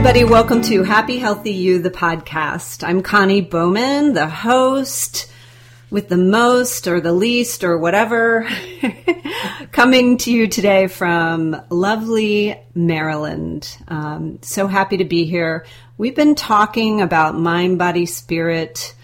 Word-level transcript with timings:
Everybody. 0.00 0.24
Welcome 0.24 0.62
to 0.62 0.82
Happy 0.82 1.18
Healthy 1.18 1.52
You, 1.52 1.78
the 1.78 1.90
podcast. 1.90 2.82
I'm 2.82 3.02
Connie 3.02 3.42
Bowman, 3.42 4.14
the 4.14 4.30
host 4.30 5.30
with 5.90 6.08
the 6.08 6.16
most 6.16 6.88
or 6.88 7.02
the 7.02 7.12
least 7.12 7.64
or 7.64 7.76
whatever, 7.76 8.48
coming 9.72 10.16
to 10.16 10.32
you 10.32 10.48
today 10.48 10.86
from 10.86 11.62
lovely 11.68 12.58
Maryland. 12.74 13.76
Um, 13.88 14.38
so 14.40 14.66
happy 14.66 14.96
to 14.96 15.04
be 15.04 15.26
here. 15.26 15.66
We've 15.98 16.16
been 16.16 16.34
talking 16.34 17.02
about 17.02 17.36
mind, 17.36 17.78
body, 17.78 18.06
spirit, 18.06 18.94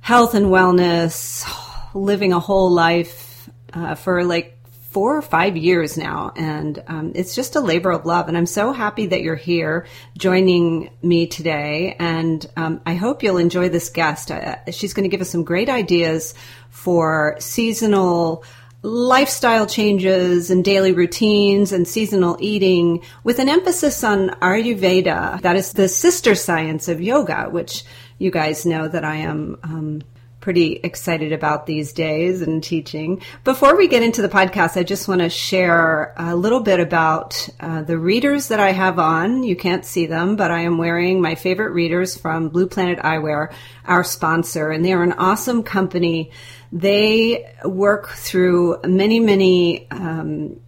health 0.00 0.34
and 0.34 0.48
wellness, 0.48 1.48
living 1.94 2.34
a 2.34 2.38
whole 2.38 2.70
life 2.70 3.48
uh, 3.72 3.94
for 3.94 4.22
like 4.24 4.57
four 4.98 5.16
or 5.16 5.22
five 5.22 5.56
years 5.56 5.96
now, 5.96 6.32
and 6.34 6.82
um, 6.88 7.12
it's 7.14 7.36
just 7.36 7.54
a 7.54 7.60
labor 7.60 7.92
of 7.92 8.04
love. 8.04 8.26
And 8.26 8.36
I'm 8.36 8.46
so 8.46 8.72
happy 8.72 9.06
that 9.06 9.22
you're 9.22 9.36
here 9.36 9.86
joining 10.16 10.90
me 11.02 11.28
today. 11.28 11.94
And 12.00 12.44
um, 12.56 12.80
I 12.84 12.96
hope 12.96 13.22
you'll 13.22 13.36
enjoy 13.38 13.68
this 13.68 13.90
guest. 13.90 14.32
Uh, 14.32 14.56
she's 14.72 14.94
going 14.94 15.04
to 15.04 15.08
give 15.08 15.20
us 15.20 15.30
some 15.30 15.44
great 15.44 15.68
ideas 15.68 16.34
for 16.70 17.36
seasonal 17.38 18.42
lifestyle 18.82 19.66
changes 19.66 20.50
and 20.50 20.64
daily 20.64 20.90
routines 20.90 21.70
and 21.70 21.86
seasonal 21.86 22.36
eating 22.40 23.00
with 23.22 23.38
an 23.38 23.48
emphasis 23.48 24.02
on 24.02 24.30
Ayurveda. 24.40 25.40
That 25.42 25.54
is 25.54 25.74
the 25.74 25.88
sister 25.88 26.34
science 26.34 26.88
of 26.88 27.00
yoga, 27.00 27.44
which 27.48 27.84
you 28.18 28.32
guys 28.32 28.66
know 28.66 28.88
that 28.88 29.04
I 29.04 29.18
am 29.18 29.58
um, 29.62 30.02
pretty 30.48 30.80
excited 30.82 31.30
about 31.30 31.66
these 31.66 31.92
days 31.92 32.40
and 32.40 32.64
teaching. 32.64 33.20
Before 33.44 33.76
we 33.76 33.86
get 33.86 34.02
into 34.02 34.22
the 34.22 34.30
podcast, 34.30 34.78
I 34.78 34.82
just 34.82 35.06
want 35.06 35.20
to 35.20 35.28
share 35.28 36.14
a 36.16 36.34
little 36.34 36.60
bit 36.60 36.80
about 36.80 37.50
uh, 37.60 37.82
the 37.82 37.98
readers 37.98 38.48
that 38.48 38.58
I 38.58 38.72
have 38.72 38.98
on. 38.98 39.42
You 39.42 39.54
can't 39.54 39.84
see 39.84 40.06
them, 40.06 40.36
but 40.36 40.50
I 40.50 40.60
am 40.60 40.78
wearing 40.78 41.20
my 41.20 41.34
favorite 41.34 41.72
readers 41.72 42.16
from 42.16 42.48
Blue 42.48 42.66
Planet 42.66 42.98
Eyewear, 43.00 43.52
our 43.84 44.02
sponsor, 44.02 44.70
and 44.70 44.82
they 44.82 44.94
are 44.94 45.02
an 45.02 45.12
awesome 45.12 45.62
company. 45.62 46.30
They 46.72 47.54
work 47.62 48.08
through 48.08 48.80
many, 48.86 49.20
many 49.20 49.90
um, 49.90 50.60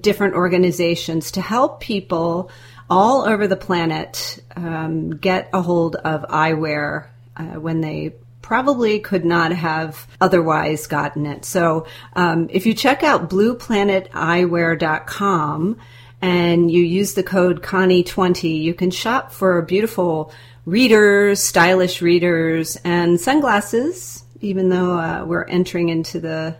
different 0.00 0.32
organizations 0.32 1.32
to 1.32 1.42
help 1.42 1.80
people 1.80 2.50
all 2.88 3.28
over 3.28 3.46
the 3.46 3.56
planet 3.56 4.42
um, 4.56 5.10
get 5.10 5.50
a 5.52 5.60
hold 5.60 5.96
of 5.96 6.22
eyewear 6.22 7.08
uh, 7.36 7.60
when 7.60 7.82
they 7.82 8.14
probably 8.42 8.98
could 8.98 9.24
not 9.24 9.52
have 9.52 10.06
otherwise 10.20 10.86
gotten 10.86 11.24
it. 11.26 11.44
So 11.44 11.86
um, 12.14 12.48
if 12.50 12.66
you 12.66 12.74
check 12.74 13.02
out 13.02 13.30
blueplaneteyewear.com 13.30 15.78
and 16.22 16.70
you 16.70 16.82
use 16.82 17.14
the 17.14 17.22
code 17.22 17.62
Connie20, 17.62 18.60
you 18.60 18.74
can 18.74 18.90
shop 18.90 19.32
for 19.32 19.62
beautiful 19.62 20.32
readers, 20.66 21.42
stylish 21.42 22.02
readers, 22.02 22.76
and 22.84 23.18
sunglasses, 23.20 24.24
even 24.40 24.68
though 24.68 24.98
uh, 24.98 25.24
we're 25.26 25.44
entering 25.44 25.88
into 25.88 26.20
the 26.20 26.56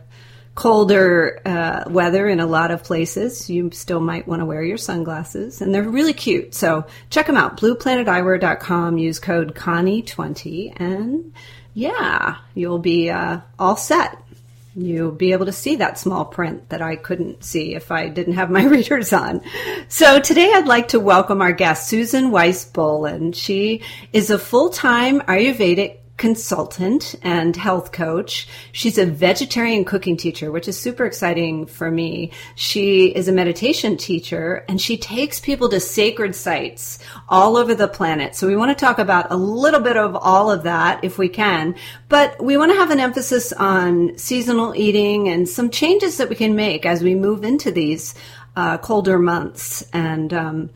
colder 0.55 1.39
uh, 1.45 1.89
weather 1.89 2.27
in 2.27 2.39
a 2.39 2.45
lot 2.45 2.71
of 2.71 2.83
places, 2.83 3.49
you 3.49 3.71
still 3.71 4.01
might 4.01 4.27
want 4.27 4.41
to 4.41 4.45
wear 4.45 4.63
your 4.63 4.77
sunglasses. 4.77 5.61
And 5.61 5.73
they're 5.73 5.83
really 5.83 6.13
cute. 6.13 6.53
So 6.53 6.85
check 7.09 7.27
them 7.27 7.37
out. 7.37 7.57
BluePlanetEyewear.com. 7.57 8.97
Use 8.97 9.19
code 9.19 9.55
Connie20 9.55 10.79
and 10.79 11.33
yeah, 11.73 12.37
you'll 12.53 12.79
be 12.79 13.09
uh, 13.09 13.39
all 13.57 13.75
set. 13.75 14.17
You'll 14.75 15.11
be 15.11 15.33
able 15.33 15.47
to 15.47 15.51
see 15.51 15.77
that 15.77 15.99
small 15.99 16.23
print 16.23 16.69
that 16.69 16.81
I 16.81 16.95
couldn't 16.95 17.43
see 17.43 17.75
if 17.75 17.91
I 17.91 18.07
didn't 18.07 18.35
have 18.35 18.49
my 18.49 18.63
readers 18.67 19.11
on. 19.11 19.41
So 19.89 20.19
today 20.19 20.51
I'd 20.53 20.67
like 20.67 20.89
to 20.89 20.99
welcome 20.99 21.41
our 21.41 21.51
guest, 21.51 21.87
Susan 21.89 22.31
Weis-Bohlen. 22.31 23.35
She 23.35 23.81
is 24.13 24.29
a 24.29 24.39
full-time 24.39 25.21
Ayurvedic 25.21 25.97
consultant 26.21 27.15
and 27.23 27.55
health 27.55 27.91
coach. 27.91 28.47
She's 28.73 28.99
a 28.99 29.07
vegetarian 29.07 29.83
cooking 29.83 30.15
teacher, 30.15 30.51
which 30.51 30.67
is 30.67 30.79
super 30.79 31.03
exciting 31.03 31.65
for 31.65 31.89
me. 31.89 32.31
She 32.53 33.07
is 33.07 33.27
a 33.27 33.31
meditation 33.31 33.97
teacher 33.97 34.63
and 34.69 34.79
she 34.79 34.97
takes 34.97 35.39
people 35.39 35.67
to 35.69 35.79
sacred 35.79 36.35
sites 36.35 36.99
all 37.27 37.57
over 37.57 37.73
the 37.73 37.87
planet. 37.87 38.35
So 38.35 38.45
we 38.45 38.55
want 38.55 38.69
to 38.69 38.85
talk 38.85 38.99
about 38.99 39.31
a 39.31 39.35
little 39.35 39.79
bit 39.79 39.97
of 39.97 40.15
all 40.15 40.51
of 40.51 40.61
that 40.61 41.03
if 41.03 41.17
we 41.17 41.27
can, 41.27 41.73
but 42.07 42.39
we 42.39 42.55
want 42.55 42.71
to 42.71 42.77
have 42.77 42.91
an 42.91 42.99
emphasis 42.99 43.51
on 43.53 44.15
seasonal 44.15 44.75
eating 44.75 45.27
and 45.27 45.49
some 45.49 45.71
changes 45.71 46.17
that 46.17 46.29
we 46.29 46.35
can 46.35 46.55
make 46.55 46.85
as 46.85 47.01
we 47.01 47.15
move 47.15 47.43
into 47.43 47.71
these 47.71 48.13
uh, 48.55 48.77
colder 48.77 49.17
months 49.17 49.83
and 49.91 50.35
um, 50.35 50.69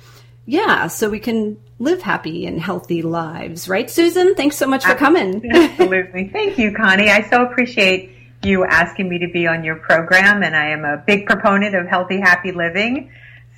yeah, 0.45 0.87
so 0.87 1.09
we 1.09 1.19
can 1.19 1.57
live 1.79 2.01
happy 2.01 2.45
and 2.45 2.59
healthy 2.59 3.01
lives, 3.01 3.67
right, 3.67 3.89
Susan? 3.89 4.35
Thanks 4.35 4.57
so 4.57 4.67
much 4.67 4.85
for 4.85 4.95
coming. 4.95 5.49
Absolutely. 5.51 6.29
Thank 6.29 6.57
you, 6.57 6.71
Connie. 6.71 7.09
I 7.09 7.27
so 7.29 7.43
appreciate 7.43 8.11
you 8.43 8.63
asking 8.63 9.09
me 9.09 9.19
to 9.19 9.27
be 9.27 9.47
on 9.47 9.63
your 9.63 9.75
program, 9.75 10.43
and 10.43 10.55
I 10.55 10.69
am 10.69 10.85
a 10.85 10.97
big 10.97 11.25
proponent 11.25 11.75
of 11.75 11.87
healthy, 11.87 12.19
happy 12.19 12.51
living. 12.51 13.11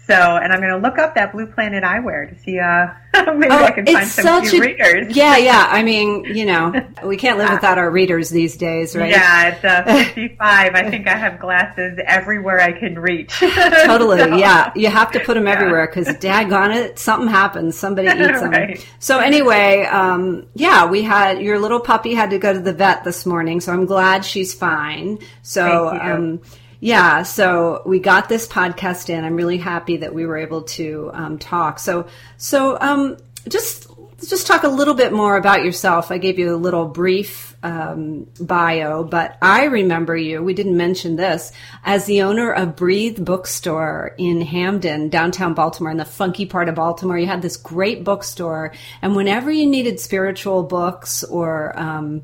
So, 0.05 0.13
and 0.13 0.53
I'm 0.53 0.61
going 0.61 0.71
to 0.71 0.77
look 0.77 0.97
up 0.97 1.15
that 1.15 1.33
Blue 1.33 1.47
Planet 1.47 1.83
eyewear 1.83 2.29
to 2.29 2.41
see, 2.41 2.59
uh, 2.59 2.87
maybe 3.37 3.51
oh, 3.51 3.63
I 3.63 3.71
can 3.71 3.85
find 3.85 4.07
some 4.07 4.45
a, 4.45 4.59
readers. 4.59 5.15
Yeah, 5.15 5.37
yeah. 5.37 5.67
I 5.69 5.83
mean, 5.83 6.25
you 6.25 6.45
know, 6.45 6.73
we 7.03 7.17
can't 7.17 7.37
live 7.37 7.49
without 7.49 7.77
our 7.77 7.89
readers 7.89 8.29
these 8.29 8.57
days, 8.57 8.95
right? 8.95 9.11
Yeah, 9.11 9.49
it's 9.49 9.63
uh, 9.63 9.83
55. 10.13 10.75
I 10.75 10.89
think 10.89 11.07
I 11.07 11.15
have 11.15 11.39
glasses 11.39 11.99
everywhere 12.05 12.59
I 12.59 12.71
can 12.71 12.99
reach. 12.99 13.31
totally. 13.39 14.19
so, 14.19 14.35
yeah. 14.35 14.71
You 14.75 14.89
have 14.89 15.11
to 15.11 15.19
put 15.19 15.35
them 15.35 15.45
yeah. 15.45 15.53
everywhere 15.53 15.87
because 15.87 16.07
daggone 16.07 16.75
it, 16.75 16.99
something 16.99 17.29
happens. 17.29 17.77
Somebody 17.77 18.07
eats 18.07 18.39
them. 18.39 18.51
right. 18.51 18.85
So 18.99 19.19
anyway, 19.19 19.85
um, 19.85 20.47
yeah, 20.53 20.85
we 20.85 21.01
had, 21.01 21.41
your 21.41 21.59
little 21.59 21.79
puppy 21.79 22.13
had 22.13 22.31
to 22.31 22.39
go 22.39 22.53
to 22.53 22.59
the 22.59 22.73
vet 22.73 23.03
this 23.03 23.25
morning. 23.25 23.61
So 23.61 23.73
I'm 23.73 23.85
glad 23.85 24.25
she's 24.25 24.53
fine. 24.53 25.19
So, 25.41 25.89
um, 25.89 26.41
yeah, 26.79 27.23
so 27.23 27.81
we 27.85 27.99
got 27.99 28.29
this 28.29 28.47
podcast 28.47 29.09
in. 29.09 29.23
I'm 29.23 29.35
really 29.35 29.57
happy 29.57 29.97
that 29.97 30.13
we 30.13 30.25
were 30.25 30.37
able 30.37 30.63
to 30.63 31.09
um, 31.13 31.39
talk. 31.39 31.79
So, 31.79 32.07
so 32.37 32.77
um, 32.79 33.17
just 33.47 33.87
just 34.25 34.47
talk 34.47 34.63
a 34.63 34.67
little 34.67 34.95
bit 34.95 35.13
more 35.13 35.37
about 35.37 35.63
yourself. 35.63 36.09
I 36.11 36.17
gave 36.17 36.39
you 36.39 36.53
a 36.53 36.57
little 36.57 36.87
brief 36.87 37.55
um, 37.61 38.27
bio, 38.39 39.03
but 39.03 39.37
I 39.43 39.65
remember 39.65 40.17
you. 40.17 40.43
We 40.43 40.55
didn't 40.55 40.75
mention 40.75 41.15
this 41.15 41.51
as 41.83 42.05
the 42.05 42.23
owner 42.23 42.51
of 42.51 42.75
Breathe 42.75 43.23
Bookstore 43.23 44.15
in 44.17 44.41
Hampden, 44.41 45.09
downtown 45.09 45.53
Baltimore, 45.53 45.91
in 45.91 45.97
the 45.97 46.05
funky 46.05 46.47
part 46.47 46.67
of 46.67 46.75
Baltimore. 46.75 47.17
You 47.17 47.27
had 47.27 47.43
this 47.43 47.57
great 47.57 48.03
bookstore, 48.03 48.73
and 49.01 49.15
whenever 49.15 49.51
you 49.51 49.67
needed 49.67 49.99
spiritual 49.99 50.63
books 50.63 51.23
or 51.23 51.77
um, 51.77 52.23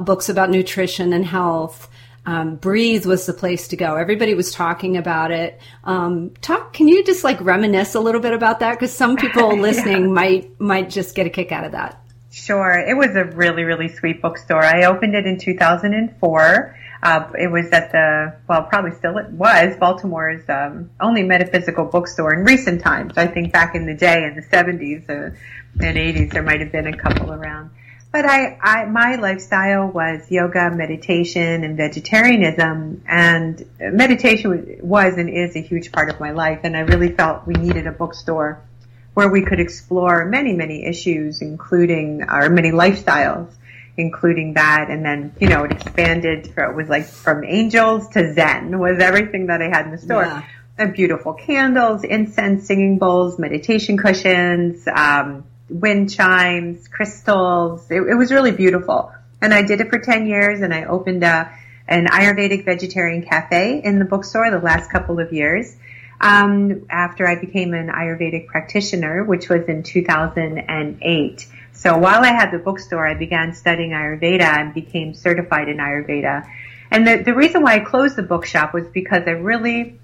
books 0.00 0.28
about 0.28 0.50
nutrition 0.50 1.12
and 1.12 1.24
health 1.24 1.88
um, 2.28 2.56
breathe 2.56 3.06
was 3.06 3.24
the 3.24 3.32
place 3.32 3.68
to 3.68 3.76
go. 3.76 3.96
Everybody 3.96 4.34
was 4.34 4.52
talking 4.52 4.98
about 4.98 5.30
it. 5.30 5.58
Um, 5.82 6.34
talk. 6.42 6.74
Can 6.74 6.86
you 6.86 7.02
just 7.02 7.24
like 7.24 7.40
reminisce 7.40 7.94
a 7.94 8.00
little 8.00 8.20
bit 8.20 8.34
about 8.34 8.60
that? 8.60 8.74
Because 8.74 8.92
some 8.92 9.16
people 9.24 9.56
listening 9.56 10.02
yeah. 10.02 10.08
might 10.08 10.60
might 10.60 10.90
just 10.90 11.14
get 11.14 11.26
a 11.26 11.30
kick 11.30 11.52
out 11.52 11.64
of 11.64 11.72
that. 11.72 11.98
Sure. 12.30 12.78
It 12.78 12.94
was 12.98 13.16
a 13.16 13.24
really 13.24 13.64
really 13.64 13.88
sweet 13.88 14.20
bookstore. 14.20 14.62
I 14.62 14.84
opened 14.84 15.14
it 15.14 15.24
in 15.26 15.38
2004. 15.38 16.76
Uh, 17.00 17.30
it 17.38 17.50
was 17.50 17.70
at 17.70 17.92
the 17.92 18.36
well, 18.46 18.64
probably 18.64 18.90
still 18.92 19.16
it 19.16 19.30
was 19.30 19.74
Baltimore's 19.78 20.46
um, 20.50 20.90
only 21.00 21.22
metaphysical 21.22 21.86
bookstore 21.86 22.34
in 22.34 22.44
recent 22.44 22.82
times. 22.82 23.16
I 23.16 23.26
think 23.26 23.54
back 23.54 23.74
in 23.74 23.86
the 23.86 23.94
day 23.94 24.24
in 24.24 24.34
the 24.34 24.42
70s 24.42 25.08
uh, 25.08 25.34
and 25.80 25.96
80s, 25.96 26.32
there 26.34 26.42
might 26.42 26.60
have 26.60 26.72
been 26.72 26.88
a 26.88 26.96
couple 26.96 27.32
around. 27.32 27.70
But 28.10 28.24
I, 28.24 28.58
I, 28.62 28.84
my 28.86 29.16
lifestyle 29.16 29.88
was 29.88 30.30
yoga, 30.30 30.70
meditation, 30.70 31.62
and 31.62 31.76
vegetarianism. 31.76 33.02
And 33.06 33.64
meditation 33.78 34.78
was 34.80 35.18
and 35.18 35.28
is 35.28 35.54
a 35.56 35.60
huge 35.60 35.92
part 35.92 36.08
of 36.08 36.18
my 36.18 36.30
life. 36.30 36.60
And 36.62 36.74
I 36.74 36.80
really 36.80 37.12
felt 37.12 37.46
we 37.46 37.54
needed 37.54 37.86
a 37.86 37.92
bookstore 37.92 38.62
where 39.12 39.28
we 39.28 39.42
could 39.42 39.60
explore 39.60 40.24
many, 40.24 40.54
many 40.54 40.86
issues, 40.86 41.42
including 41.42 42.22
our 42.22 42.48
many 42.48 42.70
lifestyles, 42.70 43.52
including 43.98 44.54
that. 44.54 44.86
And 44.88 45.04
then, 45.04 45.34
you 45.38 45.48
know, 45.48 45.64
it 45.64 45.72
expanded. 45.72 46.54
For, 46.54 46.64
it 46.64 46.76
was 46.76 46.88
like 46.88 47.04
from 47.04 47.44
angels 47.44 48.08
to 48.10 48.32
Zen 48.32 48.78
was 48.78 49.00
everything 49.00 49.48
that 49.48 49.60
I 49.60 49.68
had 49.68 49.84
in 49.84 49.90
the 49.90 49.98
store. 49.98 50.22
Yeah. 50.22 50.44
And 50.78 50.94
beautiful 50.94 51.34
candles, 51.34 52.04
incense, 52.04 52.68
singing 52.68 52.98
bowls, 52.98 53.38
meditation 53.38 53.98
cushions, 53.98 54.86
um, 54.86 55.44
wind 55.68 56.12
chimes, 56.12 56.88
crystals. 56.88 57.90
It, 57.90 58.00
it, 58.02 58.14
was 58.14 58.32
really 58.32 58.52
beautiful. 58.52 59.12
And 59.40 59.52
I 59.54 59.62
did 59.62 59.80
it 59.80 59.90
for 59.90 59.98
10 59.98 60.26
years 60.26 60.60
and 60.60 60.72
I 60.72 60.84
opened 60.84 61.22
a, 61.22 61.52
an 61.86 62.06
Ayurvedic 62.06 62.64
vegetarian 62.64 63.22
cafe 63.22 63.80
in 63.82 63.98
the 63.98 64.04
bookstore 64.04 64.50
the 64.50 64.58
last 64.58 64.90
couple 64.90 65.20
of 65.20 65.32
years. 65.32 65.76
Um, 66.20 66.86
after 66.90 67.28
I 67.28 67.36
became 67.36 67.74
an 67.74 67.88
Ayurvedic 67.88 68.48
practitioner, 68.48 69.22
which 69.22 69.48
was 69.48 69.66
in 69.68 69.84
2008. 69.84 71.46
So 71.72 71.96
while 71.96 72.24
I 72.24 72.32
had 72.32 72.50
the 72.50 72.58
bookstore, 72.58 73.06
I 73.06 73.14
began 73.14 73.54
studying 73.54 73.90
Ayurveda 73.90 74.40
and 74.40 74.74
became 74.74 75.14
certified 75.14 75.68
in 75.68 75.76
Ayurveda. 75.76 76.48
And 76.90 77.06
the, 77.06 77.18
the 77.18 77.34
reason 77.34 77.62
why 77.62 77.74
I 77.76 77.78
closed 77.80 78.16
the 78.16 78.24
bookshop 78.24 78.74
was 78.74 78.88
because 78.88 79.22
I 79.26 79.32
really 79.32 80.00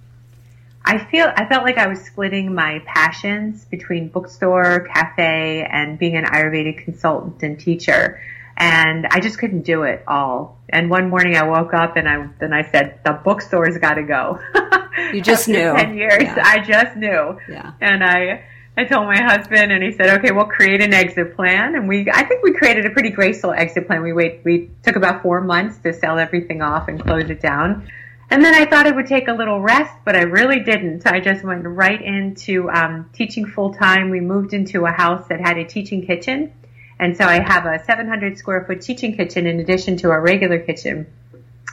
I 0.84 0.98
feel 0.98 1.32
I 1.34 1.46
felt 1.46 1.64
like 1.64 1.78
I 1.78 1.86
was 1.86 2.00
splitting 2.00 2.54
my 2.54 2.82
passions 2.86 3.64
between 3.64 4.08
bookstore, 4.08 4.86
cafe, 4.92 5.66
and 5.70 5.98
being 5.98 6.16
an 6.16 6.24
Ayurvedic 6.24 6.84
consultant 6.84 7.42
and 7.42 7.58
teacher. 7.58 8.20
And 8.56 9.06
I 9.10 9.20
just 9.20 9.38
couldn't 9.38 9.62
do 9.62 9.82
it 9.82 10.04
all. 10.06 10.60
And 10.68 10.90
one 10.90 11.10
morning 11.10 11.36
I 11.36 11.44
woke 11.44 11.74
up 11.74 11.96
and 11.96 12.08
I 12.08 12.28
then 12.38 12.52
I 12.52 12.70
said, 12.70 13.00
the 13.04 13.12
bookstore's 13.12 13.78
got 13.78 13.94
to 13.94 14.02
go. 14.02 14.40
You 15.12 15.22
just 15.22 15.48
knew. 15.48 15.74
Ten 15.74 15.96
years, 15.96 16.22
yeah. 16.22 16.42
I 16.44 16.60
just 16.60 16.96
knew. 16.96 17.38
Yeah. 17.48 17.72
And 17.80 18.04
I 18.04 18.44
I 18.76 18.84
told 18.84 19.06
my 19.06 19.20
husband, 19.20 19.70
and 19.70 19.82
he 19.82 19.92
said, 19.92 20.18
"Okay, 20.18 20.32
we'll 20.32 20.46
create 20.46 20.80
an 20.82 20.92
exit 20.92 21.36
plan." 21.36 21.76
And 21.76 21.88
we, 21.88 22.10
I 22.12 22.24
think 22.24 22.42
we 22.42 22.52
created 22.52 22.86
a 22.86 22.90
pretty 22.90 23.10
graceful 23.10 23.52
exit 23.52 23.86
plan. 23.86 24.02
We 24.02 24.12
wait, 24.12 24.40
we 24.44 24.70
took 24.82 24.96
about 24.96 25.22
four 25.22 25.40
months 25.40 25.78
to 25.78 25.92
sell 25.92 26.18
everything 26.18 26.62
off 26.62 26.88
and 26.88 27.02
close 27.02 27.30
it 27.30 27.40
down. 27.40 27.88
And 28.34 28.44
then 28.44 28.52
I 28.52 28.64
thought 28.64 28.88
it 28.88 28.96
would 28.96 29.06
take 29.06 29.28
a 29.28 29.32
little 29.32 29.60
rest, 29.60 29.94
but 30.04 30.16
I 30.16 30.22
really 30.22 30.58
didn't. 30.58 31.06
I 31.06 31.20
just 31.20 31.44
went 31.44 31.62
right 31.64 32.02
into 32.02 32.68
um, 32.68 33.08
teaching 33.12 33.46
full 33.46 33.72
time. 33.74 34.10
We 34.10 34.18
moved 34.18 34.54
into 34.54 34.86
a 34.86 34.90
house 34.90 35.28
that 35.28 35.40
had 35.40 35.56
a 35.56 35.64
teaching 35.64 36.04
kitchen. 36.04 36.52
And 36.98 37.16
so 37.16 37.26
I 37.26 37.40
have 37.40 37.64
a 37.64 37.84
700 37.84 38.36
square 38.36 38.64
foot 38.64 38.80
teaching 38.80 39.16
kitchen 39.16 39.46
in 39.46 39.60
addition 39.60 39.98
to 39.98 40.10
our 40.10 40.20
regular 40.20 40.58
kitchen. 40.58 41.06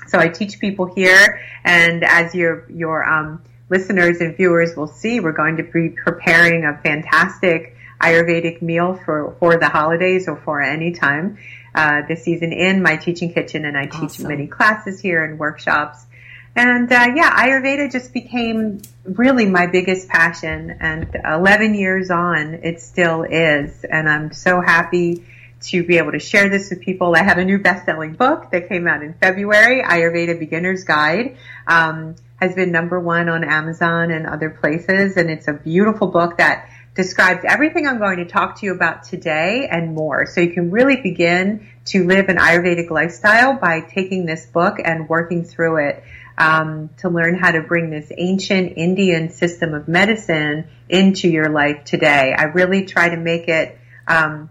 So 0.06 0.20
I 0.20 0.28
teach 0.28 0.60
people 0.60 0.86
here. 0.86 1.42
And 1.64 2.04
as 2.04 2.36
your, 2.36 2.70
your, 2.70 3.10
um, 3.10 3.42
listeners 3.70 4.22
and 4.22 4.38
viewers 4.38 4.76
will 4.76 4.86
see, 4.86 5.20
we're 5.20 5.32
going 5.32 5.58
to 5.58 5.64
be 5.64 5.90
preparing 5.90 6.64
a 6.66 6.78
fantastic 6.78 7.76
Ayurvedic 8.00 8.62
meal 8.62 8.94
for, 9.04 9.36
for 9.40 9.58
the 9.58 9.68
holidays 9.68 10.28
or 10.28 10.36
for 10.36 10.62
any 10.62 10.92
time, 10.92 11.40
uh, 11.74 12.04
this 12.08 12.24
season 12.24 12.54
in 12.54 12.84
my 12.84 12.98
teaching 12.98 13.34
kitchen. 13.34 13.66
And 13.66 13.76
I 13.76 13.88
teach 13.88 14.04
awesome. 14.04 14.28
many 14.28 14.46
classes 14.46 15.00
here 15.00 15.26
and 15.26 15.40
workshops. 15.40 16.06
And 16.56 16.92
uh, 16.92 17.08
yeah, 17.16 17.32
Ayurveda 17.32 17.92
just 17.92 18.14
became 18.14 18.82
really 19.06 19.46
my 19.46 19.68
biggest 19.68 20.10
passion. 20.10 20.78
And 20.80 21.16
11 21.26 21.76
years 21.76 22.12
on, 22.12 22.56
it 22.56 22.82
still 22.82 23.24
is. 23.24 23.84
And 23.86 24.10
I'm 24.10 24.34
so 24.34 24.62
happy 24.62 25.26
to 25.62 25.84
be 25.84 25.98
able 25.98 26.12
to 26.12 26.20
share 26.20 26.50
this 26.50 26.70
with 26.72 26.82
people. 26.82 27.16
I 27.16 27.24
have 27.24 27.38
a 27.38 27.46
new 27.46 27.60
best-selling 27.60 28.14
book 28.14 28.52
that 28.52 28.68
came 28.68 28.88
out 28.88 29.04
in 29.04 29.14
February, 29.14 29.84
Ayurveda 29.84 30.40
Beginner's 30.40 30.84
Guide. 30.84 31.38
Um, 31.68 32.16
has 32.42 32.56
been 32.56 32.72
number 32.72 33.00
one 33.00 33.30
on 33.30 33.44
Amazon 33.44 34.10
and 34.10 34.26
other 34.26 34.50
places, 34.50 35.16
and 35.16 35.30
it's 35.30 35.48
a 35.48 35.54
beautiful 35.54 36.08
book 36.08 36.38
that 36.38 36.68
describes 36.96 37.46
everything 37.48 37.88
I'm 37.88 38.00
going 38.00 38.18
to 38.18 38.26
talk 38.26 38.60
to 38.60 38.66
you 38.66 38.74
about 38.74 39.04
today 39.04 39.68
and 39.72 39.94
more. 39.94 40.26
So 40.26 40.42
you 40.42 40.52
can 40.52 40.72
really 40.72 40.98
begin 41.02 41.68
to 41.86 42.04
live 42.04 42.30
an 42.30 42.38
Ayurvedic 42.38 42.90
lifestyle 42.90 43.58
by 43.58 43.82
taking 43.82 44.26
this 44.26 44.46
book 44.48 44.78
and 44.84 45.08
working 45.08 45.46
through 45.46 45.88
it 45.88 46.04
um, 46.42 46.90
to 46.98 47.10
learn 47.10 47.38
how 47.38 47.52
to 47.52 47.62
bring 47.62 47.92
this 47.92 48.12
ancient 48.18 48.74
Indian 48.76 49.30
system 49.30 49.76
of 49.76 49.88
medicine 49.88 50.68
into 50.90 51.30
your 51.30 51.50
life 51.50 51.84
today. 51.84 52.34
I 52.36 52.46
really 52.46 52.86
try 52.86 53.10
to 53.10 53.18
make 53.18 53.48
it 53.48 53.78
um, 54.08 54.50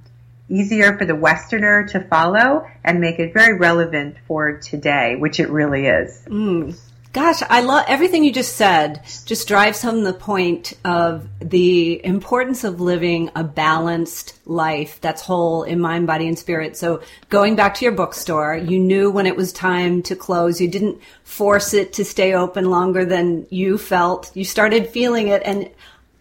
easier 0.49 0.97
for 0.97 1.05
the 1.05 1.17
Westerner 1.17 1.89
to 1.89 2.01
follow 2.01 2.65
and 2.85 3.01
make 3.01 3.19
it 3.19 3.35
very 3.35 3.59
relevant 3.59 4.19
for 4.29 4.59
today, 4.59 5.17
which 5.17 5.41
it 5.41 5.51
really 5.51 5.87
is. 5.87 6.23
Mm. 6.27 6.79
Gosh, 7.13 7.43
I 7.49 7.63
love 7.63 7.87
everything 7.89 8.23
you 8.23 8.33
just 8.33 8.55
said. 8.55 9.03
Just 9.25 9.49
drives 9.49 9.83
home 9.83 10.05
the 10.05 10.13
point 10.13 10.75
of 10.85 11.29
the 11.41 12.05
importance 12.07 12.63
of 12.63 12.81
living 12.81 13.31
a 13.35 13.43
balanced 13.43 14.39
life 14.47 15.01
that's 15.01 15.21
whole 15.21 15.65
in 15.65 15.81
mind, 15.81 16.07
body, 16.07 16.29
and 16.29 16.39
spirit. 16.39 16.77
So, 16.77 17.03
going 17.29 17.57
back 17.57 17.75
to 17.77 17.85
your 17.85 17.93
bookstore, 17.93 18.57
you 18.57 18.79
knew 18.79 19.11
when 19.11 19.27
it 19.27 19.35
was 19.35 19.53
time 19.53 20.03
to 20.03 20.15
close. 20.15 20.61
You 20.61 20.69
didn't 20.69 21.01
force 21.25 21.75
it 21.75 21.95
to 21.95 22.05
stay 22.05 22.33
open 22.33 22.71
longer 22.71 23.05
than 23.05 23.45
you 23.51 23.77
felt. 23.77 24.31
You 24.37 24.45
started 24.45 24.89
feeling 24.89 25.29
it, 25.29 25.43
and 25.45 25.69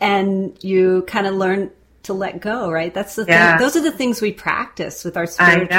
and 0.01 0.57
you 0.63 1.03
kind 1.03 1.27
of 1.27 1.36
learned 1.36 1.69
to 2.03 2.13
let 2.13 2.39
go, 2.39 2.71
right? 2.71 2.91
That's 2.91 3.13
the 3.13 3.25
yeah. 3.27 3.57
thing. 3.57 3.65
Those 3.65 3.75
are 3.75 3.83
the 3.83 3.95
things 3.95 4.21
we 4.21 4.31
practice 4.31 5.06
with 5.06 5.18
our 5.18 5.27
spiritual. 5.27 5.77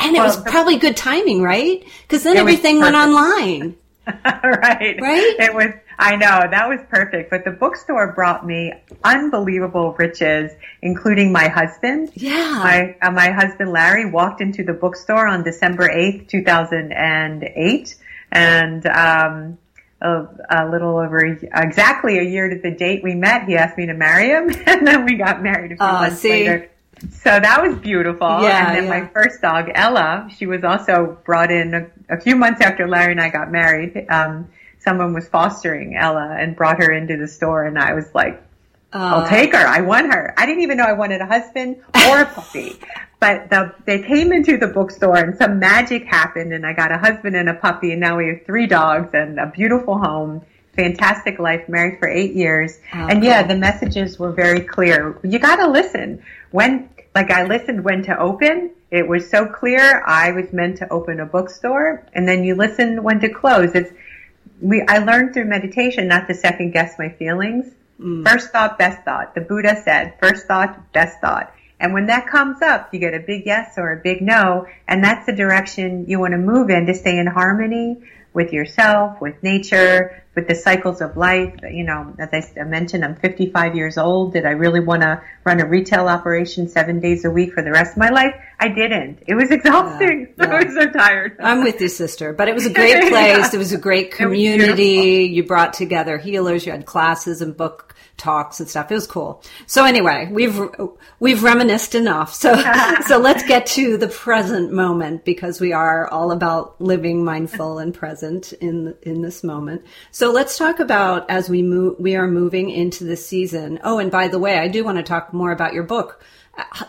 And 0.00 0.14
it 0.14 0.18
well, 0.18 0.26
was 0.26 0.36
probably 0.36 0.76
good 0.76 0.98
timing, 0.98 1.40
right? 1.40 1.82
Because 2.02 2.24
then 2.24 2.36
everything 2.36 2.80
went 2.80 2.94
online. 2.94 3.76
right. 4.44 4.98
Right. 5.00 5.36
It 5.38 5.54
was, 5.54 5.68
I 5.98 6.16
know, 6.16 6.40
that 6.50 6.68
was 6.68 6.80
perfect. 6.88 7.30
But 7.30 7.44
the 7.44 7.50
bookstore 7.50 8.12
brought 8.12 8.46
me 8.46 8.72
unbelievable 9.02 9.94
riches, 9.98 10.52
including 10.82 11.32
my 11.32 11.48
husband. 11.48 12.10
Yeah. 12.14 12.60
My, 12.62 12.96
uh, 13.00 13.10
my 13.10 13.30
husband 13.30 13.70
Larry 13.72 14.10
walked 14.10 14.40
into 14.40 14.62
the 14.62 14.72
bookstore 14.74 15.26
on 15.26 15.42
December 15.42 15.88
8th, 15.88 16.28
2008. 16.28 17.96
And, 18.32 18.86
um, 18.86 19.58
a, 20.00 20.26
a, 20.50 20.68
little 20.68 20.98
over 20.98 21.24
exactly 21.24 22.18
a 22.18 22.22
year 22.22 22.50
to 22.50 22.60
the 22.60 22.70
date 22.70 23.02
we 23.02 23.14
met, 23.14 23.48
he 23.48 23.56
asked 23.56 23.78
me 23.78 23.86
to 23.86 23.94
marry 23.94 24.28
him, 24.28 24.50
and 24.66 24.86
then 24.86 25.06
we 25.06 25.16
got 25.16 25.42
married 25.42 25.72
a 25.72 25.76
few 25.76 25.86
uh, 25.86 25.92
months 25.92 26.20
see? 26.20 26.30
later. 26.30 26.70
So 27.10 27.40
that 27.40 27.62
was 27.62 27.76
beautiful. 27.78 28.42
Yeah, 28.42 28.68
and 28.68 28.76
then 28.76 28.84
yeah. 28.84 29.00
my 29.00 29.06
first 29.08 29.40
dog, 29.42 29.70
Ella, 29.74 30.28
she 30.36 30.46
was 30.46 30.64
also 30.64 31.18
brought 31.24 31.50
in 31.50 31.74
a, 31.74 31.86
a 32.08 32.20
few 32.20 32.36
months 32.36 32.60
after 32.60 32.88
Larry 32.88 33.12
and 33.12 33.20
I 33.20 33.30
got 33.30 33.50
married. 33.50 34.06
Um, 34.08 34.48
someone 34.78 35.12
was 35.12 35.28
fostering 35.28 35.96
Ella 35.96 36.36
and 36.38 36.54
brought 36.54 36.82
her 36.82 36.92
into 36.92 37.16
the 37.16 37.28
store, 37.28 37.64
and 37.64 37.78
I 37.78 37.94
was 37.94 38.14
like, 38.14 38.42
uh, 38.92 38.98
I'll 38.98 39.28
take 39.28 39.52
her. 39.52 39.66
I 39.66 39.80
want 39.80 40.12
her. 40.12 40.34
I 40.36 40.46
didn't 40.46 40.62
even 40.62 40.76
know 40.76 40.84
I 40.84 40.92
wanted 40.92 41.20
a 41.20 41.26
husband 41.26 41.82
or 42.08 42.20
a 42.20 42.26
puppy. 42.26 42.78
but 43.20 43.50
the, 43.50 43.74
they 43.86 44.02
came 44.02 44.32
into 44.32 44.56
the 44.56 44.68
bookstore 44.68 45.16
and 45.16 45.36
some 45.36 45.58
magic 45.58 46.04
happened 46.04 46.52
and 46.52 46.64
I 46.64 46.74
got 46.74 46.92
a 46.92 46.98
husband 46.98 47.34
and 47.34 47.48
a 47.48 47.54
puppy 47.54 47.90
and 47.90 48.00
now 48.00 48.18
we 48.18 48.28
have 48.28 48.46
three 48.46 48.66
dogs 48.66 49.14
and 49.14 49.40
a 49.40 49.46
beautiful 49.46 49.98
home 49.98 50.42
fantastic 50.74 51.38
life, 51.38 51.68
married 51.68 51.98
for 51.98 52.08
eight 52.08 52.34
years. 52.34 52.78
Oh, 52.92 53.06
and 53.08 53.24
yeah, 53.24 53.42
the 53.46 53.56
messages 53.56 54.18
were 54.18 54.32
very 54.32 54.60
clear. 54.60 55.18
You 55.22 55.38
got 55.38 55.56
to 55.56 55.68
listen. 55.68 56.22
When, 56.54 56.88
like 57.16 57.32
I 57.32 57.46
listened 57.46 57.82
when 57.82 58.04
to 58.04 58.16
open, 58.16 58.70
it 58.88 59.08
was 59.08 59.28
so 59.28 59.44
clear 59.44 60.04
I 60.06 60.30
was 60.30 60.52
meant 60.52 60.76
to 60.78 60.88
open 60.88 61.18
a 61.18 61.26
bookstore. 61.26 62.06
And 62.12 62.28
then 62.28 62.44
you 62.44 62.54
listen 62.54 63.02
when 63.02 63.18
to 63.22 63.28
close. 63.28 63.74
It's, 63.74 63.90
we, 64.60 64.80
I 64.86 64.98
learned 64.98 65.34
through 65.34 65.46
meditation 65.46 66.06
not 66.06 66.28
to 66.28 66.34
second 66.34 66.70
guess 66.70 66.96
my 66.96 67.08
feelings. 67.08 67.74
Mm. 67.98 68.24
First 68.24 68.52
thought, 68.52 68.78
best 68.78 69.02
thought. 69.04 69.34
The 69.34 69.40
Buddha 69.40 69.82
said, 69.82 70.14
first 70.20 70.46
thought, 70.46 70.92
best 70.92 71.20
thought. 71.20 71.52
And 71.80 71.92
when 71.92 72.06
that 72.06 72.28
comes 72.28 72.62
up, 72.62 72.94
you 72.94 73.00
get 73.00 73.14
a 73.14 73.18
big 73.18 73.46
yes 73.46 73.74
or 73.76 73.90
a 73.90 73.96
big 73.96 74.22
no, 74.22 74.68
and 74.86 75.02
that's 75.02 75.26
the 75.26 75.32
direction 75.32 76.04
you 76.06 76.20
want 76.20 76.34
to 76.34 76.38
move 76.38 76.70
in 76.70 76.86
to 76.86 76.94
stay 76.94 77.18
in 77.18 77.26
harmony 77.26 78.00
with 78.34 78.52
yourself, 78.52 79.20
with 79.20 79.40
nature, 79.42 80.22
with 80.34 80.48
the 80.48 80.54
cycles 80.54 81.00
of 81.00 81.16
life. 81.16 81.54
You 81.62 81.84
know, 81.84 82.14
as 82.18 82.52
I 82.58 82.64
mentioned, 82.64 83.04
I'm 83.04 83.14
55 83.14 83.76
years 83.76 83.96
old. 83.96 84.32
Did 84.32 84.44
I 84.44 84.50
really 84.50 84.80
want 84.80 85.02
to 85.02 85.22
run 85.44 85.60
a 85.60 85.66
retail 85.66 86.08
operation 86.08 86.68
seven 86.68 86.98
days 87.00 87.24
a 87.24 87.30
week 87.30 87.52
for 87.54 87.62
the 87.62 87.70
rest 87.70 87.92
of 87.92 87.98
my 87.98 88.10
life? 88.10 88.34
I 88.58 88.68
didn't. 88.68 89.20
It 89.26 89.34
was 89.34 89.50
exhausting. 89.50 90.34
Yeah, 90.36 90.46
yeah. 90.46 90.52
I 90.56 90.64
was 90.64 90.74
so 90.74 90.86
tired. 90.90 91.36
I'm 91.40 91.62
with 91.62 91.80
you, 91.80 91.88
sister. 91.88 92.32
But 92.32 92.48
it 92.48 92.54
was 92.54 92.66
a 92.66 92.72
great 92.72 93.00
place. 93.08 93.12
yeah. 93.12 93.50
It 93.54 93.58
was 93.58 93.72
a 93.72 93.78
great 93.78 94.10
community. 94.10 95.30
You 95.32 95.44
brought 95.44 95.72
together 95.72 96.18
healers. 96.18 96.66
You 96.66 96.72
had 96.72 96.86
classes 96.86 97.40
and 97.40 97.56
book 97.56 97.93
talks 98.16 98.60
and 98.60 98.68
stuff. 98.68 98.90
It 98.90 98.94
was 98.94 99.06
cool. 99.06 99.42
So 99.66 99.84
anyway, 99.84 100.28
we've 100.30 100.60
we've 101.20 101.42
reminisced 101.42 101.94
enough. 101.94 102.34
So 102.34 102.54
so 103.06 103.18
let's 103.18 103.42
get 103.44 103.66
to 103.66 103.96
the 103.96 104.08
present 104.08 104.72
moment 104.72 105.24
because 105.24 105.60
we 105.60 105.72
are 105.72 106.08
all 106.08 106.32
about 106.32 106.80
living 106.80 107.24
mindful 107.24 107.78
and 107.78 107.94
present 107.94 108.52
in 108.54 108.94
in 109.02 109.22
this 109.22 109.42
moment. 109.42 109.84
So 110.10 110.30
let's 110.30 110.58
talk 110.58 110.80
about 110.80 111.28
as 111.30 111.48
we 111.48 111.62
move 111.62 111.96
we 111.98 112.16
are 112.16 112.28
moving 112.28 112.70
into 112.70 113.04
the 113.04 113.16
season. 113.16 113.80
Oh, 113.84 113.98
and 113.98 114.10
by 114.10 114.28
the 114.28 114.38
way, 114.38 114.58
I 114.58 114.68
do 114.68 114.84
want 114.84 114.98
to 114.98 115.04
talk 115.04 115.32
more 115.32 115.52
about 115.52 115.74
your 115.74 115.84
book 115.84 116.22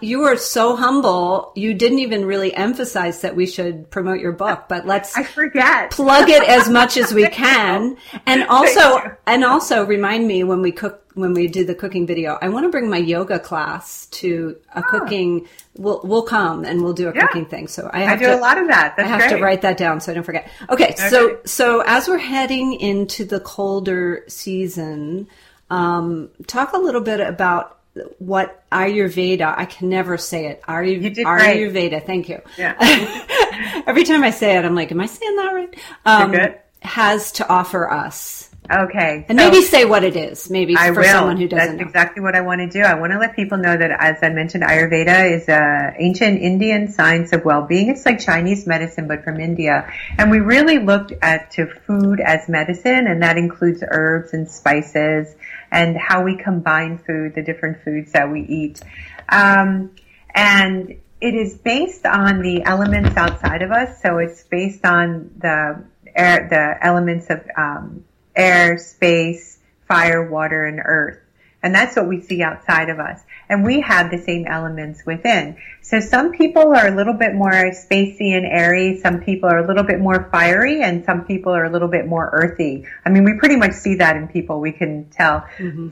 you 0.01 0.20
were 0.20 0.38
so 0.38 0.75
humble. 0.75 1.51
You 1.55 1.74
didn't 1.74 2.00
even 2.00 2.25
really 2.25 2.53
emphasize 2.53 3.22
that 3.22 3.36
we 3.36 3.46
should 3.46 3.89
promote 3.89 4.20
your 4.20 4.32
book, 4.32 4.65
but 4.67 4.86
let's 4.86 5.15
I 5.17 5.24
forget. 5.24 5.91
plug 5.91 6.29
it 6.29 6.44
as 6.44 6.70
much 6.70 6.98
as 6.98 7.13
we 7.13 7.27
can. 7.29 7.98
And 8.25 8.44
also, 8.44 9.15
and 9.25 9.44
also 9.44 9.86
remind 9.86 10.27
me 10.27 10.44
when 10.44 10.62
we 10.62 10.72
cook, 10.72 11.04
when 11.15 11.34
we 11.34 11.48
do 11.48 11.65
the 11.65 11.74
cooking 11.74 12.05
video, 12.05 12.38
I 12.41 12.50
want 12.50 12.65
to 12.65 12.69
bring 12.69 12.89
my 12.89 12.98
yoga 12.98 13.39
class 13.39 14.05
to 14.07 14.57
a 14.74 14.79
oh. 14.79 14.81
cooking. 14.84 15.48
We'll, 15.77 16.01
we'll 16.03 16.24
come 16.24 16.63
and 16.65 16.84
we'll 16.84 16.93
do 16.93 17.10
a 17.10 17.15
yeah. 17.15 17.25
cooking 17.25 17.45
thing. 17.45 17.67
So 17.67 17.89
I 17.91 18.01
have 18.01 18.19
I 18.19 18.22
do 18.22 18.25
to, 18.27 18.38
a 18.38 18.39
lot 18.39 18.57
of 18.57 18.67
that. 18.67 18.95
That's 18.95 19.07
I 19.07 19.10
have 19.10 19.19
great. 19.22 19.38
to 19.38 19.43
write 19.43 19.62
that 19.63 19.77
down 19.77 20.01
so 20.01 20.12
I 20.12 20.15
don't 20.15 20.24
forget. 20.24 20.50
Okay, 20.69 20.89
okay. 20.89 21.10
So, 21.10 21.39
so 21.45 21.81
as 21.86 22.07
we're 22.07 22.17
heading 22.17 22.74
into 22.74 23.25
the 23.25 23.39
colder 23.39 24.25
season, 24.27 25.27
um, 25.69 26.29
talk 26.48 26.74
a 26.74 26.77
little 26.77 27.01
bit 27.01 27.22
about 27.22 27.79
what 28.19 28.69
Ayurveda, 28.72 29.57
I 29.57 29.65
can 29.65 29.88
never 29.89 30.17
say 30.17 30.48
it. 30.48 30.62
Ayur, 30.63 31.01
You 31.01 31.10
did 31.10 31.25
Ayurveda, 31.25 32.05
thank 32.05 32.27
you. 32.27 32.41
Yeah. 32.57 32.75
Every 33.88 34.03
time 34.03 34.24
I 34.24 34.31
say 34.31 34.57
it, 34.57 34.65
I'm 34.65 34.75
like, 34.75 34.91
am 34.91 35.00
I 35.00 35.05
saying 35.05 35.36
that 35.38 35.53
right? 35.53 35.79
Um. 36.05 36.36
Has 36.81 37.31
to 37.31 37.50
offer 37.50 37.89
us. 37.89 38.44
Okay. 38.69 39.25
And 39.29 39.39
so- 39.39 39.50
maybe 39.50 39.62
say 39.62 39.86
what 39.86 40.03
it 40.03 40.15
is, 40.15 40.50
maybe 40.50 40.75
I 40.75 40.91
for 40.93 41.01
will. 41.01 41.07
someone 41.10 41.38
who 41.38 41.48
doesn't 41.48 41.77
That's 41.77 41.79
know. 41.81 41.86
exactly 41.88 42.22
what 42.22 42.36
I 42.36 42.41
want 42.41 42.62
to 42.62 42.67
do. 42.67 42.81
I 42.81 42.95
want 42.95 43.12
to 43.13 43.19
let 43.19 43.36
people 43.36 43.57
know 43.57 43.75
that, 43.77 43.91
as 43.91 44.17
I 44.22 44.29
mentioned, 44.29 44.63
Ayurveda 44.63 45.31
is 45.38 45.48
a 45.48 45.93
ancient 45.98 46.41
Indian 46.41 46.91
science 46.91 47.34
of 47.34 47.45
well-being. 47.45 47.89
It's 47.89 48.05
like 48.05 48.19
Chinese 48.19 48.65
medicine, 48.65 49.07
but 49.07 49.24
from 49.24 49.39
India. 49.39 49.91
And 50.17 50.31
we 50.31 50.39
really 50.39 50.79
looked 50.79 51.13
at 51.22 51.51
to 51.51 51.67
food 51.67 52.19
as 52.19 52.50
medicine, 52.50 53.07
and 53.07 53.22
that 53.22 53.38
includes 53.38 53.84
herbs 53.88 54.34
and 54.34 54.50
spices, 54.50 55.36
and 55.72 55.98
how 55.98 56.24
we 56.24 56.38
combine 56.38 56.98
food, 56.98 57.36
the 57.36 57.43
different 57.43 57.84
foods 57.84 58.13
that 58.13 58.31
we 58.31 58.41
eat. 58.41 58.81
Um, 59.29 59.91
and 60.34 60.95
it 61.22 61.36
is 61.36 61.55
based 61.55 62.05
on 62.05 62.41
the 62.41 62.63
elements 62.63 63.15
outside 63.17 63.62
of 63.62 63.72
us. 63.72 64.01
So 64.01 64.17
it's 64.19 64.43
based 64.43 64.86
on 64.86 65.31
the 65.38 65.84
air, 66.15 66.48
the 66.50 66.86
elements 66.86 67.29
of 67.29 67.41
um, 67.57 68.04
air, 68.35 68.77
space, 68.77 69.59
fire, 69.87 70.29
water, 70.29 70.65
and 70.65 70.81
earth. 70.83 71.19
And 71.63 71.73
that's 71.73 71.95
what 71.95 72.07
we 72.07 72.21
see 72.21 72.43
outside 72.43 72.89
of 72.89 72.99
us. 72.99 73.21
And 73.49 73.63
we 73.63 73.81
have 73.81 74.11
the 74.11 74.19
same 74.19 74.45
elements 74.45 75.03
within. 75.03 75.57
So 75.81 75.99
some 75.99 76.31
people 76.31 76.75
are 76.75 76.87
a 76.87 76.95
little 76.95 77.13
bit 77.13 77.33
more 77.33 77.51
spacey 77.51 78.37
and 78.37 78.45
airy. 78.45 78.99
Some 78.99 79.21
people 79.21 79.49
are 79.49 79.59
a 79.59 79.67
little 79.67 79.83
bit 79.83 79.99
more 79.99 80.29
fiery 80.31 80.83
and 80.83 81.03
some 81.05 81.25
people 81.25 81.53
are 81.53 81.63
a 81.63 81.69
little 81.71 81.87
bit 81.87 82.07
more 82.07 82.29
earthy. 82.33 82.85
I 83.03 83.09
mean, 83.09 83.23
we 83.23 83.33
pretty 83.33 83.55
much 83.55 83.73
see 83.73 83.95
that 83.95 84.15
in 84.15 84.27
people. 84.27 84.59
We 84.59 84.73
can 84.73 85.09
tell. 85.09 85.45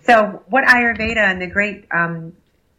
So 0.04 0.44
what 0.48 0.64
Ayurveda 0.66 1.18
and 1.18 1.42
the 1.42 1.48
great, 1.48 1.86
um, 1.92 2.34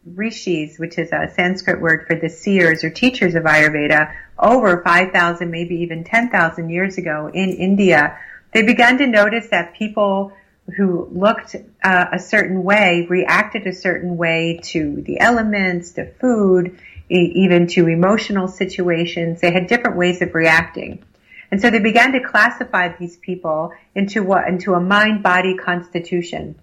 rishis, 0.05 0.77
which 0.77 0.97
is 0.97 1.11
a 1.11 1.31
Sanskrit 1.33 1.81
word 1.81 2.05
for 2.07 2.15
the 2.15 2.29
seers 2.29 2.83
or 2.83 2.89
teachers 2.89 3.35
of 3.35 3.43
Ayurveda, 3.43 4.13
over 4.37 4.81
5,000, 4.83 5.49
maybe 5.49 5.75
even 5.77 6.03
10,000 6.03 6.69
years 6.69 6.97
ago 6.97 7.29
in 7.33 7.49
India, 7.49 8.17
they 8.55 8.63
began 8.63 8.97
to 8.99 9.05
notice 9.05 9.49
that 9.49 9.73
people 9.73 10.31
who 10.77 11.09
looked 11.11 11.57
uh, 11.83 12.05
a 12.13 12.17
certain 12.17 12.63
way 12.63 13.05
reacted 13.09 13.67
a 13.67 13.73
certain 13.73 14.15
way 14.15 14.61
to 14.63 15.01
the 15.01 15.19
elements, 15.19 15.91
to 15.91 16.09
food, 16.21 16.79
e- 17.11 17.33
even 17.35 17.67
to 17.67 17.89
emotional 17.89 18.47
situations. 18.47 19.41
They 19.41 19.51
had 19.51 19.67
different 19.67 19.97
ways 19.97 20.21
of 20.21 20.33
reacting. 20.33 21.03
And 21.51 21.59
so 21.59 21.69
they 21.69 21.79
began 21.79 22.13
to 22.13 22.21
classify 22.21 22.95
these 22.97 23.17
people 23.17 23.73
into 23.93 24.23
what, 24.23 24.47
into 24.47 24.73
a 24.73 24.79
mind-body 24.79 25.57
constitution. 25.57 26.55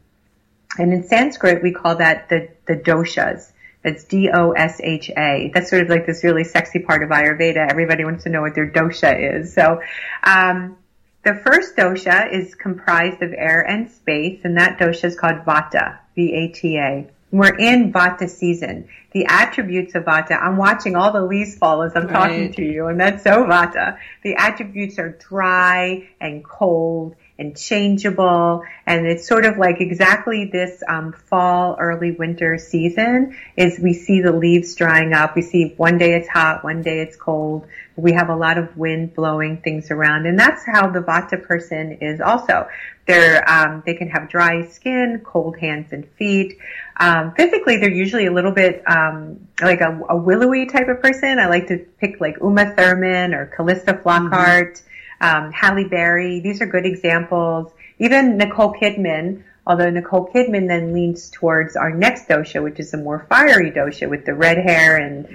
And 0.78 0.94
in 0.94 1.04
Sanskrit, 1.04 1.62
we 1.62 1.72
call 1.72 1.96
that 1.96 2.30
the, 2.30 2.48
the 2.66 2.76
doshas. 2.76 3.52
That's 3.82 4.04
D-O-S-H-A. 4.04 5.50
That's 5.52 5.68
sort 5.68 5.82
of 5.82 5.90
like 5.90 6.06
this 6.06 6.24
really 6.24 6.44
sexy 6.44 6.78
part 6.78 7.02
of 7.02 7.10
Ayurveda. 7.10 7.70
Everybody 7.70 8.06
wants 8.06 8.24
to 8.24 8.30
know 8.30 8.40
what 8.40 8.54
their 8.54 8.70
dosha 8.70 9.40
is. 9.40 9.52
So, 9.52 9.82
um, 10.22 10.78
the 11.24 11.34
first 11.34 11.76
dosha 11.76 12.32
is 12.32 12.54
comprised 12.54 13.22
of 13.22 13.32
air 13.32 13.60
and 13.60 13.90
space, 13.90 14.40
and 14.44 14.56
that 14.56 14.78
dosha 14.78 15.04
is 15.04 15.16
called 15.18 15.44
Vata, 15.44 15.98
V-A-T-A. 16.16 17.08
We're 17.30 17.56
in 17.56 17.92
Vata 17.92 18.28
season. 18.28 18.88
The 19.12 19.24
attributes 19.26 19.94
of 19.94 20.04
Vata, 20.04 20.32
I'm 20.40 20.58
watching 20.58 20.96
all 20.96 21.12
the 21.12 21.22
leaves 21.22 21.56
fall 21.56 21.82
as 21.82 21.92
I'm 21.96 22.08
talking 22.08 22.40
Right. 22.46 22.54
to 22.56 22.62
you, 22.62 22.88
and 22.88 23.00
that's 23.00 23.24
so 23.24 23.44
Vata. 23.44 23.98
The 24.22 24.34
attributes 24.34 24.98
are 24.98 25.10
dry 25.10 26.08
and 26.20 26.44
cold 26.44 27.14
and 27.38 27.56
changeable, 27.56 28.64
and 28.86 29.06
it's 29.06 29.26
sort 29.26 29.46
of 29.46 29.56
like 29.56 29.80
exactly 29.80 30.44
this 30.52 30.82
um, 30.86 31.12
fall, 31.12 31.76
early 31.80 32.10
winter 32.10 32.58
season 32.58 33.36
is 33.56 33.78
we 33.78 33.94
see 33.94 34.20
the 34.20 34.32
leaves 34.32 34.74
drying 34.74 35.12
up. 35.14 35.34
We 35.34 35.42
see 35.42 35.72
one 35.76 35.96
day 35.98 36.14
it's 36.14 36.28
hot, 36.28 36.62
one 36.62 36.82
day 36.82 37.00
it's 37.00 37.16
cold. 37.16 37.66
We 37.96 38.12
have 38.12 38.28
a 38.30 38.36
lot 38.36 38.58
of 38.58 38.76
wind 38.76 39.14
blowing 39.14 39.58
things 39.58 39.90
around, 39.90 40.26
and 40.26 40.38
that's 40.38 40.64
how 40.64 40.90
the 40.90 41.00
Vata 41.00 41.42
person 41.42 41.98
is 42.00 42.20
also. 42.20 42.68
They're 43.06 43.48
um, 43.48 43.82
they 43.84 43.94
can 43.94 44.08
have 44.08 44.28
dry 44.28 44.66
skin, 44.66 45.20
cold 45.24 45.58
hands 45.58 45.92
and 45.92 46.08
feet. 46.16 46.58
Um, 46.98 47.34
physically, 47.34 47.78
they're 47.78 47.90
usually 47.90 48.26
a 48.26 48.32
little 48.32 48.52
bit 48.52 48.82
um, 48.88 49.48
like 49.60 49.80
a, 49.80 50.00
a 50.08 50.16
willowy 50.16 50.66
type 50.66 50.88
of 50.88 51.02
person. 51.02 51.38
I 51.38 51.48
like 51.48 51.68
to 51.68 51.78
pick 51.98 52.20
like 52.20 52.36
Uma 52.40 52.74
Thurman 52.74 53.34
or 53.34 53.46
Calista 53.46 53.94
Flockhart 53.94 54.82
um, 55.20 55.52
Halle 55.52 55.84
Berry. 55.84 56.40
These 56.40 56.60
are 56.60 56.66
good 56.66 56.84
examples. 56.84 57.72
Even 57.98 58.36
Nicole 58.36 58.74
Kidman, 58.74 59.42
although 59.66 59.90
Nicole 59.90 60.28
Kidman 60.32 60.68
then 60.68 60.92
leans 60.92 61.30
towards 61.30 61.76
our 61.76 61.90
next 61.90 62.28
dosha, 62.28 62.62
which 62.62 62.80
is 62.80 62.92
a 62.94 62.96
more 62.96 63.26
fiery 63.28 63.70
dosha 63.70 64.08
with 64.08 64.24
the 64.24 64.34
red 64.34 64.58
hair 64.58 64.96
and 64.96 65.26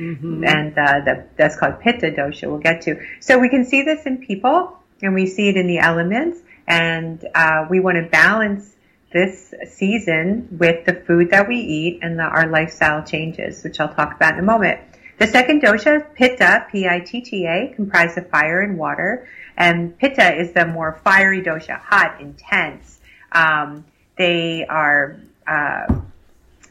and 0.44 0.78
uh, 0.78 1.00
the, 1.06 1.26
that's 1.38 1.58
called 1.58 1.80
Pitta 1.80 2.12
dosha. 2.12 2.50
We'll 2.50 2.60
get 2.60 2.82
to. 2.82 3.02
So 3.20 3.40
we 3.40 3.50
can 3.50 3.66
see 3.66 3.84
this 3.84 4.06
in 4.06 4.18
people, 4.18 4.78
and 5.02 5.14
we 5.14 5.26
see 5.28 5.50
it 5.50 5.58
in 5.58 5.68
the 5.68 5.80
elements, 5.80 6.40
and 6.68 7.26
uh, 7.34 7.66
we 7.70 7.80
want 7.80 7.98
to 7.98 8.10
balance 8.10 8.76
this 9.14 9.54
season 9.66 10.50
with 10.52 10.86
the 10.86 10.94
food 10.94 11.30
that 11.32 11.48
we 11.48 11.58
eat 11.58 12.00
and 12.02 12.20
the, 12.20 12.24
our 12.24 12.48
lifestyle 12.48 13.04
changes, 13.04 13.64
which 13.64 13.80
I'll 13.80 13.94
talk 13.94 14.16
about 14.16 14.34
in 14.34 14.40
a 14.40 14.44
moment. 14.44 14.82
The 15.18 15.28
second 15.28 15.62
dosha, 15.62 16.14
Pitta, 16.14 16.68
P-I-T-T-A, 16.72 17.74
comprised 17.76 18.18
of 18.18 18.30
fire 18.30 18.62
and 18.62 18.78
water. 18.78 19.28
And 19.56 19.98
Pitta 19.98 20.40
is 20.40 20.52
the 20.52 20.68
more 20.68 21.00
fiery 21.04 21.42
dosha, 21.42 21.80
hot, 21.80 22.22
intense. 22.22 23.00
Um, 23.32 23.86
they 24.18 24.66
are, 24.66 25.18
uh, 25.48 26.02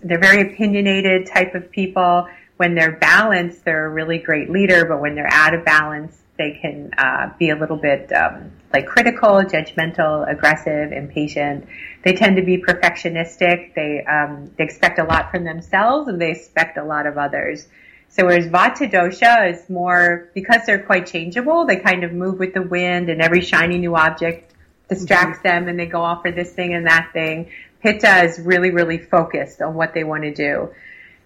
they're 0.02 0.20
very 0.20 0.52
opinionated 0.52 1.26
type 1.26 1.54
of 1.54 1.70
people. 1.70 2.28
When 2.56 2.74
they're 2.74 2.96
balanced, 2.96 3.64
they're 3.64 3.86
a 3.86 3.90
really 3.90 4.18
great 4.18 4.50
leader, 4.50 4.84
but 4.86 5.00
when 5.00 5.14
they're 5.14 5.32
out 5.32 5.54
of 5.54 5.64
balance, 5.64 6.22
they 6.38 6.58
can 6.60 6.90
uh, 6.98 7.30
be 7.38 7.50
a 7.50 7.56
little 7.56 7.76
bit 7.76 8.12
um, 8.12 8.50
like 8.72 8.86
critical, 8.86 9.42
judgmental, 9.42 10.30
aggressive, 10.30 10.92
impatient. 10.92 11.66
They 12.02 12.12
tend 12.12 12.36
to 12.36 12.42
be 12.42 12.58
perfectionistic. 12.58 13.74
They 13.74 14.04
um, 14.04 14.50
they 14.56 14.64
expect 14.64 14.98
a 14.98 15.04
lot 15.04 15.30
from 15.30 15.44
themselves, 15.44 16.08
and 16.08 16.20
they 16.20 16.30
expect 16.30 16.76
a 16.76 16.84
lot 16.84 17.06
of 17.06 17.16
others. 17.16 17.68
So 18.08 18.24
whereas 18.26 18.46
Vata 18.46 18.90
dosha 18.90 19.52
is 19.52 19.68
more 19.68 20.30
because 20.34 20.64
they're 20.66 20.82
quite 20.82 21.06
changeable, 21.06 21.66
they 21.66 21.76
kind 21.76 22.04
of 22.04 22.12
move 22.12 22.38
with 22.38 22.54
the 22.54 22.62
wind, 22.62 23.08
and 23.08 23.20
every 23.20 23.40
shiny 23.40 23.78
new 23.78 23.96
object 23.96 24.54
distracts 24.88 25.42
them, 25.42 25.68
and 25.68 25.78
they 25.78 25.86
go 25.86 26.02
off 26.02 26.22
for 26.22 26.30
this 26.30 26.52
thing 26.52 26.74
and 26.74 26.86
that 26.86 27.10
thing. 27.12 27.50
Pitta 27.82 28.24
is 28.24 28.38
really, 28.38 28.70
really 28.70 28.98
focused 28.98 29.60
on 29.62 29.74
what 29.74 29.94
they 29.94 30.04
want 30.04 30.22
to 30.22 30.34
do. 30.34 30.70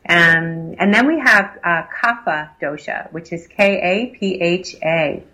Um, 0.09 0.75
and 0.79 0.93
then 0.93 1.07
we 1.07 1.19
have 1.19 1.59
uh, 1.63 1.83
Kapha 2.03 2.51
dosha, 2.61 3.13
which 3.13 3.33
is 3.33 3.47
K-A-P-H-A. 3.47 5.25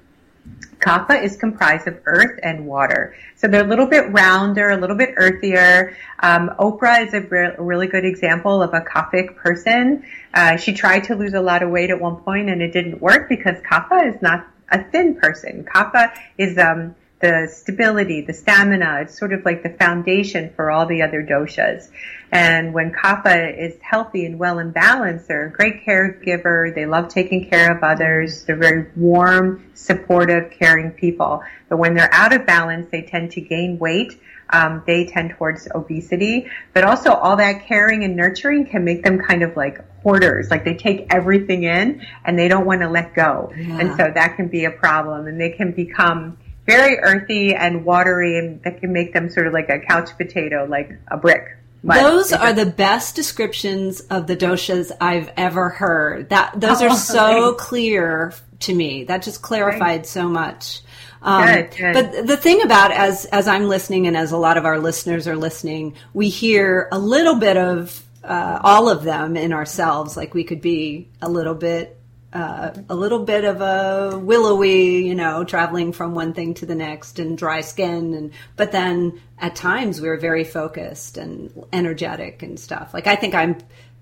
Kapha 0.79 1.23
is 1.23 1.37
comprised 1.37 1.89
of 1.89 1.99
earth 2.05 2.39
and 2.43 2.67
water. 2.67 3.17
So 3.37 3.49
they're 3.49 3.65
a 3.65 3.69
little 3.69 3.87
bit 3.87 4.13
rounder, 4.13 4.71
a 4.71 4.77
little 4.77 4.97
bit 4.97 5.15
earthier. 5.17 5.97
Um, 6.21 6.51
Oprah 6.59 7.07
is 7.07 7.15
a 7.15 7.21
re- 7.21 7.55
really 7.59 7.87
good 7.87 8.05
example 8.05 8.63
of 8.63 8.75
a 8.75 8.81
Kaphic 8.81 9.37
person. 9.37 10.05
Uh, 10.35 10.57
she 10.57 10.73
tried 10.73 11.05
to 11.05 11.15
lose 11.15 11.35
a 11.35 11.41
lot 11.41 11.63
of 11.63 11.71
weight 11.71 11.91
at 11.91 12.01
one 12.01 12.17
point 12.17 12.51
and 12.51 12.61
it 12.61 12.73
didn't 12.73 13.01
work 13.01 13.29
because 13.29 13.57
Kapha 13.63 14.15
is 14.15 14.21
not 14.21 14.47
a 14.71 14.85
thin 14.85 15.15
person. 15.15 15.65
Kapha 15.65 16.13
is 16.39 16.59
um, 16.59 16.95
the 17.21 17.49
stability, 17.51 18.21
the 18.21 18.35
stamina. 18.35 19.01
It's 19.03 19.19
sort 19.19 19.33
of 19.33 19.45
like 19.45 19.63
the 19.63 19.71
foundation 19.71 20.53
for 20.55 20.71
all 20.71 20.87
the 20.87 21.03
other 21.03 21.23
doshas. 21.23 21.89
And 22.31 22.75
when 22.75 22.93
Kapha 22.93 23.57
is 23.59 23.75
healthy 23.81 24.27
and 24.27 24.39
well 24.39 24.59
in 24.59 24.73
balance, 24.73 25.27
they're 25.27 25.47
a 25.47 25.53
great 25.53 25.87
caregiver. 25.87 26.75
They 26.75 26.85
love 26.85 27.09
taking 27.09 27.49
care 27.49 27.75
of 27.75 27.83
others. 27.83 28.45
They're 28.45 28.57
very 28.57 28.91
warm, 28.97 29.71
supportive, 29.75 30.51
caring 30.51 30.91
people. 30.91 31.43
But 31.69 31.79
when 31.79 31.95
they're 31.95 32.13
out 32.13 32.35
of 32.35 32.45
balance, 32.45 32.89
they 32.91 33.03
tend 33.03 33.33
to 33.33 33.41
gain 33.41 33.79
weight. 33.79 34.21
Um, 34.51 34.85
they 34.87 35.07
tend 35.07 35.31
towards 35.31 35.67
obesity, 35.75 36.49
but 36.73 36.85
also 36.85 37.11
all 37.13 37.37
that 37.37 37.67
caring 37.67 38.05
and 38.05 38.15
nurturing 38.15 38.67
can 38.67 38.85
make 38.85 39.03
them 39.03 39.19
kind 39.19 39.43
of 39.43 39.57
like 39.57 39.81
hoarders. 40.03 40.51
Like 40.53 40.65
they 40.65 40.75
take 40.75 41.13
everything 41.13 41.65
in 41.65 42.07
and 42.25 42.39
they 42.39 42.47
don't 42.47 42.65
want 42.65 42.83
to 42.83 42.89
let 42.89 43.13
go. 43.13 43.51
And 43.57 43.97
so 43.97 44.09
that 44.15 44.37
can 44.37 44.47
be 44.47 44.65
a 44.65 44.71
problem 44.71 45.27
and 45.27 45.41
they 45.41 45.51
can 45.51 45.73
become 45.73 46.39
very 46.67 46.99
earthy 46.99 47.55
and 47.55 47.85
watery 47.85 48.39
and 48.39 48.63
that 48.65 48.81
can 48.81 48.93
make 48.93 49.13
them 49.13 49.31
sort 49.31 49.47
of 49.47 49.53
like 49.53 49.69
a 49.69 49.79
couch 49.79 50.11
potato, 50.17 50.67
like 50.69 50.91
a 51.09 51.17
brick. 51.17 51.57
But- 51.85 52.03
Those 52.03 52.33
are 52.33 52.53
the 52.53 52.67
best 52.67 53.15
descriptions 53.15 54.01
of 54.01 54.27
the 54.27 54.37
doshas 54.37 54.91
I've 55.01 55.31
ever 55.37 55.69
heard. 55.69 56.31
That 56.31 56.53
those 56.61 56.83
are 56.83 56.91
Oh, 56.91 56.95
so 56.95 57.17
thanks. 57.51 57.65
clear 57.65 58.33
to 58.61 58.75
me. 58.75 59.05
That 59.05 59.23
just 59.23 59.43
clarified 59.43 60.07
so 60.07 60.29
much. 60.29 60.81
Um, 61.23 61.45
Good, 61.47 61.71
good. 61.77 61.95
But 61.95 62.27
the 62.27 62.37
thing 62.37 62.63
about 62.63 62.91
as 62.91 63.25
as 63.27 63.47
I'm 63.49 63.69
listening 63.69 64.07
and 64.07 64.17
as 64.17 64.33
a 64.33 64.37
lot 64.37 64.57
of 64.57 64.65
our 64.65 64.79
listeners 64.79 65.29
are 65.29 65.37
listening, 65.37 65.95
we 66.13 66.29
hear 66.29 66.89
a 66.93 66.99
little 66.99 67.37
bit 67.37 67.57
of 67.57 68.03
uh, 68.25 68.59
all 68.63 68.89
of 68.89 69.05
them 69.05 69.37
in 69.37 69.53
ourselves. 69.53 70.17
Like 70.17 70.35
we 70.35 70.43
could 70.45 70.61
be 70.61 71.09
a 71.23 71.29
little 71.29 71.55
bit 71.55 71.97
uh, 72.33 72.71
a 72.89 72.95
little 72.95 73.25
bit 73.25 73.45
of 73.45 73.61
a 73.61 74.19
willowy, 74.19 75.07
you 75.07 75.15
know, 75.15 75.45
traveling 75.45 75.93
from 75.93 76.15
one 76.15 76.33
thing 76.35 76.55
to 76.55 76.67
the 76.67 76.75
next 76.75 77.19
and 77.19 77.39
dry 77.39 77.61
skin. 77.63 78.13
And, 78.15 78.33
but 78.57 78.73
then 78.73 79.21
at 79.39 79.55
times 79.57 80.01
we 80.01 80.09
were 80.09 80.17
very 80.19 80.45
focused 80.45 81.17
and 81.17 81.51
energetic 81.73 82.43
and 82.43 82.59
stuff. 82.61 82.93
Like 82.93 83.07
I 83.07 83.17
think 83.17 83.35
I'm 83.35 83.57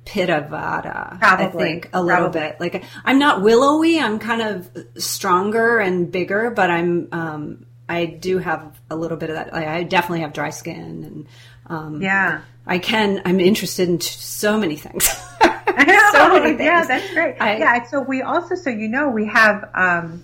Pitta 0.04 0.48
Vata. 0.50 1.18
Probably. 1.18 1.62
I 1.62 1.66
think 1.66 1.90
a 1.92 2.02
little 2.02 2.30
Probably. 2.30 2.40
bit. 2.40 2.60
Like 2.60 2.84
I'm 3.04 3.18
not 3.18 3.42
willowy. 3.42 4.00
I'm 4.00 4.18
kind 4.18 4.42
of 4.42 4.70
stronger 4.96 5.78
and 5.78 6.10
bigger, 6.10 6.50
but 6.50 6.70
I'm, 6.70 7.08
um, 7.12 7.66
I 7.88 8.06
do 8.06 8.38
have 8.38 8.78
a 8.90 8.96
little 8.96 9.16
bit 9.16 9.30
of 9.30 9.36
that. 9.36 9.54
I, 9.54 9.78
I 9.78 9.82
definitely 9.84 10.20
have 10.20 10.32
dry 10.32 10.50
skin 10.50 11.04
and, 11.04 11.26
um, 11.66 12.02
Yeah. 12.02 12.40
I 12.66 12.78
can, 12.78 13.20
I'm 13.26 13.40
interested 13.40 13.88
in 13.90 13.98
t- 13.98 14.08
so 14.08 14.58
many 14.58 14.76
things. 14.76 15.08
Know. 15.76 16.08
so 16.12 16.28
many 16.40 16.56
things. 16.56 16.60
Yeah, 16.60 16.84
that's 16.84 17.12
great. 17.12 17.36
I- 17.40 17.58
yeah, 17.58 17.84
so 17.84 18.00
we 18.00 18.22
also, 18.22 18.54
so 18.54 18.70
you 18.70 18.88
know, 18.88 19.08
we 19.08 19.26
have 19.26 19.70
um, 19.74 20.22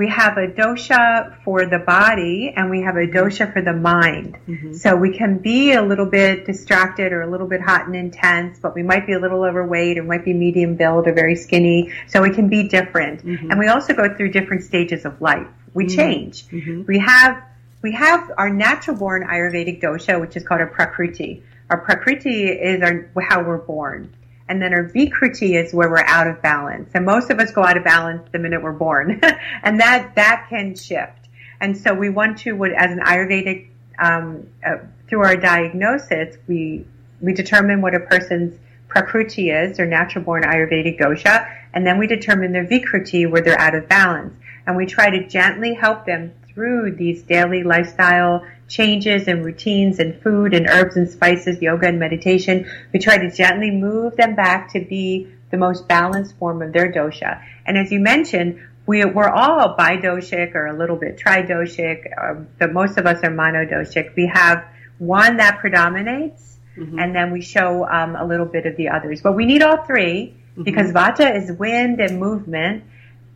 we 0.00 0.08
have 0.08 0.38
a 0.38 0.46
dosha 0.46 1.36
for 1.44 1.66
the 1.66 1.78
body 1.78 2.54
and 2.56 2.70
we 2.70 2.80
have 2.80 2.96
a 2.96 3.06
dosha 3.06 3.52
for 3.52 3.60
the 3.60 3.74
mind. 3.74 4.38
Mm-hmm. 4.48 4.72
So 4.72 4.96
we 4.96 5.14
can 5.14 5.36
be 5.36 5.72
a 5.72 5.82
little 5.82 6.06
bit 6.06 6.46
distracted 6.46 7.12
or 7.12 7.20
a 7.20 7.30
little 7.30 7.46
bit 7.46 7.60
hot 7.60 7.84
and 7.84 7.94
intense, 7.94 8.58
but 8.58 8.74
we 8.74 8.82
might 8.82 9.06
be 9.06 9.12
a 9.12 9.18
little 9.18 9.44
overweight 9.44 9.98
or 9.98 10.04
might 10.04 10.24
be 10.24 10.32
medium 10.32 10.76
build 10.76 11.06
or 11.06 11.12
very 11.12 11.36
skinny. 11.36 11.92
So 12.06 12.22
we 12.22 12.30
can 12.30 12.48
be 12.48 12.66
different. 12.66 13.26
Mm-hmm. 13.26 13.50
And 13.50 13.60
we 13.60 13.68
also 13.68 13.92
go 13.92 14.14
through 14.16 14.30
different 14.30 14.62
stages 14.62 15.04
of 15.04 15.20
life. 15.20 15.48
We 15.74 15.86
change. 15.86 16.46
We 16.50 16.98
have 17.00 17.42
we 17.82 17.92
have 17.92 18.32
our 18.38 18.48
natural 18.48 18.96
born 18.96 19.26
Ayurvedic 19.26 19.82
dosha, 19.82 20.18
which 20.18 20.34
is 20.34 20.44
called 20.44 20.62
a 20.62 20.66
prakriti. 20.66 21.42
Our 21.68 21.78
prakriti 21.78 22.46
is 22.46 22.82
our, 22.82 23.10
how 23.22 23.42
we're 23.42 23.58
born. 23.58 24.14
And 24.50 24.60
then 24.60 24.74
our 24.74 24.82
vikruti 24.82 25.54
is 25.54 25.72
where 25.72 25.88
we're 25.88 26.04
out 26.04 26.26
of 26.26 26.42
balance. 26.42 26.90
And 26.94 27.06
most 27.06 27.30
of 27.30 27.38
us 27.38 27.52
go 27.52 27.62
out 27.62 27.76
of 27.76 27.84
balance 27.84 28.28
the 28.32 28.38
minute 28.40 28.60
we're 28.60 28.72
born. 28.72 29.20
and 29.62 29.78
that, 29.78 30.16
that 30.16 30.46
can 30.50 30.74
shift. 30.74 31.28
And 31.60 31.78
so 31.78 31.94
we 31.94 32.10
want 32.10 32.38
to, 32.38 32.64
as 32.64 32.90
an 32.90 32.98
Ayurvedic, 32.98 33.68
um, 34.00 34.48
uh, 34.66 34.78
through 35.08 35.20
our 35.20 35.36
diagnosis, 35.36 36.36
we, 36.48 36.84
we 37.20 37.32
determine 37.32 37.80
what 37.80 37.94
a 37.94 38.00
person's 38.00 38.58
prakriti 38.88 39.50
is, 39.50 39.76
their 39.76 39.86
natural 39.86 40.24
born 40.24 40.42
Ayurvedic 40.42 40.98
dosha, 40.98 41.48
and 41.72 41.86
then 41.86 41.96
we 41.96 42.08
determine 42.08 42.50
their 42.50 42.66
vikruti 42.66 43.30
where 43.30 43.42
they're 43.42 43.60
out 43.60 43.76
of 43.76 43.88
balance. 43.88 44.34
And 44.66 44.76
we 44.76 44.84
try 44.84 45.10
to 45.10 45.28
gently 45.28 45.74
help 45.74 46.06
them 46.06 46.32
through 46.48 46.96
these 46.96 47.22
daily 47.22 47.62
lifestyle 47.62 48.44
changes 48.70 49.28
and 49.28 49.44
routines 49.44 49.98
and 49.98 50.22
food 50.22 50.54
and 50.54 50.66
herbs 50.68 50.96
and 50.96 51.10
spices, 51.10 51.60
yoga 51.60 51.88
and 51.88 51.98
meditation. 51.98 52.70
We 52.92 53.00
try 53.00 53.18
to 53.18 53.30
gently 53.30 53.70
move 53.70 54.16
them 54.16 54.34
back 54.34 54.72
to 54.72 54.80
be 54.80 55.28
the 55.50 55.58
most 55.58 55.88
balanced 55.88 56.38
form 56.38 56.62
of 56.62 56.72
their 56.72 56.90
dosha. 56.90 57.42
And 57.66 57.76
as 57.76 57.90
you 57.92 58.00
mentioned, 58.00 58.60
we, 58.86 59.04
we're 59.04 59.28
all 59.28 59.76
bidoshic 59.76 60.54
or 60.54 60.66
a 60.66 60.76
little 60.78 60.96
bit 60.96 61.18
tridoshic. 61.18 62.06
Um, 62.16 62.48
the 62.58 62.68
most 62.68 62.96
of 62.96 63.06
us 63.06 63.22
are 63.22 63.30
monodoshic. 63.30 64.16
We 64.16 64.26
have 64.32 64.64
one 64.98 65.36
that 65.36 65.58
predominates, 65.58 66.58
and 66.98 67.14
then 67.14 67.30
we 67.32 67.42
show 67.42 67.86
um, 67.88 68.16
a 68.16 68.24
little 68.24 68.46
bit 68.46 68.66
of 68.66 68.76
the 68.76 68.88
others. 68.88 69.20
But 69.20 69.32
we 69.34 69.44
need 69.44 69.62
all 69.62 69.84
3 69.84 70.34
because 70.62 70.92
vata 70.92 71.36
is 71.36 71.52
wind 71.52 72.00
and 72.00 72.18
movement. 72.18 72.84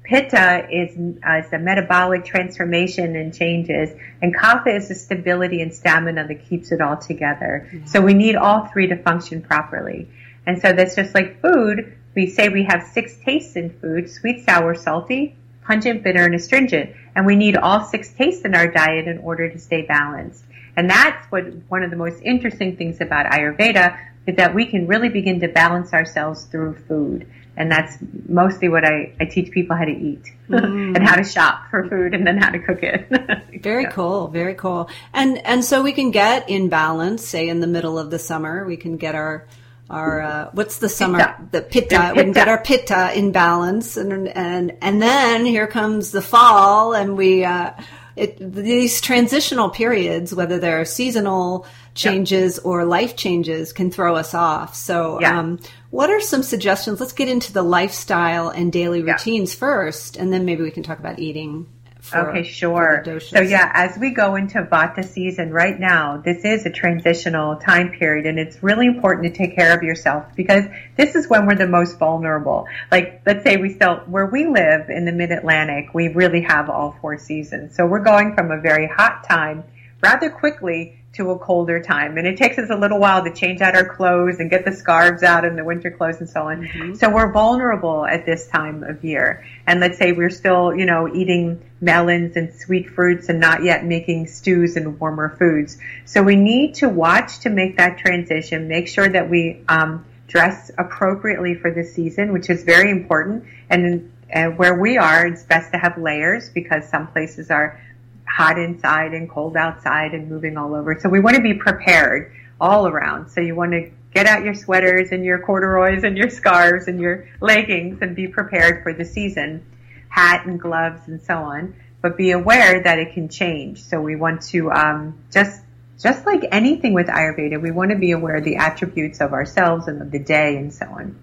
Pitta 0.05 0.69
is, 0.71 0.97
uh, 1.27 1.39
is 1.39 1.51
the 1.51 1.59
metabolic 1.59 2.27
transformation 2.27 3.17
and 3.17 3.35
changes, 3.35 3.91
and 4.21 4.37
Kapha 4.37 4.77
is 4.77 4.89
the 4.89 4.95
stability 4.95 5.63
and 5.63 5.73
stamina 5.73 6.29
that 6.29 6.47
keeps 6.47 6.73
it 6.73 6.83
all 6.83 6.99
together. 6.99 7.67
So 7.87 8.03
we 8.03 8.13
need 8.13 8.37
all 8.37 8.67
three 8.67 8.87
to 8.89 8.97
function 8.97 9.41
properly. 9.41 10.09
And 10.47 10.61
so 10.61 10.73
that's 10.75 10.95
just 10.95 11.15
like 11.15 11.41
food. 11.41 11.97
We 12.15 12.29
say 12.29 12.51
we 12.51 12.65
have 12.65 12.87
six 12.93 13.17
tastes 13.25 13.57
in 13.57 13.71
food, 13.81 14.11
sweet, 14.11 14.45
sour, 14.45 14.75
salty, 14.75 15.37
pungent, 15.63 16.03
bitter, 16.03 16.25
and 16.25 16.35
astringent. 16.35 16.95
And 17.17 17.25
we 17.25 17.35
need 17.35 17.57
all 17.57 17.83
six 17.83 18.11
tastes 18.11 18.45
in 18.45 18.55
our 18.55 18.69
diet 18.69 19.09
in 19.09 19.19
order 19.19 19.49
to 19.49 19.59
stay 19.59 19.83
balanced. 19.83 20.45
And 20.77 20.91
that's 20.91 21.31
what 21.31 21.45
one 21.69 21.83
of 21.83 21.91
the 21.91 21.97
most 21.97 22.21
interesting 22.23 22.77
things 22.77 23.01
about 23.01 23.33
Ayurveda 23.33 23.99
is 24.27 24.37
that 24.37 24.55
we 24.55 24.67
can 24.67 24.87
really 24.87 25.09
begin 25.09 25.41
to 25.41 25.49
balance 25.49 25.93
ourselves 25.93 26.45
through 26.45 26.75
food. 26.75 27.27
And 27.57 27.71
that's 27.71 27.97
mostly 28.29 28.69
what 28.69 28.85
I, 28.85 29.13
I 29.21 29.27
teach 29.27 29.53
people 29.53 29.77
how 29.77 29.85
to 29.85 29.93
eat 29.93 30.25
and 30.49 30.99
how 31.07 31.15
to 31.17 31.25
shop 31.25 31.71
for 31.71 31.89
food 31.89 32.15
and 32.15 32.27
then 32.27 32.39
how 32.39 32.51
to 32.51 32.59
cook 32.59 32.83
it. 32.83 33.07
Very 33.63 33.87
cool, 33.87 34.29
very 34.29 34.55
cool. 34.55 34.91
And 35.15 35.39
and 35.39 35.65
so 35.65 35.83
we 35.83 35.93
can 35.93 36.11
get 36.11 36.51
in 36.51 36.69
balance, 36.69 37.27
say 37.27 37.49
in 37.49 37.61
the 37.61 37.67
middle 37.67 37.99
of 37.99 38.11
the 38.11 38.19
summer, 38.19 38.67
we 38.67 38.77
can 38.77 38.99
get 38.99 39.15
our 39.15 39.47
our 39.89 40.21
uh, 40.21 40.51
what's 40.53 40.79
the 40.79 40.89
summer 40.89 41.19
Pitta. 41.19 41.49
the 41.51 41.63
pitta, 41.63 42.11
The 42.11 42.15
we 42.17 42.23
can 42.25 42.33
get 42.33 42.49
our 42.49 42.63
pitta 42.63 43.17
in 43.17 43.33
balance 43.33 43.97
and 43.97 44.29
and 44.29 44.77
and 44.83 45.01
then 45.01 45.47
here 45.47 45.67
comes 45.67 46.11
the 46.11 46.23
fall 46.23 46.95
and 46.95 47.17
we 47.17 47.45
uh 47.45 47.73
it, 48.17 48.39
these 48.39 49.01
transitional 49.01 49.71
periods, 49.71 50.35
whether 50.35 50.59
they're 50.59 50.85
seasonal 50.85 51.67
changes 51.95 52.59
or 52.61 52.85
life 52.85 53.17
changes, 53.17 53.73
can 53.73 53.91
throw 53.91 54.17
us 54.17 54.35
off. 54.35 54.75
So, 54.75 55.21
Yeah. 55.21 55.39
um, 55.39 55.59
what 55.91 56.11
are 56.11 56.21
some 56.21 56.43
suggestions? 56.43 57.01
Let's 57.01 57.13
get 57.13 57.29
into 57.29 57.53
the 57.53 57.63
lifestyle 57.63 58.49
and 58.49 58.73
daily 58.73 59.01
Yeah. 59.01 59.13
routines 59.13 59.55
first, 59.55 60.17
and 60.17 60.33
then 60.33 60.45
maybe 60.45 60.63
we 60.63 60.71
can 60.71 60.83
talk 60.83 60.99
about 60.99 61.19
eating. 61.19 61.67
For, 62.05 62.31
Okay, 62.31 62.43
sure. 62.43 63.03
for 63.03 63.11
the 63.11 63.17
doshas. 63.17 63.31
So 63.31 63.41
yeah, 63.41 63.71
as 63.73 63.97
we 63.99 64.11
go 64.11 64.35
into 64.35 64.63
Vata 64.63 65.05
season 65.05 65.51
right 65.51 65.79
now, 65.79 66.19
this 66.19 66.45
is 66.45 66.67
a 66.67 66.71
transitional 66.71 67.57
time 67.57 67.93
period 67.93 68.27
and 68.27 68.39
it's 68.39 68.63
really 68.63 68.87
important 68.87 69.33
to 69.33 69.37
take 69.37 69.57
care 69.57 69.75
of 69.75 69.83
yourself 69.83 70.27
because 70.37 70.65
this 70.97 71.15
is 71.15 71.29
when 71.29 71.47
we're 71.47 71.55
the 71.55 71.67
most 71.67 71.99
vulnerable. 71.99 72.67
Like, 72.91 73.23
let's 73.25 73.43
say 73.43 73.57
we 73.57 73.73
still, 73.73 73.97
where 74.07 74.27
we 74.27 74.47
live 74.47 74.91
in 74.91 75.07
the 75.07 75.13
mid-Atlantic, 75.13 75.95
we 75.95 76.09
really 76.09 76.43
have 76.43 76.69
all 76.69 76.95
four 77.01 77.17
seasons. 77.17 77.75
So 77.75 77.87
we're 77.87 78.05
going 78.05 78.35
from 78.35 78.51
a 78.51 78.61
very 78.61 78.87
hot 78.87 79.25
time 79.25 79.65
rather 80.03 80.29
quickly 80.29 80.99
to 81.15 81.31
a 81.31 81.39
colder 81.39 81.81
time. 81.81 82.19
And 82.19 82.27
it 82.27 82.37
takes 82.37 82.59
us 82.59 82.69
a 82.71 82.77
little 82.77 82.99
while 82.99 83.25
to 83.25 83.33
change 83.33 83.61
out 83.61 83.75
our 83.75 83.89
clothes 83.97 84.41
and 84.41 84.51
get 84.51 84.65
the 84.65 84.73
scarves 84.73 85.23
out 85.23 85.45
and 85.45 85.57
the 85.57 85.65
winter 85.65 85.91
clothes 85.91 86.19
and 86.19 86.29
so 86.29 86.49
on. 86.49 86.63
Mm-hmm. 86.63 86.95
So 86.95 87.09
we're 87.09 87.33
vulnerable 87.33 88.05
at 88.05 88.27
this 88.27 88.49
time 88.49 88.83
of 88.83 89.03
year. 89.05 89.45
And 89.67 89.81
let's 89.81 89.99
say 89.99 90.13
we're 90.13 90.31
still, 90.31 90.75
you 90.75 90.85
know, 90.85 91.13
eating 91.15 91.63
melons 91.81 92.37
and 92.37 92.53
sweet 92.55 92.91
fruits 92.91 93.29
and 93.29 93.41
not 93.41 93.63
yet 93.63 93.85
making 93.85 94.27
stews 94.27 94.77
and 94.77 94.99
warmer 95.01 95.37
foods. 95.39 95.79
So 96.05 96.23
we 96.23 96.37
need 96.37 96.75
to 96.77 96.89
watch 96.89 97.41
to 97.41 97.51
make 97.51 97.77
that 97.79 97.99
transition, 97.99 98.69
make 98.69 98.89
sure 98.89 99.09
that 99.09 99.29
we, 99.31 99.63
um, 99.69 100.05
dress 100.27 100.71
appropriately 100.79 101.55
for 101.55 101.71
the 101.71 101.85
season, 101.85 102.33
which 102.33 102.51
is 102.51 102.65
very 102.65 102.91
important. 102.91 103.45
And, 103.71 104.13
and 104.31 104.59
where 104.59 104.75
we 104.75 104.99
are, 104.99 105.27
it's 105.27 105.43
best 105.45 105.73
to 105.73 105.79
have 105.79 105.97
layers 105.99 106.49
because 106.49 106.89
some 106.89 107.07
places 107.09 107.51
are 107.51 107.81
hot 108.27 108.59
inside 108.59 109.15
and 109.15 109.29
cold 109.31 109.57
outside 109.57 110.13
and 110.13 110.29
moving 110.29 110.57
all 110.57 110.75
over. 110.75 110.99
So 110.99 111.09
we 111.09 111.21
want 111.21 111.37
to 111.37 111.43
be 111.43 111.55
prepared 111.55 112.33
all 112.61 112.87
around. 112.87 113.29
So 113.29 113.41
you 113.41 113.55
want 113.55 113.73
to 113.73 113.91
get 114.15 114.27
out 114.27 114.45
your 114.45 114.55
sweaters 114.55 115.11
and 115.11 115.25
your 115.25 115.41
corduroys 115.41 116.05
and 116.05 116.17
your 116.17 116.31
scarves 116.31 116.89
and 116.89 117.01
your 117.01 117.29
leggings 117.41 117.99
and 118.01 118.15
be 118.15 118.29
prepared 118.29 118.83
for 118.83 118.93
the 118.93 119.05
season, 119.05 119.65
hat 120.09 120.47
and 120.47 120.61
gloves 120.61 121.09
and 121.09 121.21
so 121.23 121.35
on. 121.35 121.75
But 122.01 122.17
be 122.17 122.31
aware 122.31 122.83
that 122.83 122.99
it 122.99 123.15
can 123.15 123.29
change. 123.29 123.83
So 123.83 124.01
we 124.01 124.15
want 124.15 124.43
to 124.49 124.71
um, 124.71 125.19
just 125.33 125.61
just 126.01 126.27
like 126.27 126.45
anything 126.51 126.93
with 126.93 127.07
Ayurveda, 127.07 127.61
we 127.63 127.71
want 127.71 127.93
to 127.93 127.97
be 127.97 128.11
aware 128.11 128.37
of 128.37 128.45
the 128.45 128.57
attributes 128.57 129.21
of 129.21 129.33
ourselves 129.33 129.89
and 129.89 130.03
of 130.03 130.11
the 130.11 130.19
day 130.19 130.57
and 130.57 130.73
so 130.73 130.87
on. 130.87 131.19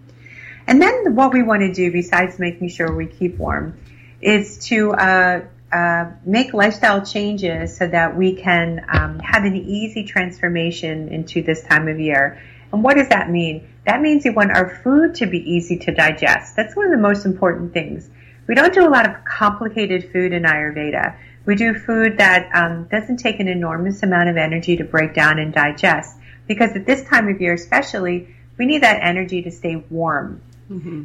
And 0.65 0.81
then 0.81 1.15
what 1.15 1.33
we 1.33 1.43
want 1.43 1.61
to 1.61 1.73
do, 1.73 1.91
besides 1.91 2.39
making 2.39 2.69
sure 2.69 2.93
we 2.95 3.05
keep 3.05 3.37
warm, 3.37 3.77
is 4.21 4.65
to 4.67 4.91
uh, 4.93 5.41
uh, 5.71 6.11
make 6.25 6.53
lifestyle 6.53 7.05
changes 7.05 7.77
so 7.77 7.87
that 7.87 8.15
we 8.15 8.35
can 8.35 8.85
um, 8.89 9.19
have 9.19 9.43
an 9.43 9.55
easy 9.55 10.03
transformation 10.03 11.09
into 11.09 11.41
this 11.41 11.63
time 11.63 11.87
of 11.87 11.99
year. 11.99 12.41
And 12.71 12.83
what 12.83 12.95
does 12.95 13.09
that 13.09 13.29
mean? 13.29 13.67
That 13.85 14.01
means 14.01 14.23
we 14.23 14.31
want 14.31 14.51
our 14.51 14.81
food 14.83 15.15
to 15.15 15.25
be 15.25 15.39
easy 15.39 15.77
to 15.79 15.91
digest. 15.91 16.55
That's 16.55 16.75
one 16.75 16.85
of 16.85 16.91
the 16.91 16.97
most 16.97 17.25
important 17.25 17.73
things. 17.73 18.09
We 18.47 18.55
don't 18.55 18.73
do 18.73 18.87
a 18.87 18.89
lot 18.89 19.07
of 19.09 19.23
complicated 19.25 20.11
food 20.11 20.33
in 20.33 20.43
Ayurveda. 20.43 21.15
We 21.45 21.55
do 21.55 21.73
food 21.73 22.17
that 22.17 22.49
um, 22.55 22.85
doesn't 22.85 23.17
take 23.17 23.39
an 23.39 23.47
enormous 23.47 24.03
amount 24.03 24.29
of 24.29 24.37
energy 24.37 24.77
to 24.77 24.83
break 24.83 25.13
down 25.13 25.39
and 25.39 25.53
digest. 25.53 26.17
Because 26.47 26.75
at 26.75 26.85
this 26.85 27.03
time 27.03 27.27
of 27.27 27.41
year, 27.41 27.53
especially, 27.53 28.35
we 28.57 28.65
need 28.65 28.83
that 28.83 28.99
energy 29.01 29.41
to 29.41 29.51
stay 29.51 29.77
warm. 29.89 30.41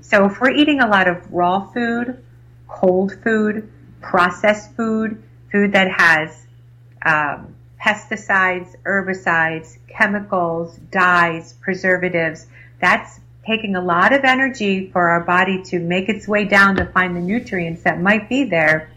So 0.03 0.27
if 0.27 0.41
we're 0.41 0.51
eating 0.53 0.81
a 0.81 0.87
lot 0.87 1.09
of 1.09 1.33
raw 1.33 1.67
food, 1.73 2.23
cold 2.69 3.13
food, 3.25 3.69
processed 4.01 4.77
food, 4.77 5.23
food 5.51 5.73
that 5.73 5.91
has 5.91 6.47
um, 7.05 7.56
pesticides, 7.81 8.75
herbicides, 8.85 9.79
chemicals, 9.89 10.77
dyes, 10.91 11.55
preservatives, 11.61 12.47
that's 12.81 13.21
taking 13.47 13.77
a 13.77 13.81
lot 13.81 14.13
of 14.13 14.25
energy 14.25 14.91
for 14.91 15.09
our 15.09 15.23
body 15.23 15.63
to 15.63 15.79
make 15.79 16.09
its 16.09 16.27
way 16.27 16.45
down 16.45 16.77
to 16.77 16.85
find 16.87 17.17
the 17.17 17.21
nutrients 17.21 17.83
that 17.85 18.01
might 18.01 18.29
be 18.29 18.45
there. 18.45 18.91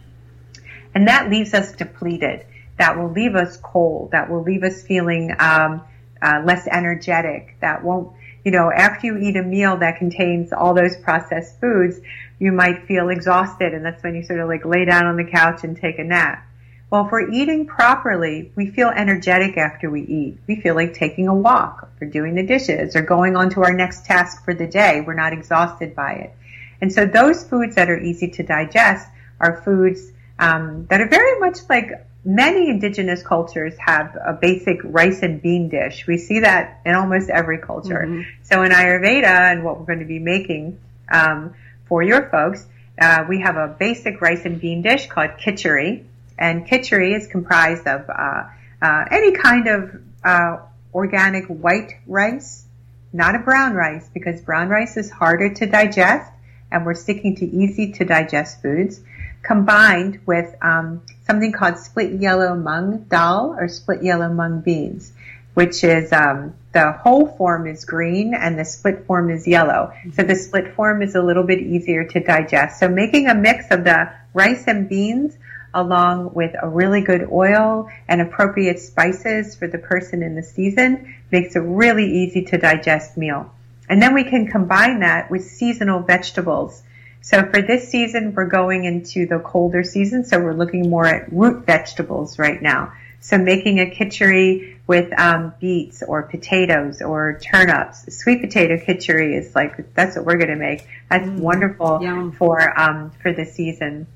And 0.95 1.07
that 1.07 1.29
leaves 1.29 1.53
us 1.53 1.71
depleted. 1.73 2.45
That 2.77 2.97
will 2.97 3.11
leave 3.11 3.35
us 3.35 3.57
cold. 3.57 4.11
That 4.11 4.29
will 4.29 4.41
leave 4.41 4.63
us 4.63 4.81
feeling 4.81 5.35
um, 5.39 5.83
uh, 6.21 6.41
less 6.43 6.67
energetic. 6.67 7.57
That 7.61 7.83
won't, 7.83 8.13
you 8.43 8.51
know, 8.51 8.71
after 8.71 9.07
you 9.07 9.17
eat 9.17 9.35
a 9.35 9.43
meal 9.43 9.77
that 9.77 9.97
contains 9.97 10.51
all 10.51 10.73
those 10.73 10.97
processed 10.97 11.59
foods, 11.59 11.99
you 12.39 12.51
might 12.51 12.87
feel 12.87 13.09
exhausted 13.09 13.73
and 13.73 13.85
that's 13.85 14.01
when 14.01 14.15
you 14.15 14.23
sort 14.23 14.39
of 14.39 14.47
like 14.47 14.65
lay 14.65 14.85
down 14.85 15.05
on 15.05 15.17
the 15.17 15.25
couch 15.25 15.63
and 15.63 15.77
take 15.77 15.99
a 15.99 16.03
nap. 16.03 16.45
Well, 16.89 17.05
if 17.05 17.11
we're 17.11 17.29
eating 17.29 17.67
properly, 17.67 18.51
we 18.55 18.67
feel 18.67 18.89
energetic 18.89 19.57
after 19.57 19.91
we 19.91 20.01
eat. 20.01 20.37
We 20.47 20.59
feel 20.59 20.73
like 20.73 20.95
taking 20.95 21.27
a 21.27 21.35
walk 21.35 21.87
or 22.01 22.07
doing 22.07 22.33
the 22.33 22.43
dishes 22.43 22.95
or 22.95 23.01
going 23.03 23.35
on 23.35 23.51
to 23.51 23.63
our 23.63 23.73
next 23.73 24.05
task 24.05 24.43
for 24.43 24.55
the 24.55 24.65
day. 24.65 25.01
We're 25.05 25.13
not 25.13 25.31
exhausted 25.31 25.95
by 25.95 26.13
it. 26.13 26.33
And 26.81 26.91
so 26.91 27.05
those 27.05 27.43
foods 27.43 27.75
that 27.75 27.89
are 27.89 27.99
easy 27.99 28.29
to 28.29 28.43
digest 28.43 29.07
are 29.39 29.61
foods 29.61 30.11
um, 30.39 30.87
that 30.89 30.99
are 31.01 31.07
very 31.07 31.39
much 31.39 31.57
like 31.69 31.91
many 32.25 32.69
indigenous 32.69 33.21
cultures 33.21 33.75
have 33.77 34.15
a 34.15 34.33
basic 34.33 34.79
rice 34.83 35.21
and 35.21 35.41
bean 35.41 35.69
dish. 35.69 36.07
We 36.07 36.17
see 36.17 36.39
that 36.39 36.81
in 36.85 36.95
almost 36.95 37.29
every 37.29 37.59
culture. 37.59 38.05
Mm-hmm. 38.07 38.21
So 38.43 38.63
in 38.63 38.71
Ayurveda 38.71 39.51
and 39.51 39.63
what 39.63 39.79
we're 39.79 39.85
going 39.85 39.99
to 39.99 40.05
be 40.05 40.19
making 40.19 40.79
um, 41.11 41.53
for 41.87 42.01
your 42.01 42.29
folks, 42.29 42.65
uh, 42.99 43.25
we 43.29 43.41
have 43.41 43.57
a 43.57 43.67
basic 43.67 44.21
rice 44.21 44.43
and 44.45 44.59
bean 44.59 44.81
dish 44.81 45.07
called 45.07 45.31
khichdi 45.39 46.05
and 46.39 46.65
khichdi 46.65 47.15
is 47.15 47.27
comprised 47.27 47.85
of 47.85 48.09
uh, 48.09 48.43
uh, 48.81 49.05
any 49.11 49.33
kind 49.33 49.67
of 49.67 50.01
uh, 50.23 50.57
organic 50.93 51.45
white 51.45 51.91
rice, 52.07 52.65
not 53.13 53.35
a 53.35 53.39
brown 53.39 53.73
rice, 53.73 54.09
because 54.13 54.41
brown 54.41 54.69
rice 54.69 54.97
is 54.97 55.11
harder 55.11 55.53
to 55.53 55.65
digest, 55.65 56.31
and 56.71 56.85
we're 56.85 56.95
sticking 56.95 57.35
to 57.35 57.45
easy 57.45 57.91
to 57.91 58.05
digest 58.05 58.61
foods, 58.61 59.01
combined 59.43 60.21
with 60.25 60.55
um, 60.61 61.01
something 61.27 61.51
called 61.51 61.77
split 61.77 62.13
yellow 62.21 62.55
mung 62.55 63.05
dal 63.09 63.55
or 63.59 63.67
split 63.67 64.01
yellow 64.01 64.29
mung 64.29 64.61
beans, 64.61 65.11
which 65.55 65.83
is 65.83 66.13
um, 66.13 66.55
the 66.71 66.93
whole 66.93 67.27
form 67.27 67.67
is 67.67 67.83
green 67.83 68.33
and 68.33 68.57
the 68.57 68.63
split 68.63 69.05
form 69.05 69.29
is 69.29 69.47
yellow. 69.47 69.91
So 70.13 70.23
the 70.23 70.35
split 70.35 70.75
form 70.75 71.01
is 71.01 71.15
a 71.15 71.21
little 71.21 71.43
bit 71.43 71.59
easier 71.59 72.05
to 72.05 72.19
digest. 72.19 72.79
So 72.79 72.87
making 72.87 73.27
a 73.27 73.35
mix 73.35 73.71
of 73.71 73.83
the 73.83 74.11
rice 74.33 74.65
and 74.67 74.87
beans 74.87 75.35
along 75.73 76.33
with 76.33 76.55
a 76.61 76.67
really 76.67 77.01
good 77.01 77.27
oil 77.31 77.89
and 78.07 78.21
appropriate 78.21 78.79
spices 78.79 79.55
for 79.55 79.67
the 79.67 79.77
person 79.77 80.23
in 80.23 80.35
the 80.35 80.43
season 80.43 81.15
makes 81.31 81.55
a 81.55 81.61
really 81.61 82.05
easy 82.23 82.43
to 82.43 82.57
digest 82.57 83.17
meal. 83.17 83.51
And 83.87 84.01
then 84.01 84.13
we 84.13 84.23
can 84.23 84.47
combine 84.47 84.99
that 84.99 85.31
with 85.31 85.43
seasonal 85.43 86.01
vegetables. 86.01 86.83
So 87.21 87.43
for 87.49 87.61
this 87.61 87.89
season, 87.89 88.33
we're 88.33 88.45
going 88.45 88.85
into 88.85 89.25
the 89.25 89.39
colder 89.39 89.83
season, 89.83 90.23
so 90.23 90.39
we're 90.39 90.53
looking 90.53 90.89
more 90.89 91.05
at 91.05 91.31
root 91.33 91.65
vegetables 91.65 92.39
right 92.39 92.61
now. 92.61 92.93
So 93.19 93.37
making 93.37 93.79
a 93.79 93.85
khichdi 93.85 94.77
with 94.87 95.11
um, 95.19 95.53
beets 95.59 96.01
or 96.01 96.23
potatoes 96.23 97.01
or 97.01 97.39
turnips. 97.39 98.15
Sweet 98.15 98.41
potato 98.41 98.77
khichdi 98.77 99.37
is 99.37 99.53
like 99.53 99.93
that's 99.93 100.15
what 100.15 100.25
we're 100.25 100.37
going 100.37 100.49
to 100.49 100.55
make. 100.55 100.87
That's 101.09 101.27
mm, 101.27 101.39
wonderful 101.39 102.01
yum. 102.01 102.31
for 102.31 102.79
um, 102.79 103.11
for 103.21 103.33
the 103.33 103.45
season 103.45 104.07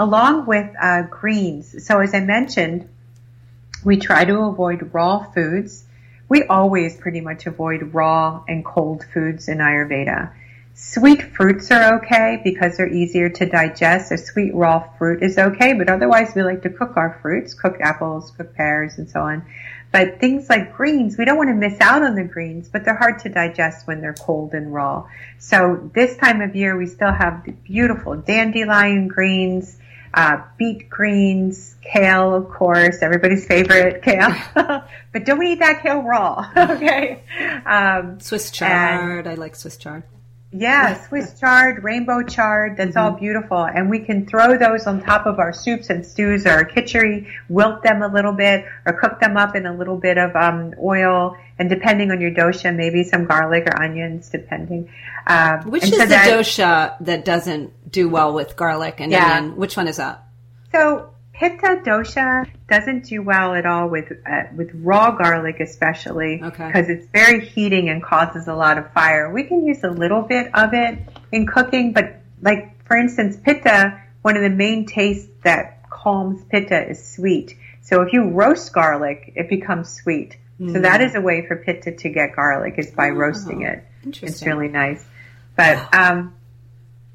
along 0.00 0.46
with 0.46 0.66
uh, 0.80 1.02
greens. 1.02 1.86
So 1.86 2.00
as 2.00 2.14
I 2.14 2.20
mentioned, 2.20 2.88
we 3.84 3.98
try 3.98 4.24
to 4.24 4.38
avoid 4.38 4.94
raw 4.94 5.30
foods. 5.30 5.84
We 6.26 6.44
always 6.44 6.96
pretty 6.96 7.20
much 7.20 7.46
avoid 7.46 7.92
raw 7.92 8.42
and 8.48 8.64
cold 8.64 9.04
foods 9.12 9.48
in 9.48 9.58
Ayurveda. 9.58 10.32
Sweet 10.72 11.22
fruits 11.34 11.70
are 11.70 11.98
okay 11.98 12.40
because 12.42 12.78
they're 12.78 12.88
easier 12.90 13.28
to 13.28 13.44
digest. 13.44 14.10
A 14.10 14.16
sweet 14.16 14.54
raw 14.54 14.88
fruit 14.96 15.22
is 15.22 15.36
okay, 15.36 15.74
but 15.74 15.90
otherwise 15.90 16.32
we 16.34 16.42
like 16.42 16.62
to 16.62 16.70
cook 16.70 16.96
our 16.96 17.18
fruits, 17.20 17.52
cook 17.52 17.76
apples, 17.82 18.30
cook 18.30 18.54
pears, 18.54 18.96
and 18.96 19.10
so 19.10 19.20
on. 19.20 19.44
But 19.92 20.18
things 20.18 20.48
like 20.48 20.74
greens, 20.74 21.18
we 21.18 21.26
don't 21.26 21.36
want 21.36 21.50
to 21.50 21.54
miss 21.54 21.78
out 21.78 22.02
on 22.02 22.14
the 22.14 22.24
greens, 22.24 22.70
but 22.70 22.86
they're 22.86 22.96
hard 22.96 23.18
to 23.20 23.28
digest 23.28 23.86
when 23.86 24.00
they're 24.00 24.14
cold 24.14 24.54
and 24.54 24.72
raw. 24.72 25.06
So 25.38 25.90
this 25.92 26.16
time 26.16 26.40
of 26.40 26.56
year, 26.56 26.74
we 26.74 26.86
still 26.86 27.12
have 27.12 27.44
the 27.44 27.52
beautiful 27.52 28.16
dandelion 28.16 29.08
greens, 29.08 29.76
uh, 30.14 30.42
beet 30.58 30.88
greens, 30.90 31.76
kale, 31.82 32.34
of 32.34 32.48
course, 32.50 32.98
everybody's 33.02 33.46
favorite 33.46 34.02
kale. 34.04 34.34
but 34.54 35.24
don't 35.24 35.42
eat 35.42 35.58
that 35.60 35.82
kale 35.82 36.02
raw, 36.02 36.50
okay? 36.56 37.22
Um, 37.66 38.20
Swiss 38.20 38.50
chard, 38.50 39.26
I 39.26 39.34
like 39.34 39.54
Swiss 39.56 39.76
chard. 39.76 40.02
Yeah, 40.52 41.06
Swiss 41.06 41.38
chard, 41.38 41.84
rainbow 41.84 42.24
chard, 42.24 42.76
that's 42.76 42.96
mm-hmm. 42.96 42.98
all 42.98 43.10
beautiful. 43.12 43.64
And 43.64 43.88
we 43.88 44.00
can 44.00 44.26
throw 44.26 44.58
those 44.58 44.84
on 44.86 45.00
top 45.00 45.26
of 45.26 45.38
our 45.38 45.52
soups 45.52 45.90
and 45.90 46.04
stews 46.04 46.44
or 46.44 46.50
our 46.50 46.64
khichdi, 46.64 47.28
wilt 47.48 47.84
them 47.84 48.02
a 48.02 48.08
little 48.08 48.32
bit, 48.32 48.64
or 48.84 48.94
cook 48.94 49.20
them 49.20 49.36
up 49.36 49.54
in 49.54 49.66
a 49.66 49.72
little 49.76 49.96
bit 49.96 50.18
of 50.18 50.34
um, 50.34 50.74
oil. 50.82 51.36
And 51.60 51.68
depending 51.68 52.10
on 52.10 52.20
your 52.20 52.32
dosha, 52.32 52.74
maybe 52.74 53.04
some 53.04 53.26
garlic 53.26 53.64
or 53.66 53.80
onions, 53.80 54.28
depending. 54.28 54.90
Uh, 55.24 55.62
Which 55.62 55.84
is 55.84 55.90
so 55.90 55.98
the 55.98 56.06
that, 56.06 56.28
dosha 56.28 56.96
that 57.04 57.24
doesn't 57.24 57.92
do 57.92 58.08
well 58.08 58.32
with 58.32 58.56
garlic 58.56 58.96
and 58.98 59.12
yeah. 59.12 59.36
onion? 59.36 59.56
Which 59.56 59.76
one 59.76 59.86
is 59.86 59.98
that? 59.98 60.24
So 60.72 61.10
Pitta 61.40 61.80
dosha 61.82 62.46
doesn't 62.68 63.06
do 63.06 63.22
well 63.22 63.54
at 63.54 63.64
all 63.64 63.88
with 63.88 64.12
uh, 64.30 64.42
with 64.54 64.72
raw 64.74 65.12
garlic, 65.12 65.58
especially 65.58 66.36
because 66.36 66.84
okay. 66.84 66.92
it's 66.92 67.06
very 67.06 67.46
heating 67.46 67.88
and 67.88 68.02
causes 68.02 68.46
a 68.46 68.54
lot 68.54 68.76
of 68.76 68.92
fire. 68.92 69.32
We 69.32 69.44
can 69.44 69.64
use 69.64 69.82
a 69.82 69.88
little 69.88 70.20
bit 70.20 70.54
of 70.54 70.74
it 70.74 70.98
in 71.32 71.46
cooking, 71.46 71.94
but 71.94 72.16
like 72.42 72.84
for 72.84 72.94
instance, 72.94 73.38
Pitta, 73.42 74.02
one 74.20 74.36
of 74.36 74.42
the 74.42 74.50
main 74.50 74.84
tastes 74.84 75.30
that 75.42 75.88
calms 75.88 76.44
Pitta 76.44 76.90
is 76.90 77.02
sweet. 77.02 77.56
So 77.80 78.02
if 78.02 78.12
you 78.12 78.24
roast 78.24 78.70
garlic, 78.74 79.32
it 79.34 79.48
becomes 79.48 79.88
sweet. 79.88 80.36
Mm. 80.60 80.74
So 80.74 80.80
that 80.80 81.00
is 81.00 81.14
a 81.14 81.22
way 81.22 81.46
for 81.46 81.56
Pitta 81.56 81.92
to 81.92 82.08
get 82.10 82.36
garlic 82.36 82.74
is 82.76 82.90
by 82.90 83.08
oh, 83.08 83.14
roasting 83.14 83.62
it. 83.62 83.82
It's 84.04 84.44
really 84.44 84.68
nice. 84.68 85.02
But 85.56 85.94
um, 85.94 86.34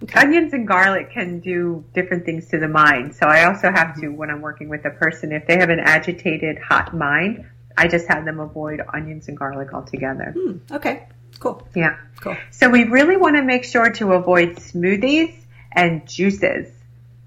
Okay. 0.03 0.19
Onions 0.19 0.53
and 0.53 0.67
garlic 0.67 1.11
can 1.11 1.39
do 1.39 1.83
different 1.93 2.25
things 2.25 2.47
to 2.49 2.59
the 2.59 2.67
mind. 2.67 3.15
So 3.15 3.27
I 3.27 3.45
also 3.45 3.71
have 3.71 3.99
to, 4.01 4.09
when 4.09 4.29
I'm 4.29 4.41
working 4.41 4.67
with 4.67 4.83
a 4.85 4.89
person, 4.89 5.31
if 5.31 5.47
they 5.47 5.57
have 5.57 5.69
an 5.69 5.79
agitated, 5.79 6.59
hot 6.59 6.93
mind, 6.93 7.45
I 7.77 7.87
just 7.87 8.07
have 8.07 8.25
them 8.25 8.39
avoid 8.39 8.81
onions 8.93 9.27
and 9.27 9.37
garlic 9.37 9.73
altogether. 9.73 10.33
Hmm, 10.37 10.57
okay, 10.71 11.07
cool. 11.39 11.65
Yeah. 11.75 11.97
Cool. 12.19 12.37
So 12.51 12.69
we 12.69 12.85
really 12.85 13.17
want 13.17 13.35
to 13.35 13.41
make 13.41 13.63
sure 13.63 13.89
to 13.91 14.13
avoid 14.13 14.55
smoothies 14.57 15.35
and 15.71 16.07
juices 16.07 16.71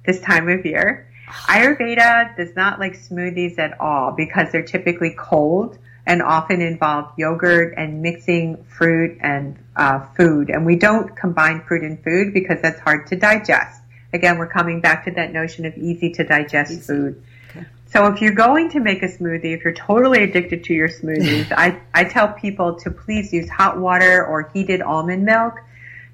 this 0.04 0.20
time 0.20 0.48
of 0.48 0.64
year. 0.64 1.10
Ayurveda 1.28 2.36
does 2.36 2.54
not 2.54 2.78
like 2.78 2.94
smoothies 2.94 3.58
at 3.58 3.80
all 3.80 4.12
because 4.12 4.52
they're 4.52 4.62
typically 4.62 5.14
cold 5.16 5.78
and 6.08 6.22
often 6.22 6.62
involve 6.62 7.12
yogurt 7.18 7.74
and 7.76 8.00
mixing 8.00 8.64
fruit 8.64 9.18
and 9.20 9.58
uh, 9.76 10.00
food. 10.16 10.48
And 10.48 10.64
we 10.64 10.74
don't 10.74 11.14
combine 11.14 11.60
fruit 11.60 11.84
and 11.84 12.02
food 12.02 12.32
because 12.32 12.62
that's 12.62 12.80
hard 12.80 13.06
to 13.08 13.16
digest. 13.16 13.82
Again, 14.14 14.38
we're 14.38 14.48
coming 14.48 14.80
back 14.80 15.04
to 15.04 15.10
that 15.12 15.34
notion 15.34 15.66
of 15.66 15.76
easy 15.76 16.10
to 16.12 16.24
digest 16.24 16.72
easy. 16.72 16.80
food. 16.80 17.22
Okay. 17.50 17.66
So 17.88 18.06
if 18.06 18.22
you're 18.22 18.32
going 18.32 18.70
to 18.70 18.80
make 18.80 19.02
a 19.02 19.06
smoothie, 19.06 19.54
if 19.54 19.62
you're 19.62 19.74
totally 19.74 20.22
addicted 20.22 20.64
to 20.64 20.72
your 20.72 20.88
smoothies, 20.88 21.52
I, 21.52 21.78
I 21.92 22.04
tell 22.04 22.28
people 22.32 22.76
to 22.76 22.90
please 22.90 23.30
use 23.30 23.50
hot 23.50 23.78
water 23.78 24.24
or 24.24 24.50
heated 24.54 24.80
almond 24.80 25.26
milk. 25.26 25.60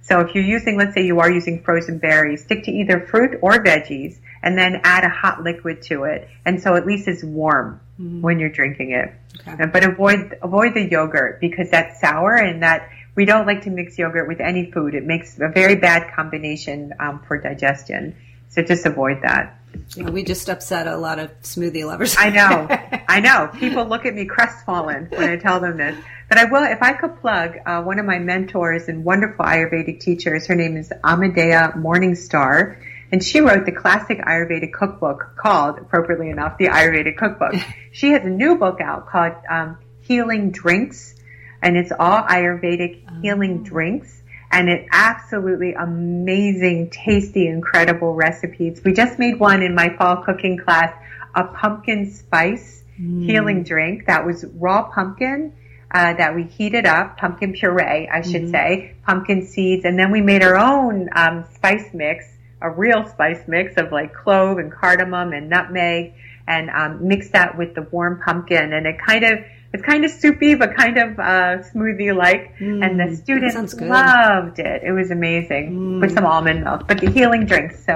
So 0.03 0.19
if 0.21 0.35
you're 0.35 0.45
using, 0.45 0.77
let's 0.77 0.93
say 0.93 1.07
you 1.07 1.21
are 1.21 1.31
using 1.31 1.63
frozen 1.63 1.99
berries, 1.99 2.43
stick 2.43 2.65
to 2.65 2.73
either 2.73 2.99
fruit 2.99 3.39
or 3.43 3.53
veggies 3.63 4.19
and 4.45 4.59
then 4.59 4.83
add 4.85 5.05
a 5.05 5.09
hot 5.09 5.43
liquid 5.43 5.81
to 5.81 6.05
it. 6.05 6.29
And 6.45 6.63
so 6.63 6.77
at 6.77 6.87
least 6.87 7.09
it's 7.09 7.25
warm 7.25 7.81
mm-hmm. 7.99 8.21
when 8.21 8.39
you're 8.39 8.51
drinking 8.51 8.91
it. 8.91 9.11
Okay. 9.49 9.67
But 9.67 9.85
avoid, 9.85 10.39
avoid 10.43 10.75
the 10.75 10.87
yogurt 10.89 11.41
because 11.41 11.71
that's 11.71 11.99
sour 11.99 12.37
and 12.37 12.63
that 12.63 12.91
we 13.17 13.25
don't 13.25 13.47
like 13.47 13.63
to 13.63 13.71
mix 13.71 13.99
yogurt 13.99 14.29
with 14.29 14.41
any 14.41 14.71
food. 14.71 14.95
It 14.95 15.05
makes 15.05 15.41
a 15.41 15.49
very 15.49 15.77
bad 15.77 16.15
combination 16.15 16.93
um, 17.01 17.23
for 17.27 17.39
digestion. 17.39 18.15
So 18.51 18.63
just 18.63 18.85
avoid 18.85 19.23
that. 19.23 19.59
Yeah, 19.97 20.11
we 20.11 20.23
just 20.23 20.49
upset 20.51 20.87
a 20.87 20.97
lot 20.97 21.19
of 21.19 21.31
smoothie 21.41 21.87
lovers. 21.87 22.15
I 22.19 22.29
know. 22.29 22.69
I 23.09 23.21
know. 23.21 23.51
People 23.59 23.87
look 23.87 24.05
at 24.05 24.15
me 24.15 24.27
crestfallen 24.27 25.07
when 25.07 25.31
I 25.31 25.37
tell 25.37 25.59
them 25.59 25.79
this. 25.79 25.97
But 26.29 26.37
I 26.37 26.45
will, 26.45 26.65
if 26.65 26.83
I 26.83 26.93
could 26.93 27.19
plug 27.21 27.57
uh, 27.65 27.83
one 27.83 27.99
of 27.99 28.05
my 28.05 28.19
mentors 28.19 28.89
and 28.89 29.05
wonderful 29.05 29.45
Ayurvedic 29.45 30.01
teachers, 30.01 30.47
her 30.49 30.55
name 30.55 30.77
is 30.77 30.93
Amadea 31.03 31.77
Morningstar 31.77 32.77
and 33.15 33.23
she 33.23 33.39
wrote 33.39 33.65
the 33.65 33.71
classic 33.71 34.19
Ayurvedic 34.19 34.73
cookbook 34.73 35.37
called, 35.37 35.79
appropriately 35.79 36.31
enough, 36.31 36.59
the 36.59 36.67
Ayurvedic 36.67 37.17
Cookbook. 37.17 37.55
she 37.93 38.11
has 38.11 38.25
a 38.25 38.29
new 38.29 38.57
book 38.57 38.81
out 38.81 39.07
called 39.07 39.35
um, 39.49 39.79
Healing 40.01 40.51
Drinks, 40.51 41.15
and 41.63 41.77
it's 41.77 41.93
all 41.97 42.25
Ayurvedic 42.25 43.05
oh. 43.09 43.21
healing 43.21 43.63
drinks. 43.63 44.21
And 44.51 44.69
it 44.69 44.89
absolutely 44.91 45.75
amazing, 45.75 46.91
tasty, 46.91 47.47
incredible 47.47 48.15
recipes. 48.15 48.83
We 48.85 48.93
just 48.93 49.17
made 49.21 49.39
one 49.39 49.63
in 49.63 49.77
my 49.77 49.95
fall 49.97 50.25
cooking 50.25 50.59
class, 50.59 50.93
a 51.37 51.45
pumpkin 51.45 52.11
spice 52.11 52.83
mm. 53.01 53.27
healing 53.27 53.63
drink 53.63 54.07
that 54.07 54.27
was 54.27 54.45
raw 54.45 54.91
pumpkin. 54.91 55.53
Uh, 55.89 56.13
that 56.15 56.35
we 56.35 56.43
heated 56.43 56.87
up, 56.87 57.17
pumpkin 57.19 57.53
puree, 57.53 58.09
I 58.09 58.23
should 58.23 58.43
mm-hmm. 58.43 58.51
say, 58.51 58.95
pumpkin 59.07 59.47
seeds, 59.47 59.85
and 59.85 59.97
then 59.97 60.11
we 60.11 60.23
made 60.23 60.43
our 60.43 60.57
own 60.57 61.09
um, 61.15 61.45
spice 61.55 61.89
mix 61.93 62.34
a 62.65 62.71
real 62.71 63.07
spice 63.09 63.43
mix 63.47 63.77
of 63.77 63.93
like 63.93 64.13
clove 64.15 64.59
and 64.59 64.73
cardamom 64.73 65.33
and 65.33 65.49
nutmeg 65.49 66.15
and 66.47 66.71
um, 66.71 67.07
mix 67.07 67.31
that 67.31 67.57
with 67.57 67.75
the 67.75 67.83
warm 67.95 68.21
pumpkin 68.25 68.73
and 68.73 68.87
it 68.87 68.97
kind 69.11 69.25
of 69.25 69.39
It's 69.75 69.83
kind 69.83 70.05
of 70.05 70.11
soupy, 70.13 70.55
but 70.55 70.71
kind 70.77 70.97
of 71.05 71.19
uh, 71.19 71.59
smoothie 71.71 72.15
like. 72.15 72.43
Mm, 72.61 72.79
and 72.85 72.93
the 73.01 73.09
students 73.17 73.75
loved 73.75 74.59
it. 74.61 74.79
It 74.89 74.93
was 74.93 75.11
amazing 75.11 76.01
with 76.01 76.13
some 76.15 76.25
almond 76.25 76.63
milk, 76.63 76.87
but 76.87 76.99
the 77.01 77.11
healing 77.11 77.45
drinks. 77.45 77.85
So 77.85 77.95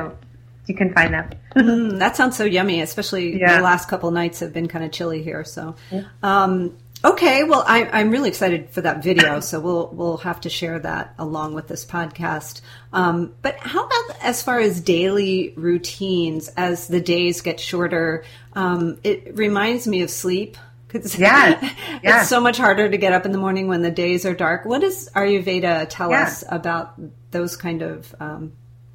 you 0.67 0.75
can 0.75 0.93
find 0.93 1.15
them. 1.15 1.31
Mm, 1.55 1.99
that 2.03 2.17
sounds 2.17 2.37
so 2.37 2.45
yummy, 2.45 2.81
especially 2.83 3.39
Yeah. 3.41 3.59
the 3.59 3.63
last 3.63 3.89
couple 3.89 4.11
nights 4.11 4.41
have 4.41 4.53
been 4.53 4.67
kind 4.67 4.85
of 4.85 4.91
chilly 4.91 5.23
here. 5.23 5.45
So, 5.45 5.77
um, 6.23 6.77
okay, 7.05 7.45
well, 7.45 7.65
I, 7.67 7.85
I'm 7.93 8.11
really 8.11 8.29
excited 8.29 8.71
for 8.71 8.81
that 8.83 9.03
video. 9.03 9.41
So 9.41 9.61
we'll 9.61 9.89
we'll 9.93 10.17
have 10.19 10.41
to 10.43 10.49
share 10.51 10.79
that 10.81 11.15
along 11.19 11.55
with 11.55 11.69
this 11.69 11.85
podcast. 11.85 12.61
Um, 12.93 13.35
but 13.43 13.57
how 13.59 13.87
about 13.87 14.17
as 14.23 14.43
far 14.43 14.59
as 14.61 14.81
daily 14.81 15.53
routines? 15.57 16.49
As 16.57 16.89
the 16.89 17.01
days 17.01 17.41
get 17.41 17.61
shorter, 17.61 18.25
um, 18.55 18.99
it 19.05 19.37
reminds 19.37 19.87
me 19.87 20.03
of 20.03 20.11
sleep. 20.11 20.57
'cause 20.89 21.19
Yes, 21.19 21.63
yes. 22.03 22.23
it's 22.23 22.29
so 22.31 22.41
much 22.41 22.57
harder 22.57 22.89
to 22.89 22.97
get 22.97 23.13
up 23.13 23.27
in 23.27 23.33
the 23.33 23.39
morning 23.39 23.69
when 23.69 23.83
the 23.83 23.91
days 23.91 24.25
are 24.25 24.33
dark. 24.35 24.65
What 24.65 24.81
does 24.81 25.11
Ayurveda 25.11 25.87
tell 25.91 26.11
Yeah. 26.11 26.23
us 26.23 26.45
about 26.49 26.95
those 27.31 27.57
kind 27.59 27.83
of 27.83 28.15
um, 28.19 28.53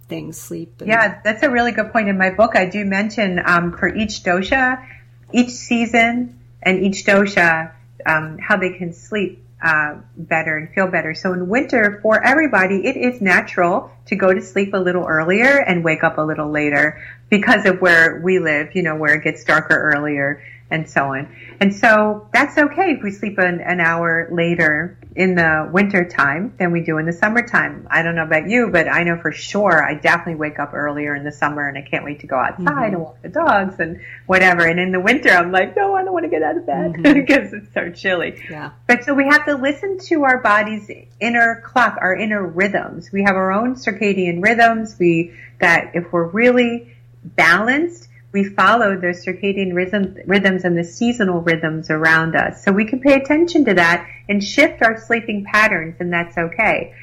things? 0.10 0.40
Sleep. 0.40 0.74
and- 0.82 0.88
Yeah, 0.90 1.22
that's 1.24 1.44
a 1.44 1.52
really 1.52 1.72
good 1.72 1.92
point. 1.92 2.10
In 2.10 2.18
my 2.18 2.32
book, 2.32 2.56
I 2.56 2.66
do 2.66 2.84
mention 2.84 3.40
um, 3.46 3.78
for 3.78 3.88
each 3.94 4.24
dosha, 4.24 4.84
each 5.32 5.52
season, 5.52 6.40
and 6.64 6.84
each 6.84 7.06
dosha, 7.06 7.72
um, 8.06 8.38
how 8.38 8.58
they 8.58 8.72
can 8.72 8.94
sleep 8.94 9.44
uh, 9.64 9.96
better 10.18 10.58
and 10.58 10.70
feel 10.74 10.88
better. 10.88 11.14
So 11.14 11.32
in 11.32 11.48
winter, 11.48 12.00
for 12.02 12.22
everybody, 12.24 12.86
it 12.86 12.98
is 12.98 13.22
natural 13.22 13.92
to 14.08 14.16
go 14.16 14.34
to 14.34 14.42
sleep 14.42 14.74
a 14.74 14.78
little 14.78 15.06
earlier 15.06 15.60
and 15.60 15.84
wake 15.84 16.04
up 16.04 16.18
a 16.18 16.22
little 16.22 16.50
later 16.52 17.02
because 17.30 17.66
of 17.66 17.80
where 17.80 18.20
we 18.22 18.40
live, 18.40 18.76
you 18.76 18.84
know, 18.84 18.96
where 18.96 19.16
it 19.16 19.24
gets 19.24 19.44
darker 19.46 19.92
earlier 19.96 20.44
and 20.70 20.90
so 20.90 21.14
on. 21.14 21.34
And 21.62 21.74
so 21.74 22.28
that's 22.34 22.58
okay 22.58 22.92
if 22.92 23.04
we 23.04 23.12
sleep 23.12 23.38
an, 23.38 23.62
an 23.62 23.80
hour 23.80 24.28
later 24.32 24.98
in 25.16 25.36
the 25.36 25.70
winter 25.72 26.06
time 26.06 26.54
than 26.58 26.72
we 26.72 26.82
do 26.82 26.98
in 26.98 27.06
the 27.06 27.14
summertime. 27.14 27.88
I 27.90 28.02
don't 28.02 28.16
know 28.16 28.24
about 28.24 28.50
you, 28.50 28.70
but 28.72 28.88
I 28.88 29.04
know 29.04 29.18
for 29.18 29.32
sure 29.32 29.84
I 29.84 29.94
definitely 29.94 30.36
wake 30.36 30.58
up 30.60 30.74
earlier 30.74 31.16
in 31.16 31.24
the 31.24 31.32
summer 31.32 31.68
and 31.68 31.78
I 31.78 31.82
can't 31.82 32.04
wait 32.04 32.22
to 32.22 32.28
go 32.28 32.36
outside 32.36 32.66
mm-hmm. 32.66 32.84
and 32.84 33.00
walk 33.00 33.22
the 33.22 33.30
dogs 33.30 33.80
and 33.80 34.02
whatever. 34.26 34.66
And 34.66 34.80
in 34.80 34.92
the 34.92 35.00
winter, 35.00 35.30
I'm 35.30 35.52
like, 35.52 35.76
no, 35.76 35.96
I 35.96 36.04
don't 36.04 36.14
want 36.14 36.26
to 36.26 36.30
get 36.30 36.42
out 36.42 36.58
of 36.58 36.66
bed 36.66 36.94
mm-hmm. 36.94 37.14
because 37.14 37.54
it's 37.54 37.72
so 37.74 37.92
chilly. 37.92 38.42
Yeah. 38.50 38.72
But 38.88 39.04
so 39.04 39.14
we 39.14 39.26
have 39.26 39.46
to 39.46 39.56
listen 39.56 40.00
to 40.00 40.24
our 40.24 40.40
body's 40.40 40.90
inner 41.20 41.62
clock, 41.64 41.98
our 42.02 42.16
inner 42.16 42.46
rhythms. 42.46 43.12
We 43.12 43.24
have 43.24 43.36
our 43.36 43.52
own 43.52 43.76
circadian 43.76 44.44
rhythms. 44.44 44.98
We, 45.00 45.34
that 45.60 45.92
if 45.94 46.12
we're 46.12 46.28
really 46.28 46.96
balanced, 47.24 48.08
we 48.34 48.44
follow 48.44 49.00
those 49.00 49.24
circadian 49.24 49.74
rhythm, 49.74 50.18
rhythms 50.26 50.66
and 50.66 50.78
the 50.78 50.84
seasonal 50.84 51.40
rhythms 51.42 51.90
around 51.90 52.36
us. 52.36 52.64
So 52.66 52.72
we 52.72 52.86
can 52.86 53.00
pay 53.00 53.14
attention 53.14 53.64
to 53.66 53.76
that 53.76 54.10
and 54.28 54.44
shift 54.44 54.82
our 54.82 55.00
sleeping 55.00 55.46
patterns 55.46 55.98
and 56.00 56.12
that's 56.12 56.38
okay. 56.38 56.96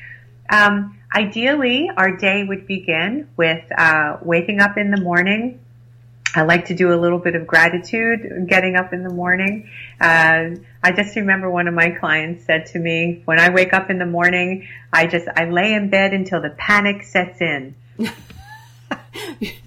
Um, 0.51 0.99
ideally, 1.15 1.89
our 1.97 2.17
day 2.17 2.45
would 2.45 2.67
begin 2.67 3.29
with 3.37 3.65
uh, 3.79 4.19
waking 4.23 4.61
up 4.61 4.77
in 4.77 4.91
the 4.91 5.01
morning, 5.01 5.61
I 6.35 6.43
like 6.43 6.67
to 6.67 6.75
do 6.75 6.93
a 6.93 6.99
little 6.99 7.19
bit 7.19 7.35
of 7.35 7.47
gratitude 7.47 8.47
getting 8.49 8.77
up 8.77 8.93
in 8.93 9.03
the 9.03 9.13
morning. 9.13 9.69
Uh, 10.01 10.51
I 10.83 10.93
just 10.95 11.17
remember 11.17 11.51
one 11.51 11.67
of 11.67 11.75
my 11.75 11.91
clients 11.91 12.45
said 12.45 12.67
to 12.67 12.79
me, 12.79 13.23
when 13.25 13.41
I 13.41 13.51
wake 13.51 13.73
up 13.73 13.91
in 13.91 13.99
the 13.99 14.07
morning, 14.07 14.69
I 14.93 15.07
just, 15.07 15.27
I 15.35 15.47
lay 15.47 15.73
in 15.73 15.91
bed 15.91 16.13
until 16.13 16.41
the 16.41 16.51
panic 16.51 17.03
sets 17.03 17.41
in. 17.41 17.75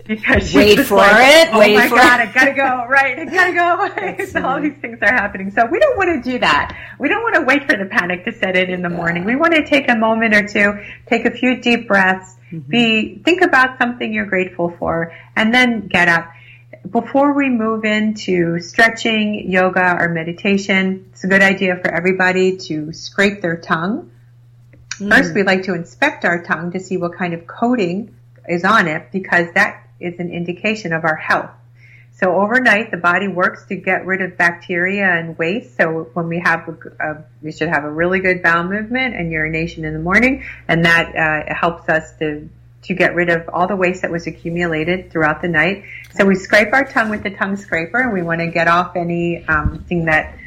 because 0.08 0.54
Wait 0.54 0.80
for 0.80 0.96
like, 0.96 1.48
it, 1.48 1.54
Oh 1.54 1.60
wait 1.60 1.76
my 1.76 1.90
for 1.90 1.96
God, 1.96 2.22
it." 2.22 2.30
I 2.30 2.32
gotta 2.32 2.54
go. 2.54 2.86
Right. 2.88 3.20
I 3.20 3.26
gotta 3.26 4.18
go. 4.18 4.26
so 4.26 4.46
all 4.46 4.62
these 4.62 4.78
things 4.78 5.00
are 5.02 5.14
happening. 5.14 5.52
So 5.52 5.66
we 5.66 5.80
don't 5.80 5.98
want 5.98 6.24
to 6.24 6.32
do 6.32 6.40
that. 6.40 6.78
We 7.00 7.10
don't 7.10 7.24
want 7.24 7.36
to 7.36 7.42
wait 7.42 7.70
for 7.70 7.78
the 7.78 7.86
panic 7.86 8.24
to 8.26 8.32
set 8.32 8.56
in 8.56 8.70
in 8.70 8.82
the 8.82 8.90
morning. 8.90 9.26
We 9.26 9.36
want 9.36 9.54
to 9.54 9.66
take 9.66 9.90
a 9.90 9.96
moment 9.96 10.34
or 10.34 10.48
two, 10.48 10.82
take 11.08 11.26
a 11.26 11.32
few 11.32 11.62
deep 11.62 11.88
breaths, 11.88 12.36
mm-hmm. 12.52 12.70
be, 12.70 13.22
think 13.24 13.42
about 13.42 13.78
something 13.80 14.14
you're 14.14 14.26
grateful 14.26 14.76
for, 14.80 15.14
and 15.36 15.54
then 15.54 15.88
get 15.88 16.08
up 16.08 16.32
before 16.90 17.34
we 17.34 17.50
move 17.50 17.86
into 17.86 18.60
stretching, 18.60 19.50
yoga, 19.50 19.98
or 20.00 20.10
meditation, 20.10 21.06
it's 21.12 21.24
a 21.24 21.28
good 21.28 21.42
idea 21.42 21.78
for 21.78 21.90
everybody 21.90 22.58
to 22.58 22.92
scrape 22.92 23.42
their 23.42 23.58
tongue. 23.58 24.12
First, 24.98 25.32
mm. 25.32 25.36
we 25.36 25.44
like 25.44 25.64
to 25.64 25.74
inspect 25.74 26.26
our 26.26 26.44
tongue 26.44 26.72
to 26.74 26.80
see 26.80 26.98
what 26.98 27.16
kind 27.16 27.34
of 27.34 27.48
coating 27.48 28.16
is 28.48 28.64
on 28.64 28.88
it 28.88 29.12
because 29.12 29.48
that 29.54 29.88
is 30.00 30.20
an 30.20 30.32
indication 30.32 30.94
of 30.94 31.04
our 31.04 31.16
health. 31.16 31.52
So 32.16 32.36
overnight, 32.36 32.92
the 32.92 32.98
body 32.98 33.28
works 33.28 33.66
to 33.66 33.76
get 33.76 34.06
rid 34.06 34.22
of 34.22 34.38
bacteria 34.38 35.06
and 35.06 35.38
waste. 35.38 35.76
So 35.78 36.10
when 36.14 36.28
we 36.28 36.40
have, 36.40 36.68
a, 36.68 37.04
a, 37.04 37.24
we 37.42 37.52
should 37.52 37.70
have 37.70 37.84
a 37.84 37.92
really 37.92 38.20
good 38.20 38.44
bowel 38.44 38.64
movement 38.64 39.16
and 39.16 39.32
urination 39.32 39.84
in 39.84 39.94
the 39.94 40.00
morning, 40.00 40.44
and 40.68 40.86
that 40.86 41.16
uh, 41.16 41.54
helps 41.54 41.90
us 41.90 42.16
to 42.20 42.50
to 42.84 42.94
get 42.94 43.16
rid 43.16 43.30
of 43.30 43.50
all 43.54 43.66
the 43.66 43.76
waste 43.76 44.02
that 44.02 44.12
was 44.12 44.28
accumulated 44.28 45.10
throughout 45.10 45.42
the 45.42 45.48
night. 45.48 45.86
So 46.12 46.26
we 46.26 46.36
scrape 46.36 46.74
our 46.74 46.84
tongue 46.84 47.10
with 47.10 47.24
the 47.24 47.32
tongue 47.32 47.56
scraper, 47.56 48.00
and 48.00 48.12
we 48.12 48.22
want 48.22 48.42
to 48.42 48.48
get 48.48 48.68
off 48.68 48.96
anything 48.96 49.46
um, 49.48 50.06
that 50.06 50.38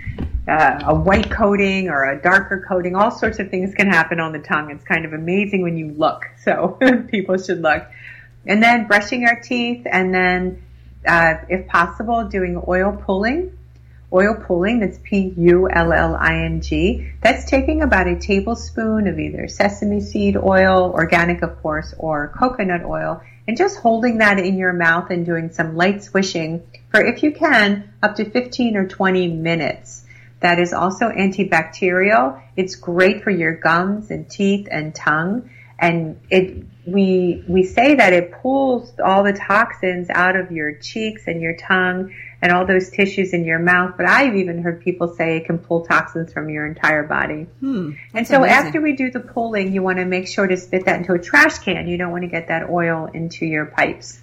uh, 0.49 0.81
a 0.85 0.95
white 0.95 1.31
coating 1.31 1.89
or 1.89 2.05
a 2.11 2.21
darker 2.21 2.65
coating. 2.69 2.95
All 2.95 3.11
sorts 3.11 3.39
of 3.39 3.51
things 3.51 3.75
can 3.75 3.89
happen 3.89 4.21
on 4.21 4.33
the 4.33 4.39
tongue. 4.39 4.71
It's 4.71 4.85
kind 4.85 5.05
of 5.05 5.13
amazing 5.13 5.63
when 5.63 5.77
you 5.77 5.93
look. 5.93 6.27
So 6.47 6.79
people 7.11 7.39
should 7.39 7.61
look. 7.61 7.85
And 8.47 8.63
then 8.63 8.87
brushing 8.87 9.27
our 9.27 9.41
teeth, 9.41 9.85
and 9.91 10.15
then, 10.15 10.63
uh, 11.05 11.39
if 11.49 11.67
possible, 11.67 12.29
doing 12.29 12.63
oil 12.69 12.93
pulling. 13.05 13.59
Oil 14.13 14.37
pulling, 14.47 14.79
that's 14.79 14.99
P-U-L-L-I-N-G. 15.03 15.43
That's 17.21 17.51
taking 17.51 17.83
about 17.83 18.07
a 18.07 18.15
tablespoon 18.15 19.09
of 19.09 19.19
either 19.19 19.49
sesame 19.49 20.01
seed 20.01 20.37
oil, 20.37 20.93
organic 20.95 21.43
of 21.43 21.61
course, 21.61 21.93
or 21.99 22.29
coconut 22.29 22.85
oil, 22.85 23.21
and 23.49 23.57
just 23.57 23.79
holding 23.79 24.19
that 24.19 24.39
in 24.39 24.57
your 24.57 24.73
mouth 24.73 25.11
and 25.11 25.27
doing 25.27 25.51
some 25.51 25.75
light 25.75 26.05
swishing 26.05 26.63
for, 26.91 27.05
if 27.05 27.25
you 27.25 27.33
can, 27.33 27.93
up 28.01 28.15
to 28.17 28.31
15 28.31 28.77
or 28.77 28.87
20 28.87 29.27
minutes. 29.27 30.05
That 30.41 30.59
is 30.59 30.73
also 30.73 31.09
antibacterial. 31.09 32.41
It's 32.57 32.77
great 32.77 33.23
for 33.23 33.31
your 33.31 33.55
gums 33.55 34.11
and 34.11 34.29
teeth 34.29 34.69
and 34.71 34.95
tongue. 34.95 35.51
And 35.79 36.21
it, 36.31 36.65
we, 36.87 37.45
we 37.49 37.65
say 37.65 37.97
that 37.97 38.13
it 38.13 38.33
pulls 38.33 38.93
all 39.05 39.25
the 39.25 39.33
toxins 39.33 40.09
out 40.11 40.37
of 40.37 40.51
your 40.53 40.75
cheeks 40.75 41.27
and 41.27 41.41
your 41.43 41.57
tongue 41.57 42.15
and 42.41 42.53
all 42.53 42.67
those 42.67 42.91
tissues 42.91 43.33
in 43.33 43.45
your 43.45 43.59
mouth. 43.59 43.95
But 43.97 44.07
I've 44.09 44.37
even 44.37 44.63
heard 44.63 44.81
people 44.83 45.15
say 45.15 45.37
it 45.39 45.47
can 45.47 45.59
pull 45.59 45.85
toxins 45.85 46.33
from 46.33 46.49
your 46.49 46.67
entire 46.67 47.03
body. 47.03 47.47
Hmm, 47.61 47.93
And 48.15 48.27
so 48.27 48.37
amazing. 48.39 48.67
after 48.67 48.81
we 48.81 48.95
do 48.95 49.11
the 49.11 49.21
pulling, 49.21 49.73
you 49.73 49.83
want 49.83 49.99
to 49.99 50.05
make 50.05 50.29
sure 50.29 50.47
to 50.47 50.57
spit 50.57 50.85
that 50.85 50.97
into 51.01 51.13
a 51.13 51.19
trash 51.19 51.59
can. 51.59 51.89
You 51.89 51.99
don't 51.99 52.13
want 52.13 52.23
to 52.23 52.29
get 52.29 52.49
that 52.49 52.71
oil 52.71 53.11
into 53.13 53.45
your 53.47 53.67
pipes. 53.67 54.21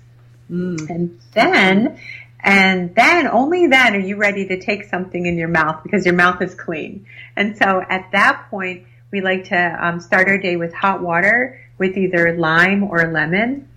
Mm. 0.52 0.90
And 0.90 1.20
then, 1.34 2.00
and 2.44 2.94
then, 2.94 3.28
only 3.28 3.68
then 3.68 3.96
are 3.96 4.00
you 4.00 4.18
ready 4.18 4.48
to 4.48 4.60
take 4.60 4.84
something 4.84 5.26
in 5.26 5.38
your 5.38 5.48
mouth 5.48 5.82
because 5.82 6.06
your 6.06 6.16
mouth 6.16 6.42
is 6.42 6.54
clean. 6.54 7.06
And 7.38 7.58
so 7.58 7.82
at 7.90 8.12
that 8.12 8.48
point, 8.50 8.86
we 9.12 9.22
like 9.22 9.46
to 9.46 9.88
um, 9.88 10.00
start 10.02 10.28
our 10.28 10.38
day 10.38 10.58
with 10.58 10.74
hot 10.74 11.02
water 11.02 11.62
with 11.78 11.98
either 11.98 12.38
lime 12.38 12.84
or 12.84 13.12
lemon. 13.12 13.70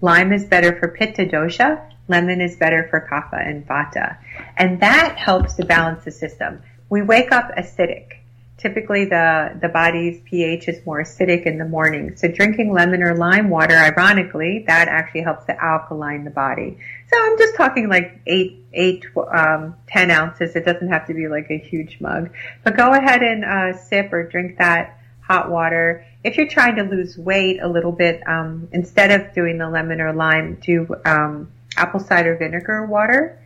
Lime 0.00 0.32
is 0.32 0.44
better 0.44 0.78
for 0.78 0.88
pitta 0.88 1.24
dosha. 1.24 1.86
Lemon 2.08 2.40
is 2.40 2.56
better 2.56 2.88
for 2.90 3.06
kapha 3.10 3.40
and 3.48 3.66
vata. 3.66 4.18
And 4.56 4.80
that 4.80 5.16
helps 5.16 5.54
to 5.54 5.64
balance 5.64 6.04
the 6.04 6.10
system. 6.10 6.62
We 6.88 7.02
wake 7.02 7.32
up 7.32 7.52
acidic. 7.56 8.14
Typically 8.58 9.06
the, 9.06 9.58
the 9.62 9.68
body's 9.68 10.20
pH 10.24 10.68
is 10.68 10.84
more 10.84 11.02
acidic 11.02 11.46
in 11.46 11.56
the 11.56 11.64
morning. 11.64 12.16
So 12.16 12.28
drinking 12.28 12.72
lemon 12.72 13.02
or 13.02 13.14
lime 13.14 13.48
water, 13.48 13.74
ironically, 13.74 14.64
that 14.66 14.88
actually 14.88 15.22
helps 15.22 15.46
to 15.46 15.64
alkaline 15.64 16.24
the 16.24 16.30
body. 16.30 16.78
So 17.10 17.18
I'm 17.20 17.38
just 17.38 17.56
talking 17.56 17.88
like 17.88 18.20
eight, 18.26 18.64
eight, 18.72 19.04
um, 19.32 19.74
10 19.88 20.10
ounces. 20.10 20.54
It 20.54 20.64
doesn't 20.64 20.88
have 20.88 21.06
to 21.08 21.14
be 21.14 21.26
like 21.26 21.50
a 21.50 21.58
huge 21.58 22.00
mug, 22.00 22.30
but 22.62 22.76
go 22.76 22.92
ahead 22.92 23.22
and, 23.22 23.44
uh, 23.44 23.76
sip 23.76 24.12
or 24.12 24.22
drink 24.28 24.58
that 24.58 24.98
hot 25.20 25.50
water. 25.50 26.04
If 26.22 26.36
you're 26.36 26.48
trying 26.48 26.76
to 26.76 26.82
lose 26.82 27.18
weight 27.18 27.60
a 27.60 27.68
little 27.68 27.92
bit, 27.92 28.22
um, 28.28 28.68
instead 28.72 29.10
of 29.10 29.32
doing 29.34 29.58
the 29.58 29.68
lemon 29.68 30.00
or 30.00 30.12
lime, 30.12 30.58
do, 30.60 30.94
um, 31.04 31.50
apple 31.76 32.00
cider 32.00 32.36
vinegar 32.36 32.84
water 32.86 33.39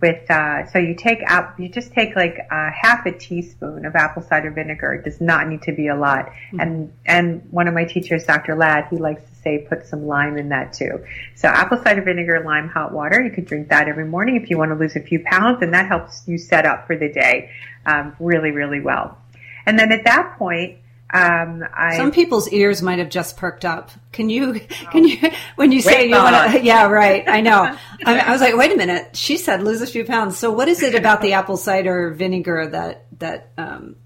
with 0.00 0.30
uh, 0.30 0.66
so 0.70 0.78
you 0.78 0.94
take 0.94 1.18
out 1.26 1.58
you 1.58 1.68
just 1.68 1.92
take 1.92 2.14
like 2.14 2.38
uh, 2.50 2.70
half 2.70 3.04
a 3.06 3.12
teaspoon 3.12 3.84
of 3.84 3.96
apple 3.96 4.22
cider 4.22 4.50
vinegar. 4.50 4.94
It 4.94 5.04
does 5.04 5.20
not 5.20 5.48
need 5.48 5.62
to 5.62 5.72
be 5.72 5.88
a 5.88 5.96
lot. 5.96 6.30
And 6.58 6.92
and 7.04 7.42
one 7.50 7.66
of 7.66 7.74
my 7.74 7.84
teachers 7.84 8.24
dr 8.24 8.54
Lad 8.54 8.86
he 8.90 8.98
likes 8.98 9.22
to 9.22 9.34
say 9.42 9.66
put 9.68 9.86
some 9.86 10.06
lime 10.06 10.36
in 10.36 10.50
that 10.50 10.72
too. 10.72 11.04
So 11.34 11.48
apple 11.48 11.82
cider 11.82 12.02
vinegar 12.02 12.42
lime 12.44 12.68
hot 12.68 12.92
water 12.92 13.20
you 13.22 13.30
could 13.30 13.46
drink 13.46 13.68
that 13.70 13.88
every 13.88 14.06
morning 14.06 14.36
if 14.36 14.48
you 14.48 14.58
want 14.58 14.70
to 14.70 14.76
lose 14.76 14.94
a 14.94 15.00
few 15.00 15.20
pounds 15.24 15.60
and 15.62 15.74
that 15.74 15.88
helps 15.88 16.22
you 16.26 16.38
set 16.38 16.66
up 16.66 16.86
for 16.86 16.96
the 16.96 17.08
day 17.12 17.50
um, 17.86 18.14
really 18.20 18.52
really 18.52 18.80
well. 18.80 19.18
And 19.66 19.78
then 19.78 19.90
at 19.90 20.04
that 20.04 20.36
point 20.38 20.78
um, 21.12 21.64
I 21.74 21.96
Some 21.96 22.12
people's 22.12 22.48
ears 22.50 22.82
might 22.82 22.98
have 23.00 23.08
just 23.08 23.36
perked 23.36 23.64
up. 23.64 23.90
Can 24.12 24.30
you, 24.30 24.60
can 24.92 25.04
you, 25.04 25.18
when 25.56 25.72
you 25.72 25.82
say 25.82 26.08
you 26.08 26.14
want 26.14 26.52
to, 26.52 26.60
yeah, 26.62 26.86
right. 26.86 27.24
I 27.26 27.40
know. 27.40 27.62
I, 28.04 28.20
I 28.20 28.30
was 28.30 28.40
like, 28.40 28.56
wait 28.56 28.72
a 28.72 28.76
minute. 28.76 29.16
She 29.16 29.36
said 29.36 29.62
lose 29.62 29.82
a 29.82 29.86
few 29.86 30.04
pounds. 30.04 30.38
So 30.38 30.52
what 30.52 30.68
is 30.68 30.82
it 30.82 30.94
about 30.94 31.20
the 31.20 31.32
apple 31.32 31.56
cider 31.56 32.10
vinegar 32.10 32.68
that 32.68 33.06
that 33.18 33.50
um, 33.58 33.96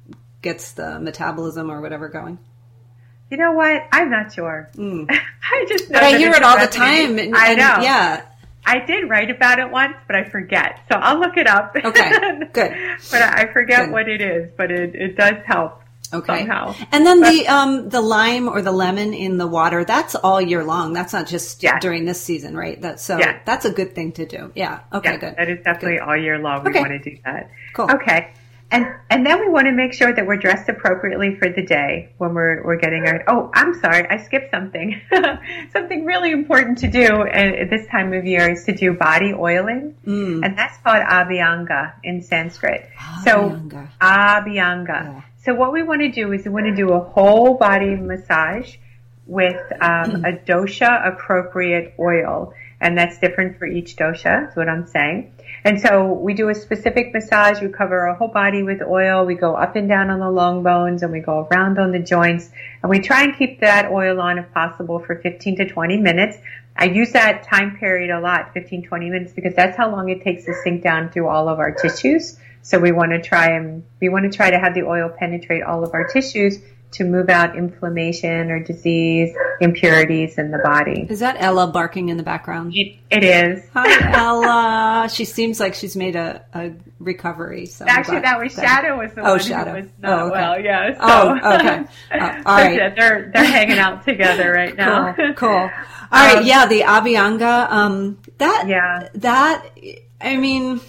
gets 0.40 0.72
the 0.72 0.98
metabolism 0.98 1.70
or 1.70 1.80
whatever 1.80 2.08
going? 2.08 2.38
You 3.30 3.36
know 3.36 3.52
what? 3.52 3.82
I'm 3.92 4.10
not 4.10 4.32
sure. 4.32 4.70
Mm. 4.74 5.06
I 5.10 5.66
just 5.68 5.90
know 5.90 5.98
But 6.00 6.04
I 6.04 6.16
hear 6.16 6.30
it 6.30 6.42
all 6.42 6.58
the 6.58 6.66
time. 6.66 7.18
And, 7.18 7.36
I 7.36 7.48
and- 7.50 7.58
know. 7.58 7.76
Yeah. 7.82 8.24
I 8.66 8.78
did 8.86 9.10
write 9.10 9.30
about 9.30 9.58
it 9.58 9.70
once, 9.70 9.94
but 10.06 10.16
I 10.16 10.24
forget. 10.24 10.80
So 10.90 10.96
I'll 10.96 11.20
look 11.20 11.36
it 11.36 11.46
up. 11.46 11.76
Okay, 11.76 12.10
good. 12.54 12.74
but 13.10 13.20
I 13.20 13.42
I 13.42 13.52
forget 13.52 13.84
Good. 13.84 13.92
what 13.92 14.08
it 14.08 14.22
is, 14.22 14.50
but 14.56 14.70
it, 14.70 14.94
it 14.94 15.16
does 15.18 15.34
help 15.44 15.82
Okay. 16.12 16.38
somehow. 16.40 16.74
And 16.92 17.04
then 17.04 17.20
the 17.20 17.48
um 17.48 17.88
the 17.88 18.00
lime 18.00 18.48
or 18.48 18.62
the 18.62 18.70
lemon 18.72 19.14
in 19.14 19.36
the 19.38 19.46
water, 19.46 19.84
that's 19.84 20.14
all 20.14 20.40
year 20.40 20.62
long. 20.62 20.92
That's 20.92 21.12
not 21.12 21.26
just 21.26 21.62
Yeah. 21.62 21.78
during 21.80 22.04
this 22.04 22.20
season, 22.20 22.56
right? 22.56 22.80
That's 22.80 23.02
so 23.02 23.18
Yeah. 23.18 23.38
that's 23.44 23.64
a 23.64 23.70
good 23.72 23.94
thing 23.94 24.12
to 24.12 24.26
do. 24.26 24.52
Yeah. 24.54 24.80
Okay, 24.92 25.12
yeah, 25.12 25.16
good. 25.16 25.34
that 25.36 25.48
is 25.48 25.58
definitely 25.64 25.98
all 25.98 26.16
year 26.16 26.38
long. 26.38 26.62
We 26.64 26.70
Okay. 26.70 26.80
want 26.80 26.92
to 27.02 27.10
do 27.10 27.16
that. 27.24 27.50
Cool. 27.72 27.90
Okay. 27.90 28.30
And 28.70 28.86
and 29.10 29.24
then 29.26 29.40
we 29.40 29.48
want 29.48 29.66
to 29.66 29.72
make 29.72 29.92
sure 29.92 30.12
that 30.12 30.26
we're 30.26 30.36
dressed 30.36 30.68
appropriately 30.68 31.36
for 31.36 31.48
the 31.48 31.62
day 31.62 32.08
when 32.18 32.32
we're 32.34 32.62
we're 32.64 32.76
getting 32.78 33.06
our. 33.06 33.22
Oh, 33.28 33.50
I'm 33.54 33.74
sorry, 33.80 34.06
I 34.08 34.16
skipped 34.18 34.50
something. 34.50 35.00
something 35.72 36.04
really 36.04 36.32
important 36.32 36.78
to 36.78 36.88
do 36.88 37.22
at 37.22 37.70
this 37.70 37.86
time 37.88 38.12
of 38.12 38.24
year 38.24 38.50
is 38.50 38.64
to 38.64 38.72
do 38.74 38.92
body 38.94 39.32
oiling, 39.32 39.94
Mm. 40.06 40.44
and 40.44 40.56
that's 40.58 40.76
called 40.78 41.02
abhyanga 41.04 41.92
in 42.02 42.22
Sanskrit. 42.22 42.88
Abhyanga. 42.98 43.24
So 43.24 43.88
abhyanga. 44.00 45.22
So 45.44 45.52
what 45.54 45.74
we 45.74 45.83
want 45.83 46.00
to 46.00 46.11
do 46.11 46.33
is 46.33 46.46
we 46.46 46.50
want 46.50 46.64
to 46.66 46.74
do 46.74 46.92
a 46.92 47.00
whole 47.00 47.59
body 47.59 47.96
massage 47.96 48.76
with 49.26 49.61
um, 49.78 50.24
a 50.24 50.33
dosha 50.33 51.07
appropriate 51.07 51.94
oil, 51.98 52.54
and 52.80 52.96
that's 52.96 53.18
different 53.18 53.59
for 53.59 53.66
each 53.66 53.96
dosha. 53.96 54.48
Is 54.48 54.57
what 54.57 54.70
I'm 54.70 54.87
saying. 54.87 55.35
And 55.62 55.78
so 55.78 56.14
we 56.14 56.33
do 56.33 56.48
a 56.48 56.54
specific 56.54 57.12
massage. 57.12 57.61
We 57.61 57.68
cover 57.68 58.09
our 58.09 58.14
whole 58.14 58.28
body 58.28 58.62
with 58.62 58.80
oil. 58.80 59.26
We 59.26 59.35
go 59.35 59.54
up 59.54 59.76
and 59.76 59.87
down 59.87 60.09
on 60.09 60.20
the 60.20 60.30
long 60.30 60.62
bones, 60.62 61.02
and 61.02 61.12
we 61.12 61.20
go 61.20 61.46
around 61.50 61.78
on 61.78 61.92
the 61.92 61.98
joints, 61.98 62.48
and 62.83 62.88
we 62.88 63.00
try 63.00 63.24
and 63.24 63.37
keep 63.37 63.61
that 63.61 63.92
oil 63.92 64.22
on 64.22 64.38
if 64.38 64.50
possible 64.54 64.98
for 64.98 65.16
15 65.16 65.57
to 65.57 65.68
20 65.68 65.98
minutes. 65.98 66.38
I 66.74 66.87
use 66.87 67.12
that 67.12 67.42
time 67.42 67.76
period 67.76 68.11
a 68.11 68.18
lot, 68.18 68.54
15, 68.54 68.85
20 68.85 69.11
minutes, 69.11 69.33
because 69.35 69.54
that's 69.54 69.76
how 69.76 69.90
long 69.90 70.09
it 70.09 70.22
takes 70.22 70.46
to 70.46 70.54
sink 70.64 70.83
down 70.83 71.11
through 71.11 71.28
all 71.28 71.50
of 71.50 71.59
our 71.59 71.70
tissues. 71.70 72.38
So 72.64 72.79
we 72.81 72.90
want 72.92 73.12
to 73.12 73.20
try 73.22 73.50
and 73.55 73.85
we 74.00 74.09
want 74.09 74.24
to 74.31 74.37
try 74.37 74.50
to 74.50 74.59
have 74.59 74.74
the 74.74 74.83
oil 74.83 75.11
penetrate 75.16 75.62
all 75.62 75.85
of 75.85 75.94
our 75.94 76.05
tissues 76.09 76.59
to 76.92 77.05
move 77.05 77.29
out 77.29 77.57
inflammation 77.57 78.50
or 78.53 78.61
disease, 78.61 79.35
impurities 79.61 80.38
in 80.38 80.50
the 80.53 80.59
body. 80.59 81.07
Is 81.11 81.18
that 81.20 81.37
Ella 81.40 81.66
barking 81.66 82.09
in 82.09 82.16
the 82.16 82.22
background? 82.22 82.72
It, 82.74 82.98
it 83.11 83.24
is. 83.24 83.64
Hi, 83.74 84.12
Ella. 84.12 85.09
She 85.12 85.24
seems 85.24 85.59
like 85.61 85.74
she's 85.74 85.96
made 85.96 86.16
a, 86.16 86.42
a 86.55 86.72
recovery. 87.00 87.66
So 87.66 87.85
Actually, 87.87 88.20
that 88.20 88.38
was 88.40 88.53
Shadow 88.55 88.96
was 88.98 89.12
the 89.12 89.20
Oh, 89.22 89.31
one 89.33 89.40
Shadow. 89.40 89.70
who 89.72 89.77
was 89.83 89.87
not 90.00 90.12
Oh, 90.18 90.27
okay. 90.27 90.31
well. 90.31 90.61
Yeah. 90.61 90.94
So. 90.94 90.98
Oh, 91.03 91.55
okay. 91.57 91.85
Oh, 92.12 92.42
all 92.46 92.57
right. 92.57 92.77
Yeah, 92.77 92.94
they're 92.94 93.31
they're 93.35 93.44
hanging 93.44 93.79
out 93.79 94.05
together 94.07 94.53
right 94.53 94.74
now. 94.85 95.12
Cool. 95.14 95.35
Cool. 95.35 95.48
All 95.50 95.70
right. 96.12 96.38
Um, 96.38 96.46
yeah, 96.46 96.66
the 96.66 96.81
Abhyanga. 96.83 97.70
Um, 97.70 98.18
that. 98.38 98.64
Yeah. 98.68 99.09
That. 99.16 99.66
I 100.20 100.37
mean, 100.37 100.81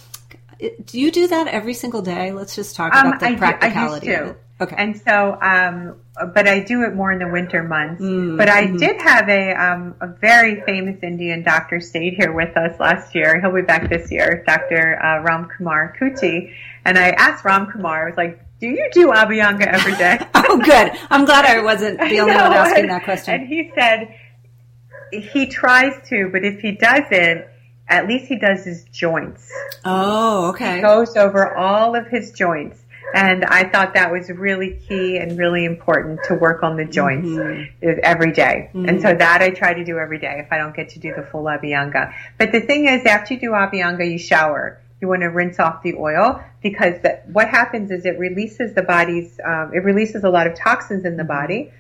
do 0.84 1.00
you 1.00 1.12
do 1.12 1.28
that 1.28 1.48
every 1.48 1.74
single 1.74 2.02
day? 2.02 2.32
Let's 2.32 2.56
just 2.56 2.76
talk 2.76 2.94
Um, 2.94 3.08
about 3.08 3.20
the 3.20 3.26
I, 3.28 3.32
do- 3.32 3.38
practicality 3.38 4.16
I 4.16 4.20
used 4.20 4.34
to. 4.34 4.40
Okay. 4.62 4.76
And 4.78 4.96
so, 5.02 5.38
um, 5.42 5.98
but 6.34 6.48
I 6.48 6.62
do 6.62 6.84
it 6.84 6.96
more 6.96 7.12
in 7.12 7.20
the 7.20 7.28
winter 7.28 7.62
months. 7.62 8.02
Mm, 8.02 8.38
but 8.38 8.48
I 8.48 8.68
mhm. 8.68 8.80
did 8.80 9.02
have 9.02 9.28
a, 9.28 9.52
um, 9.54 9.96
a 10.00 10.08
very 10.08 10.62
famous 10.62 10.98
Indian 11.04 11.44
doctor 11.44 11.82
stayed 11.82 12.14
here 12.14 12.32
with 12.32 12.56
us 12.56 12.80
last 12.80 13.14
year. 13.14 13.42
He'll 13.42 13.52
be 13.54 13.64
back 13.64 13.90
this 13.90 14.10
year, 14.12 14.44
Dr. 14.48 14.98
Uh, 15.04 15.24
Ram 15.24 15.50
Kumar 15.50 15.94
Kuti. 16.00 16.54
And 16.86 16.98
I 16.98 17.10
asked 17.10 17.44
Ram 17.44 17.70
Kumar, 17.70 18.04
I 18.04 18.10
was 18.10 18.18
like, 18.18 18.40
do 18.62 18.68
you 18.68 18.90
do 18.94 19.10
Abhyanga 19.10 19.68
every 19.68 19.96
day? 19.96 20.20
oh, 20.36 20.58
good. 20.64 20.92
I'm 21.10 21.26
glad 21.26 21.44
I 21.44 21.62
wasn't 21.64 22.00
the 22.00 22.22
only 22.22 22.36
one 22.36 22.54
asking 22.54 22.88
that 22.88 23.04
question. 23.04 23.34
And 23.34 23.48
he 23.50 23.72
said 23.76 24.16
he 25.12 25.48
tries 25.48 26.08
to, 26.08 26.30
but 26.32 26.46
if 26.46 26.62
he 26.62 26.72
doesn't, 26.72 27.46
at 27.88 28.08
least 28.08 28.26
he 28.26 28.38
does 28.38 28.64
his 28.66 28.84
joints. 28.86 29.52
oh, 29.84 30.50
okay. 30.50 30.78
He 30.78 30.82
goes 30.82 31.16
over 31.16 31.56
all 31.56 31.96
of 31.96 32.08
his 32.08 32.32
joints. 32.32 32.80
And 33.14 33.46
I 33.46 33.70
thought 33.70 33.94
that 33.94 34.12
was 34.12 34.30
really 34.30 34.82
key 34.88 35.18
and 35.18 35.38
really 35.38 35.64
important 35.64 36.22
to 36.26 36.34
work 36.34 36.64
on 36.64 36.76
the 36.76 36.86
joints 36.86 37.28
Mm-hmm. 37.28 38.00
every 38.04 38.32
day. 38.34 38.72
And 38.74 39.00
so 39.02 39.14
that 39.14 39.42
I 39.42 39.52
try 39.52 39.74
to 39.76 39.86
do 39.86 40.00
every 40.00 40.18
day 40.20 40.38
if 40.44 40.52
I 40.52 40.58
don't 40.58 40.76
get 40.76 40.90
to 40.90 41.00
do 41.00 41.14
the 41.16 41.22
full 41.22 41.44
Abhyanga. 41.44 42.14
But 42.40 42.52
the 42.52 42.62
thing 42.62 42.88
is, 42.88 43.06
after 43.06 43.36
you 43.36 43.40
do 43.40 43.52
Abhyanga, 43.52 44.10
you 44.12 44.18
shower. 44.18 44.82
You 45.02 45.08
want 45.08 45.22
to 45.22 45.28
rinse 45.28 45.60
off 45.60 45.84
the 45.84 45.94
oil 45.96 46.42
because 46.64 47.00
the, 47.04 47.22
what 47.32 47.48
happens 47.48 47.92
is 47.92 48.06
it 48.06 48.18
releases 48.18 48.74
the 48.74 48.82
body's, 48.82 49.40
um, 49.46 49.72
it 49.74 49.84
releases 49.84 50.24
a 50.24 50.30
lot 50.30 50.48
of 50.48 50.56
toxins 50.56 51.06
in 51.06 51.16
the 51.16 51.24
body. 51.24 51.72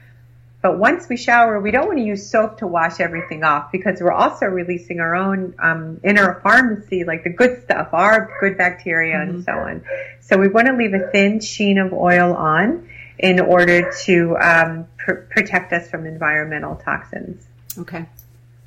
But 0.65 0.79
once 0.79 1.07
we 1.07 1.15
shower, 1.15 1.59
we 1.61 1.69
don't 1.69 1.85
want 1.85 1.99
to 1.99 2.03
use 2.03 2.27
soap 2.27 2.57
to 2.57 2.65
wash 2.65 2.99
everything 2.99 3.43
off 3.43 3.71
because 3.71 4.01
we're 4.01 4.11
also 4.11 4.47
releasing 4.47 4.99
our 4.99 5.15
own 5.15 5.53
um, 5.59 5.99
inner 6.03 6.39
pharmacy, 6.41 7.03
like 7.03 7.23
the 7.23 7.29
good 7.29 7.61
stuff, 7.65 7.89
our 7.93 8.35
good 8.39 8.57
bacteria 8.57 9.21
and 9.21 9.43
so 9.43 9.51
on. 9.51 9.83
So 10.21 10.39
we 10.39 10.47
want 10.47 10.65
to 10.65 10.73
leave 10.73 10.95
a 10.95 11.11
thin 11.11 11.39
sheen 11.39 11.77
of 11.77 11.93
oil 11.93 12.33
on 12.33 12.89
in 13.19 13.39
order 13.39 13.91
to 14.05 14.37
um, 14.37 14.87
pr- 14.97 15.21
protect 15.29 15.71
us 15.71 15.87
from 15.87 16.07
environmental 16.07 16.77
toxins. 16.77 17.45
Okay. 17.77 18.07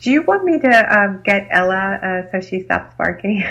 Do 0.00 0.12
you 0.12 0.22
want 0.22 0.44
me 0.44 0.60
to 0.60 0.98
um, 1.00 1.22
get 1.24 1.48
Ella 1.50 1.98
uh, 2.00 2.30
so 2.30 2.40
she 2.48 2.60
stops 2.62 2.94
barking? 2.96 3.42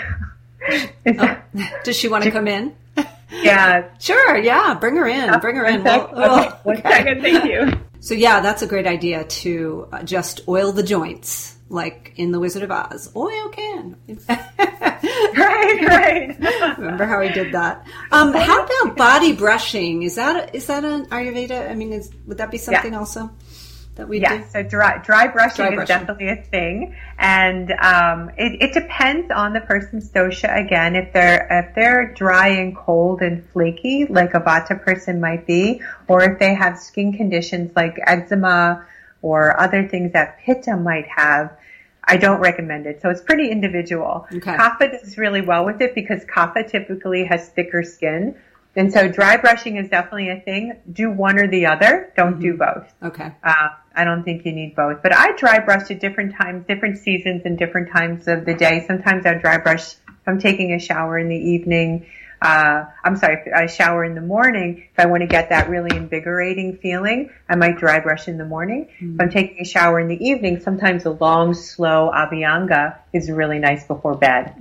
Is 1.04 1.16
that- 1.18 1.84
Does 1.84 1.98
she 1.98 2.08
want 2.08 2.24
to 2.24 2.30
come 2.30 2.48
in? 2.48 2.74
Yeah. 3.30 3.90
Sure. 4.00 4.38
Yeah. 4.38 4.72
Bring 4.80 4.96
her 4.96 5.06
in. 5.06 5.38
Bring 5.40 5.56
her 5.56 5.66
in. 5.66 5.84
We'll- 5.84 6.10
we'll- 6.14 6.38
okay. 6.38 6.56
One 6.62 6.76
second. 6.80 7.20
Thank 7.20 7.44
you. 7.44 7.78
So 8.00 8.14
yeah, 8.14 8.40
that's 8.40 8.62
a 8.62 8.66
great 8.66 8.86
idea 8.86 9.24
to 9.24 9.88
uh, 9.92 10.02
just 10.02 10.46
oil 10.48 10.72
the 10.72 10.82
joints, 10.82 11.56
like 11.68 12.12
in 12.16 12.32
The 12.32 12.40
Wizard 12.40 12.62
of 12.62 12.70
Oz. 12.70 13.10
Oil 13.14 13.48
can. 13.50 13.96
Right. 15.36 15.80
Right. 15.86 16.40
Remember 16.78 17.04
how 17.04 17.20
he 17.20 17.28
did 17.30 17.52
that? 17.54 17.86
Um, 18.10 18.32
how 18.32 18.64
about 18.64 18.96
body 18.96 19.32
brushing? 19.32 20.02
Is 20.02 20.16
that 20.16 20.54
is 20.54 20.66
that 20.66 20.84
an 20.84 21.06
Ayurveda? 21.06 21.70
I 21.70 21.74
mean, 21.74 21.92
is, 21.92 22.10
would 22.26 22.38
that 22.38 22.50
be 22.50 22.58
something 22.58 22.94
also 22.94 23.30
that 23.98 24.08
we 24.08 24.20
Yes, 24.20 24.52
so 24.52 24.62
dry, 24.62 24.98
dry 24.98 25.26
brushing 25.28 25.66
Dry 25.66 25.68
is 25.68 25.74
brushing. 25.74 26.06
definitely 26.06 26.28
a 26.30 26.36
thing, 26.36 26.96
and 27.18 27.70
um, 27.72 28.30
it, 28.38 28.62
it 28.62 28.72
depends 28.72 29.30
on 29.30 29.52
the 29.52 29.60
person's 29.60 30.08
dosha. 30.10 30.64
Again, 30.64 30.96
if 30.96 31.12
they're 31.12 31.46
if 31.50 31.74
they're 31.74 32.14
dry 32.14 32.48
and 32.48 32.74
cold 32.74 33.20
and 33.20 33.44
flaky, 33.50 34.06
like 34.06 34.32
a 34.34 34.40
Vata 34.40 34.80
person 34.82 35.20
might 35.20 35.46
be, 35.46 35.82
or 36.06 36.22
if 36.22 36.38
they 36.38 36.54
have 36.54 36.78
skin 36.78 37.12
conditions 37.12 37.72
like 37.76 37.98
eczema 38.06 38.86
or 39.20 39.60
other 39.60 39.86
things 39.86 40.12
that 40.12 40.38
Pitta 40.40 40.76
might 40.76 41.06
have, 41.08 41.56
I 42.04 42.16
don't 42.16 42.40
recommend 42.40 42.86
it. 42.86 43.02
So 43.02 43.10
it's 43.10 43.20
pretty 43.20 43.50
individual. 43.50 44.26
Okay. 44.32 44.56
Kapha 44.56 44.92
does 44.92 45.18
really 45.18 45.40
well 45.42 45.66
with 45.66 45.80
it 45.82 45.94
because 45.94 46.24
Kapha 46.24 46.66
typically 46.70 47.24
has 47.24 47.48
thicker 47.50 47.82
skin. 47.82 48.36
And 48.78 48.92
so 48.92 49.08
dry 49.08 49.36
brushing 49.36 49.76
is 49.76 49.88
definitely 49.88 50.30
a 50.30 50.40
thing. 50.40 50.72
Do 50.92 51.10
one 51.10 51.36
or 51.40 51.48
the 51.48 51.66
other. 51.66 52.12
Don't 52.16 52.38
do 52.38 52.56
both. 52.56 52.86
Okay. 53.02 53.32
Uh, 53.42 53.68
I 53.92 54.04
don't 54.04 54.22
think 54.22 54.46
you 54.46 54.52
need 54.52 54.76
both, 54.76 55.02
but 55.02 55.12
I 55.12 55.32
dry 55.32 55.58
brush 55.58 55.90
at 55.90 55.98
different 55.98 56.36
times, 56.36 56.64
different 56.68 56.98
seasons, 56.98 57.42
and 57.44 57.58
different 57.58 57.90
times 57.90 58.28
of 58.28 58.44
the 58.44 58.54
day. 58.54 58.84
Sometimes 58.86 59.26
I 59.26 59.34
dry 59.34 59.58
brush 59.58 59.94
if 59.94 60.28
I'm 60.28 60.38
taking 60.38 60.74
a 60.74 60.78
shower 60.78 61.18
in 61.18 61.28
the 61.28 61.34
evening. 61.34 62.06
Uh, 62.40 62.84
I'm 63.02 63.16
sorry, 63.16 63.42
if 63.44 63.52
I 63.52 63.66
shower 63.66 64.04
in 64.04 64.14
the 64.14 64.20
morning. 64.20 64.84
If 64.92 64.98
I 64.98 65.06
want 65.06 65.22
to 65.22 65.26
get 65.26 65.48
that 65.48 65.68
really 65.68 65.96
invigorating 65.96 66.76
feeling, 66.76 67.30
I 67.48 67.56
might 67.56 67.78
dry 67.78 67.98
brush 68.00 68.28
in 68.28 68.38
the 68.38 68.44
morning. 68.44 68.88
If 69.00 69.20
I'm 69.20 69.30
taking 69.30 69.60
a 69.60 69.64
shower 69.64 69.98
in 69.98 70.08
the 70.08 70.24
evening, 70.24 70.60
sometimes 70.60 71.04
a 71.04 71.10
long, 71.10 71.54
slow 71.54 72.12
abhyanga 72.14 72.96
is 73.12 73.30
really 73.30 73.58
nice 73.58 73.84
before 73.86 74.14
bed. 74.14 74.54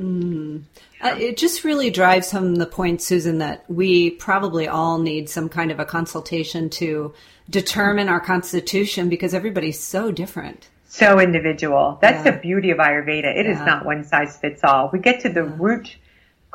Uh, 0.99 1.15
it 1.19 1.37
just 1.37 1.63
really 1.63 1.91
drives 1.91 2.31
home 2.31 2.55
the 2.55 2.65
point, 2.65 3.01
Susan, 3.01 3.37
that 3.37 3.63
we 3.69 4.09
probably 4.09 4.67
all 4.67 4.97
need 4.97 5.29
some 5.29 5.47
kind 5.47 5.69
of 5.71 5.79
a 5.79 5.85
consultation 5.85 6.69
to 6.71 7.13
determine 7.49 8.09
our 8.09 8.19
constitution 8.19 9.07
because 9.07 9.33
everybody's 9.35 9.79
so 9.79 10.11
different. 10.11 10.67
So 10.87 11.19
individual. 11.19 11.99
That's 12.01 12.25
Yeah. 12.25 12.31
the 12.31 12.37
beauty 12.39 12.71
of 12.71 12.79
Ayurveda. 12.79 13.37
It 13.37 13.45
is 13.45 13.59
Yeah. 13.59 13.65
not 13.65 13.85
one 13.85 14.03
size 14.03 14.37
fits 14.37 14.63
all. 14.63 14.89
We 14.91 14.97
get 14.99 15.19
to 15.21 15.29
the 15.29 15.43
root 15.43 15.95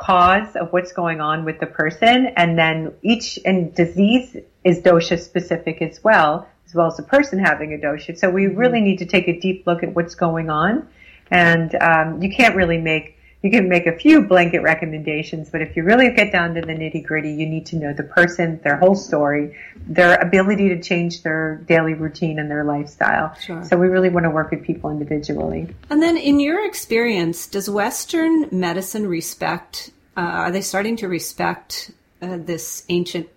cause 0.02 0.56
of 0.56 0.72
what's 0.72 0.92
going 0.92 1.20
on 1.20 1.44
with 1.44 1.60
the 1.60 1.66
person 1.66 2.26
and 2.36 2.58
then 2.58 2.92
each 3.02 3.38
and 3.44 3.74
disease 3.74 4.36
is 4.64 4.80
dosha 4.80 5.18
specific 5.18 5.80
as 5.80 6.02
well, 6.02 6.48
as 6.66 6.74
well 6.74 6.88
as 6.88 6.96
the 6.96 7.02
person 7.04 7.38
having 7.38 7.72
a 7.72 7.78
dosha. 7.78 8.18
So 8.18 8.28
we 8.28 8.48
really 8.48 8.80
need 8.80 8.98
to 8.98 9.06
take 9.06 9.28
a 9.28 9.38
deep 9.38 9.66
look 9.66 9.82
at 9.82 9.94
what's 9.94 10.16
going 10.16 10.50
on 10.50 10.88
and 11.30 11.74
um, 11.76 12.20
you 12.20 12.34
can't 12.34 12.56
really 12.56 12.78
make 12.78 13.16
you 13.42 13.50
can 13.50 13.68
make 13.68 13.86
a 13.86 13.96
few 13.96 14.22
blanket 14.22 14.60
recommendations, 14.62 15.50
but 15.50 15.60
if 15.60 15.76
you 15.76 15.82
really 15.82 16.10
get 16.12 16.30
down 16.30 16.54
to 16.54 16.60
the 16.60 16.72
nitty 16.72 17.04
gritty, 17.04 17.32
you 17.32 17.46
need 17.46 17.66
to 17.66 17.76
know 17.76 17.92
the 17.92 18.04
person, 18.04 18.60
their 18.62 18.76
whole 18.76 18.94
story, 18.94 19.56
their 19.88 20.14
ability 20.20 20.68
to 20.68 20.80
change 20.80 21.22
their 21.24 21.56
daily 21.66 21.94
routine 21.94 22.38
and 22.38 22.48
their 22.48 22.62
lifestyle. 22.62 23.34
Sure. 23.34 23.64
So 23.64 23.76
we 23.76 23.88
really 23.88 24.10
want 24.10 24.24
to 24.24 24.30
work 24.30 24.52
with 24.52 24.62
people 24.62 24.90
individually. 24.90 25.74
And 25.90 26.00
then, 26.00 26.16
in 26.16 26.38
your 26.38 26.64
experience, 26.64 27.48
does 27.48 27.68
Western 27.68 28.46
medicine 28.52 29.08
respect? 29.08 29.90
Uh, 30.16 30.20
are 30.20 30.50
they 30.52 30.60
starting 30.60 30.96
to 30.96 31.08
respect 31.08 31.90
uh, 32.20 32.38
this 32.38 32.84
ancient 32.88 33.28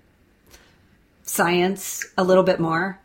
science 1.23 2.05
a 2.15 2.23
little 2.23 2.43
bit 2.43 2.59
more? 2.59 2.99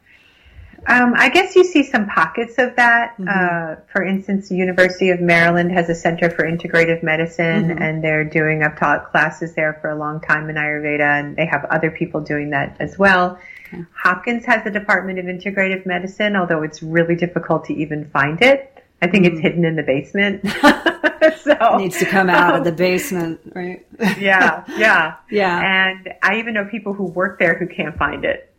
Um, 0.86 1.14
I 1.16 1.28
guess 1.28 1.54
you 1.56 1.64
see 1.64 1.82
some 1.82 2.06
pockets 2.06 2.54
of 2.58 2.76
that. 2.76 3.16
Mm-hmm. 3.18 3.28
Uh, 3.28 3.76
for 3.92 4.04
instance, 4.04 4.48
the 4.48 4.56
University 4.56 5.10
of 5.10 5.20
Maryland 5.20 5.72
has 5.72 5.88
a 5.88 5.94
Center 5.94 6.30
for 6.30 6.44
Integrative 6.44 7.02
Medicine, 7.02 7.68
mm-hmm. 7.68 7.82
and 7.82 8.02
they're 8.02 8.24
doing. 8.24 8.62
I've 8.62 8.78
taught 8.78 9.10
classes 9.10 9.54
there 9.54 9.78
for 9.80 9.90
a 9.90 9.96
long 9.96 10.20
time 10.20 10.48
in 10.48 10.56
Ayurveda, 10.56 11.20
and 11.20 11.36
they 11.36 11.46
have 11.46 11.64
other 11.66 11.90
people 11.90 12.20
doing 12.20 12.50
that 12.50 12.76
as 12.80 12.98
well. 12.98 13.38
Okay. 13.68 13.84
Hopkins 13.94 14.44
has 14.46 14.66
a 14.66 14.70
Department 14.70 15.18
of 15.18 15.26
Integrative 15.26 15.86
Medicine, 15.86 16.34
although 16.34 16.62
it's 16.62 16.82
really 16.82 17.14
difficult 17.14 17.66
to 17.66 17.74
even 17.74 18.08
find 18.10 18.40
it. 18.42 18.82
I 19.02 19.06
think 19.06 19.24
mm-hmm. 19.24 19.34
it's 19.34 19.42
hidden 19.42 19.64
in 19.64 19.76
the 19.76 19.82
basement. 19.82 20.44
so 21.42 21.52
it 21.52 21.78
needs 21.78 21.98
to 21.98 22.06
come 22.06 22.30
out 22.30 22.56
of 22.56 22.64
the 22.64 22.72
basement, 22.72 23.40
right? 23.54 23.86
yeah, 24.18 24.64
yeah, 24.76 25.16
yeah. 25.30 25.88
And 25.88 26.14
I 26.22 26.38
even 26.38 26.54
know 26.54 26.64
people 26.64 26.94
who 26.94 27.04
work 27.04 27.38
there 27.38 27.58
who 27.58 27.66
can't 27.66 27.96
find 27.96 28.24
it 28.24 28.49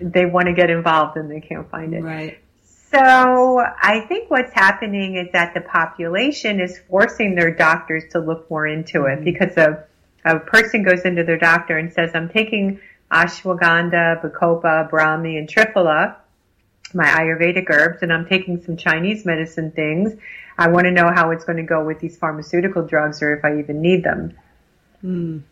they 0.00 0.26
want 0.26 0.46
to 0.46 0.52
get 0.52 0.70
involved 0.70 1.16
and 1.16 1.30
they 1.30 1.40
can't 1.40 1.68
find 1.70 1.94
it. 1.94 2.02
Right. 2.02 2.38
So 2.90 2.98
I 3.00 4.06
think 4.08 4.30
what's 4.30 4.52
happening 4.54 5.16
is 5.16 5.28
that 5.32 5.52
the 5.52 5.60
population 5.60 6.60
is 6.60 6.80
forcing 6.88 7.34
their 7.34 7.54
doctors 7.54 8.04
to 8.12 8.18
look 8.18 8.50
more 8.50 8.66
into 8.66 9.04
it 9.04 9.16
mm-hmm. 9.16 9.24
because 9.24 9.56
a, 9.58 9.84
a 10.24 10.38
person 10.38 10.82
goes 10.82 11.02
into 11.02 11.22
their 11.22 11.36
doctor 11.36 11.76
and 11.76 11.92
says, 11.92 12.12
I'm 12.14 12.30
taking 12.30 12.80
ashwagandha, 13.12 14.22
bacopa, 14.22 14.90
brahmi, 14.90 15.38
and 15.38 15.48
triphala, 15.48 16.16
my 16.94 17.06
Ayurvedic 17.06 17.68
herbs, 17.68 18.02
and 18.02 18.12
I'm 18.12 18.26
taking 18.26 18.62
some 18.62 18.76
Chinese 18.76 19.26
medicine 19.26 19.70
things. 19.72 20.14
I 20.56 20.68
want 20.68 20.86
to 20.86 20.90
know 20.90 21.12
how 21.14 21.30
it's 21.30 21.44
going 21.44 21.58
to 21.58 21.62
go 21.62 21.84
with 21.84 22.00
these 22.00 22.16
pharmaceutical 22.16 22.86
drugs 22.86 23.22
or 23.22 23.34
if 23.34 23.44
I 23.44 23.58
even 23.58 23.82
need 23.82 24.02
them. 24.02 24.36
Mm. 25.04 25.42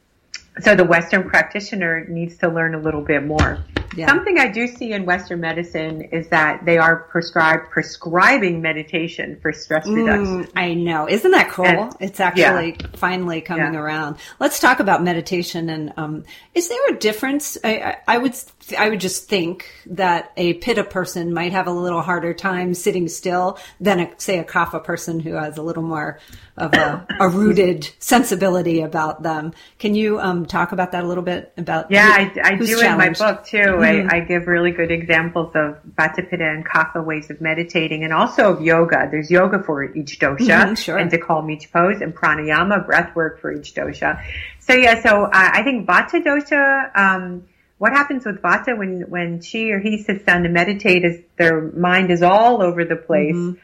So 0.63 0.75
the 0.75 0.85
Western 0.85 1.29
practitioner 1.29 2.07
needs 2.09 2.39
to 2.39 2.49
learn 2.49 2.75
a 2.75 2.79
little 2.79 3.03
bit 3.03 3.25
more. 3.25 3.63
Yeah. 3.97 4.09
Something 4.09 4.39
I 4.39 4.49
do 4.49 4.67
see 4.67 4.93
in 4.93 5.07
Western 5.07 5.41
medicine 5.41 6.03
is 6.13 6.29
that 6.29 6.65
they 6.65 6.77
are 6.77 6.97
prescribed 6.97 7.71
prescribing 7.71 8.61
meditation 8.61 9.39
for 9.41 9.53
stress 9.53 9.87
mm, 9.87 9.97
reduction. 9.97 10.53
I 10.55 10.75
know, 10.75 11.09
isn't 11.09 11.31
that 11.31 11.51
cool? 11.51 11.67
And, 11.67 11.97
it's 12.01 12.21
actually 12.21 12.77
yeah. 12.79 12.87
finally 12.95 13.41
coming 13.41 13.75
yeah. 13.75 13.81
around. 13.81 14.17
Let's 14.39 14.61
talk 14.61 14.81
about 14.81 15.03
meditation. 15.03 15.71
And 15.71 15.93
um, 15.97 16.25
is 16.55 16.69
there 16.69 16.79
a 16.91 16.99
difference? 16.99 17.57
I, 17.65 17.77
I, 17.77 17.97
I, 18.07 18.19
would 18.19 18.35
I 18.79 18.91
would 18.91 19.01
just 19.01 19.29
think 19.29 19.71
that 19.87 20.33
a 20.37 20.55
Pitta 20.55 20.85
person 20.85 21.33
might 21.33 21.53
have 21.53 21.67
a 21.67 21.73
little 21.73 22.03
harder 22.03 22.35
time 22.35 22.75
sitting 22.75 23.09
still 23.09 23.59
than 23.81 24.01
a, 24.01 24.11
say 24.19 24.39
a 24.39 24.45
Kapha 24.45 24.85
person 24.85 25.21
who 25.21 25.33
has 25.33 25.57
a 25.57 25.63
little 25.63 25.83
more 25.83 26.21
of 26.57 26.75
a, 26.75 27.07
a 27.21 27.29
rooted 27.29 27.89
sensibility 27.99 28.81
about 28.83 29.23
them. 29.23 29.53
Can 29.79 29.95
you 29.95 30.21
um, 30.21 30.47
talk 30.47 30.73
about 30.73 30.93
that 30.93 31.05
a 31.05 31.07
little 31.07 31.25
bit? 31.25 31.53
About 31.57 31.91
yeah, 31.91 32.29
who, 32.29 32.41
I, 32.41 32.49
I 32.49 32.57
do 32.57 32.67
challenged? 32.67 33.21
in 33.21 33.27
my 33.27 33.33
book 33.33 33.47
too. 33.47 33.79
Mm-hmm. 33.93 34.11
I, 34.11 34.17
I, 34.17 34.21
give 34.21 34.47
really 34.47 34.71
good 34.71 34.91
examples 34.91 35.53
of 35.55 35.79
Vata, 35.97 36.29
Pitta, 36.29 36.45
and 36.45 36.65
Kapha 36.65 37.05
ways 37.05 37.31
of 37.31 37.41
meditating, 37.41 38.05
and 38.05 38.13
also 38.13 38.53
of 38.55 38.63
yoga. 38.63 39.09
There's 39.11 39.31
yoga 39.31 39.63
for 39.63 39.85
each 39.85 40.19
dosha, 40.19 40.39
mm-hmm, 40.39 40.75
sure. 40.75 40.99
and 40.99 41.11
to 41.11 41.19
calm 41.19 41.51
each 41.51 41.73
pose, 41.73 42.01
and 42.01 42.15
pranayama, 42.15 42.87
breath 42.87 43.15
work 43.15 43.41
for 43.41 43.53
each 43.53 43.75
dosha. 43.75 44.23
So 44.61 44.75
yeah, 44.75 45.03
so 45.03 45.25
uh, 45.25 45.31
I 45.33 45.63
think 45.63 45.87
Vata 45.87 46.23
dosha. 46.23 46.97
Um, 46.97 47.45
what 47.79 47.93
happens 47.93 48.25
with 48.25 48.41
Vata 48.41 48.77
when 48.77 49.03
when 49.09 49.41
she 49.43 49.71
or 49.71 49.81
he 49.81 50.03
sits 50.03 50.25
down 50.25 50.45
to 50.45 50.49
meditate 50.49 51.05
is 51.05 51.21
their 51.37 51.61
mind 51.61 52.11
is 52.11 52.23
all 52.23 52.63
over 52.63 52.85
the 52.85 52.97
place. 52.97 53.35
Mm-hmm 53.35 53.61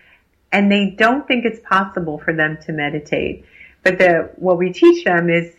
and 0.52 0.70
they 0.70 0.90
don't 0.90 1.26
think 1.26 1.44
it's 1.44 1.60
possible 1.66 2.18
for 2.18 2.34
them 2.34 2.58
to 2.66 2.72
meditate. 2.72 3.46
But 3.82 3.98
the, 3.98 4.30
what 4.36 4.58
we 4.58 4.72
teach 4.72 5.04
them 5.04 5.30
is 5.30 5.50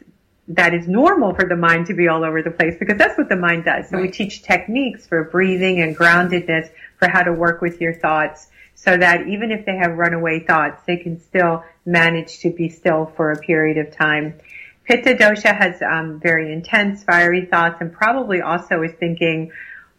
that 0.56 0.74
it's 0.74 0.88
normal 0.88 1.34
for 1.34 1.46
the 1.46 1.56
mind 1.56 1.88
to 1.88 1.94
be 1.94 2.08
all 2.08 2.24
over 2.24 2.42
the 2.42 2.52
place 2.52 2.76
because 2.80 2.98
that's 2.98 3.18
what 3.18 3.30
the 3.30 3.36
mind 3.36 3.66
does. 3.66 3.90
So 3.90 3.98
right. 3.98 4.04
we 4.04 4.12
teach 4.12 4.44
techniques 4.44 5.06
for 5.06 5.24
breathing 5.24 5.82
and 5.82 5.98
groundedness 5.98 6.70
for 6.98 7.10
how 7.10 7.24
to 7.24 7.34
work 7.34 7.62
with 7.62 7.82
your 7.82 7.94
thoughts 7.94 8.48
so 8.76 8.98
that 8.98 9.28
even 9.28 9.52
if 9.52 9.66
they 9.66 9.76
have 9.76 9.98
runaway 9.98 10.40
thoughts, 10.40 10.82
they 10.86 10.98
can 10.98 11.20
still 11.20 11.64
manage 11.86 12.40
to 12.40 12.52
be 12.52 12.70
still 12.70 13.12
for 13.16 13.32
a 13.32 13.38
period 13.38 13.78
of 13.78 13.96
time. 13.96 14.40
Pitta 14.86 15.16
dosha 15.16 15.56
has 15.56 15.82
um, 15.82 16.20
very 16.20 16.52
intense, 16.52 17.04
fiery 17.04 17.46
thoughts 17.46 17.78
and 17.80 17.94
probably 17.94 18.42
also 18.42 18.82
is 18.84 18.92
thinking, 19.00 19.52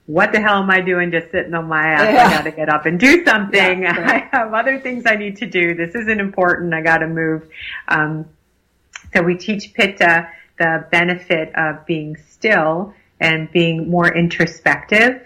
what 0.06 0.32
the 0.32 0.40
hell 0.40 0.62
am 0.62 0.70
I 0.70 0.82
doing 0.82 1.10
just 1.10 1.30
sitting 1.30 1.54
on 1.54 1.66
my 1.66 1.86
ass? 1.86 2.02
Yeah. 2.02 2.26
I 2.26 2.30
gotta 2.30 2.50
get 2.52 2.68
up 2.68 2.84
and 2.84 3.00
do 3.00 3.24
something. 3.24 3.82
Yeah, 3.82 3.98
right. 4.00 4.28
I 4.30 4.36
have 4.36 4.52
other 4.52 4.78
things 4.78 5.04
I 5.06 5.16
need 5.16 5.38
to 5.38 5.46
do. 5.46 5.74
This 5.74 5.94
isn't 5.94 6.20
important. 6.20 6.74
I 6.74 6.82
gotta 6.82 7.06
move. 7.06 7.48
Um, 7.88 8.26
so 9.14 9.22
we 9.22 9.36
teach 9.36 9.72
Pitta 9.72 10.28
the 10.58 10.86
benefit 10.90 11.54
of 11.54 11.84
being 11.86 12.16
still 12.16 12.94
and 13.20 13.50
being 13.50 13.90
more 13.90 14.14
introspective 14.14 15.22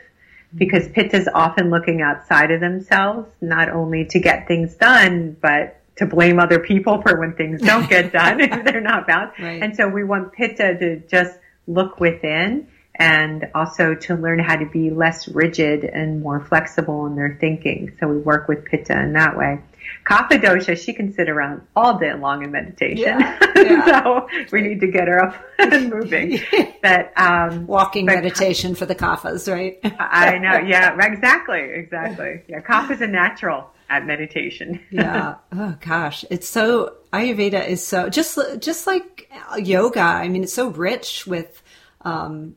because 0.54 0.88
Pitta 0.88 1.16
is 1.16 1.28
often 1.34 1.70
looking 1.70 2.00
outside 2.00 2.50
of 2.50 2.60
themselves, 2.60 3.30
not 3.40 3.68
only 3.68 4.06
to 4.06 4.18
get 4.18 4.48
things 4.48 4.74
done, 4.76 5.36
but 5.40 5.80
to 5.96 6.06
blame 6.06 6.38
other 6.38 6.58
people 6.58 7.02
for 7.02 7.18
when 7.18 7.34
things 7.34 7.60
don't 7.60 7.88
get 7.88 8.12
done 8.12 8.40
if 8.40 8.64
they're 8.64 8.80
not 8.80 9.06
bound. 9.06 9.32
Right. 9.38 9.62
And 9.62 9.76
so 9.76 9.88
we 9.88 10.04
want 10.04 10.32
Pitta 10.32 10.78
to 10.78 11.00
just 11.08 11.38
look 11.66 12.00
within 12.00 12.68
and 12.94 13.48
also 13.54 13.94
to 13.94 14.14
learn 14.14 14.38
how 14.38 14.56
to 14.56 14.66
be 14.66 14.90
less 14.90 15.28
rigid 15.28 15.84
and 15.84 16.22
more 16.22 16.40
flexible 16.40 17.06
in 17.06 17.14
their 17.14 17.36
thinking. 17.40 17.92
So 18.00 18.08
we 18.08 18.18
work 18.18 18.48
with 18.48 18.64
Pitta 18.64 18.98
in 19.00 19.12
that 19.12 19.36
way. 19.36 19.60
Kapha 20.04 20.40
dosha, 20.40 20.76
she 20.76 20.92
can 20.92 21.12
sit 21.12 21.28
around 21.28 21.62
all 21.76 21.98
day 21.98 22.14
long 22.14 22.42
in 22.42 22.50
meditation. 22.50 23.20
Yeah, 23.20 23.38
yeah. 23.56 24.02
so 24.02 24.28
we 24.52 24.62
need 24.62 24.80
to 24.80 24.86
get 24.86 25.08
her 25.08 25.22
up 25.22 25.44
and 25.58 25.90
moving. 25.90 26.40
But 26.80 27.12
um, 27.16 27.66
walking 27.66 28.06
but 28.06 28.14
meditation 28.14 28.76
for 28.76 28.86
the 28.86 28.94
Kaphas, 28.94 29.52
right? 29.52 29.78
I 29.98 30.38
know. 30.38 30.58
Yeah, 30.58 30.96
exactly, 31.04 31.60
exactly. 31.60 32.42
Yeah, 32.46 32.60
Kapha's 32.60 33.00
a 33.00 33.06
natural 33.08 33.68
at 33.90 34.06
meditation. 34.06 34.80
yeah. 34.90 35.36
Oh 35.52 35.76
gosh, 35.80 36.24
it's 36.30 36.48
so 36.48 36.94
Ayurveda 37.12 37.66
is 37.66 37.84
so 37.84 38.08
just 38.08 38.38
just 38.60 38.86
like 38.86 39.28
yoga. 39.58 40.00
I 40.00 40.28
mean, 40.28 40.44
it's 40.44 40.52
so 40.52 40.68
rich 40.68 41.26
with 41.26 41.62
um, 42.02 42.54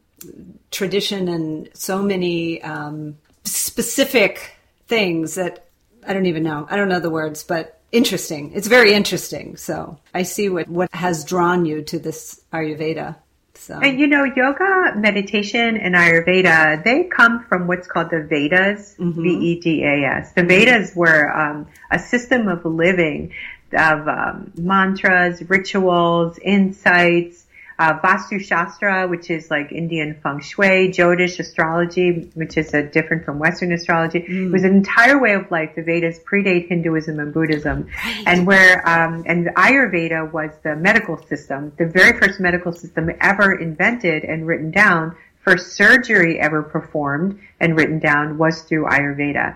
tradition 0.70 1.28
and 1.28 1.70
so 1.74 2.02
many 2.02 2.62
um, 2.62 3.18
specific 3.44 4.56
things 4.88 5.36
that 5.36 5.68
I 6.06 6.14
don't 6.14 6.26
even 6.26 6.44
know. 6.44 6.68
I 6.70 6.76
don't 6.76 6.90
know 6.90 7.00
the 7.00 7.10
words, 7.10 7.44
but 7.44 7.80
interesting. 7.92 8.52
It's 8.54 8.68
very 8.68 8.94
interesting. 8.94 9.58
So 9.58 10.00
I 10.14 10.24
see 10.24 10.50
what, 10.50 10.68
what 10.68 10.94
has 10.94 11.24
drawn 11.26 11.66
you 11.66 11.82
to 11.84 12.00
this 12.00 12.42
Ayurveda. 12.54 13.16
So. 13.56 13.80
And 13.80 14.00
you 14.00 14.08
know, 14.08 14.24
yoga, 14.24 14.94
meditation, 14.96 15.78
and 15.78 15.94
Ayurveda, 15.94 16.84
they 16.84 17.04
come 17.04 17.46
from 17.46 17.68
what's 17.68 17.88
called 17.88 18.10
the 18.10 18.24
Vedas, 18.24 18.96
mm-hmm. 18.98 19.22
V-E-D-A-S. 19.22 20.34
The 20.34 20.44
Vedas 20.44 20.96
were 20.96 21.32
um, 21.32 21.68
a 21.92 22.00
system 22.00 22.48
of 22.48 22.66
living 22.66 23.34
of 23.74 24.08
um, 24.08 24.52
mantras, 24.58 25.42
rituals, 25.50 26.38
insights, 26.40 27.41
uh, 27.82 28.00
Vastu 28.00 28.40
Shastra, 28.40 29.08
which 29.08 29.32
is 29.32 29.50
like 29.50 29.72
Indian 29.72 30.14
feng 30.22 30.40
shui, 30.40 30.90
Jyotish 30.90 31.40
astrology, 31.40 32.30
which 32.36 32.56
is 32.56 32.76
a 32.76 32.84
different 32.84 33.26
from 33.26 33.40
Western 33.40 33.72
astrology. 33.74 34.20
Mm. 34.20 34.48
It 34.48 34.52
was 34.52 34.64
an 34.64 34.76
entire 34.76 35.20
way 35.20 35.34
of 35.34 35.50
life. 35.50 35.72
The 35.76 35.82
Vedas 35.82 36.20
predate 36.20 36.68
Hinduism 36.68 37.20
and 37.20 37.34
Buddhism, 37.34 37.88
right. 38.06 38.24
and 38.28 38.46
where 38.46 38.88
um, 38.88 39.24
and 39.26 39.48
Ayurveda 39.48 40.32
was 40.32 40.52
the 40.62 40.76
medical 40.76 41.18
system, 41.26 41.72
the 41.80 41.88
very 41.88 42.20
first 42.20 42.40
medical 42.40 42.72
system 42.72 43.10
ever 43.20 43.60
invented 43.60 44.26
and 44.26 44.46
written 44.46 44.70
down. 44.70 45.16
First 45.44 45.74
surgery 45.74 46.40
ever 46.40 46.62
performed 46.62 47.40
and 47.60 47.76
written 47.76 47.98
down 47.98 48.38
was 48.38 48.62
through 48.62 48.86
Ayurveda. 48.86 49.56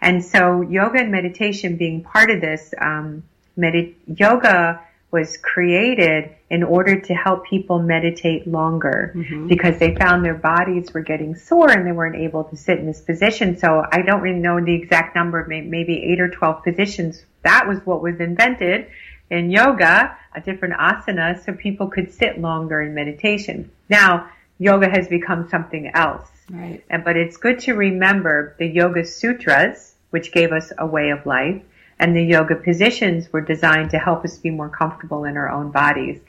And 0.00 0.24
so 0.24 0.60
yoga 0.60 1.00
and 1.00 1.10
meditation 1.10 1.76
being 1.76 2.04
part 2.04 2.30
of 2.30 2.40
this, 2.40 2.72
um, 2.80 3.24
med- 3.56 3.96
yoga 4.06 4.80
was 5.10 5.36
created 5.38 6.34
in 6.50 6.62
order 6.62 7.00
to 7.00 7.14
help 7.14 7.46
people 7.46 7.78
meditate 7.78 8.46
longer 8.46 9.12
mm-hmm. 9.16 9.48
because 9.48 9.78
they 9.78 9.94
found 9.94 10.24
their 10.24 10.34
bodies 10.34 10.92
were 10.92 11.00
getting 11.00 11.34
sore 11.34 11.70
and 11.70 11.86
they 11.86 11.92
weren't 11.92 12.16
able 12.16 12.44
to 12.44 12.56
sit 12.56 12.78
in 12.78 12.86
this 12.86 13.00
position. 13.00 13.56
So 13.56 13.84
I 13.90 14.02
don't 14.02 14.20
really 14.20 14.38
know 14.38 14.62
the 14.62 14.74
exact 14.74 15.14
number, 15.14 15.46
maybe 15.46 16.02
eight 16.04 16.20
or 16.20 16.28
12 16.28 16.62
positions. 16.62 17.24
That 17.42 17.66
was 17.66 17.78
what 17.86 18.02
was 18.02 18.20
invented 18.20 18.88
in 19.30 19.50
yoga, 19.50 20.16
a 20.34 20.40
different 20.40 20.74
asana, 20.74 21.42
so 21.44 21.52
people 21.52 21.88
could 21.88 22.12
sit 22.12 22.40
longer 22.40 22.80
in 22.82 22.94
meditation. 22.94 23.70
Now, 23.88 24.30
yoga 24.58 24.88
has 24.88 25.08
become 25.08 25.48
something 25.48 25.90
else. 25.94 26.28
Right. 26.50 26.82
But 26.88 27.16
it's 27.16 27.36
good 27.36 27.58
to 27.60 27.74
remember 27.74 28.56
the 28.58 28.66
Yoga 28.66 29.04
Sutras, 29.04 29.94
which 30.10 30.32
gave 30.32 30.52
us 30.52 30.72
a 30.78 30.86
way 30.86 31.10
of 31.10 31.26
life, 31.26 31.62
and 32.00 32.16
the 32.16 32.22
yoga 32.22 32.54
positions 32.54 33.32
were 33.32 33.40
designed 33.40 33.90
to 33.90 33.98
help 33.98 34.24
us 34.24 34.38
be 34.38 34.50
more 34.50 34.68
comfortable 34.68 35.24
in 35.24 35.36
our 35.36 35.50
own 35.50 35.70
bodies. 35.70 36.20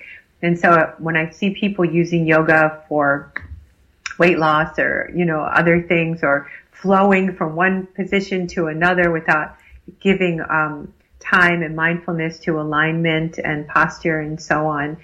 And 0.42 0.60
so 0.60 0.94
when 0.98 1.16
I 1.16 1.30
see 1.32 1.52
people 1.52 1.86
using 1.86 2.26
yoga 2.26 2.84
for 2.88 3.34
weight 4.18 4.40
loss 4.40 4.80
or, 4.80 5.12
you 5.16 5.26
know, 5.26 5.42
other 5.42 5.82
things 5.82 6.24
or 6.24 6.50
flowing 6.72 7.36
from 7.36 7.56
one 7.56 7.88
position 7.88 8.48
to 8.48 8.68
another 8.68 9.12
without 9.12 9.58
giving 10.00 10.42
um, 10.42 10.94
time 11.20 11.62
and 11.62 11.76
mindfulness 11.76 12.40
to 12.40 12.60
alignment 12.60 13.38
and 13.38 13.68
posture 13.68 14.20
and 14.20 14.42
so 14.42 14.68
on. 14.68 14.98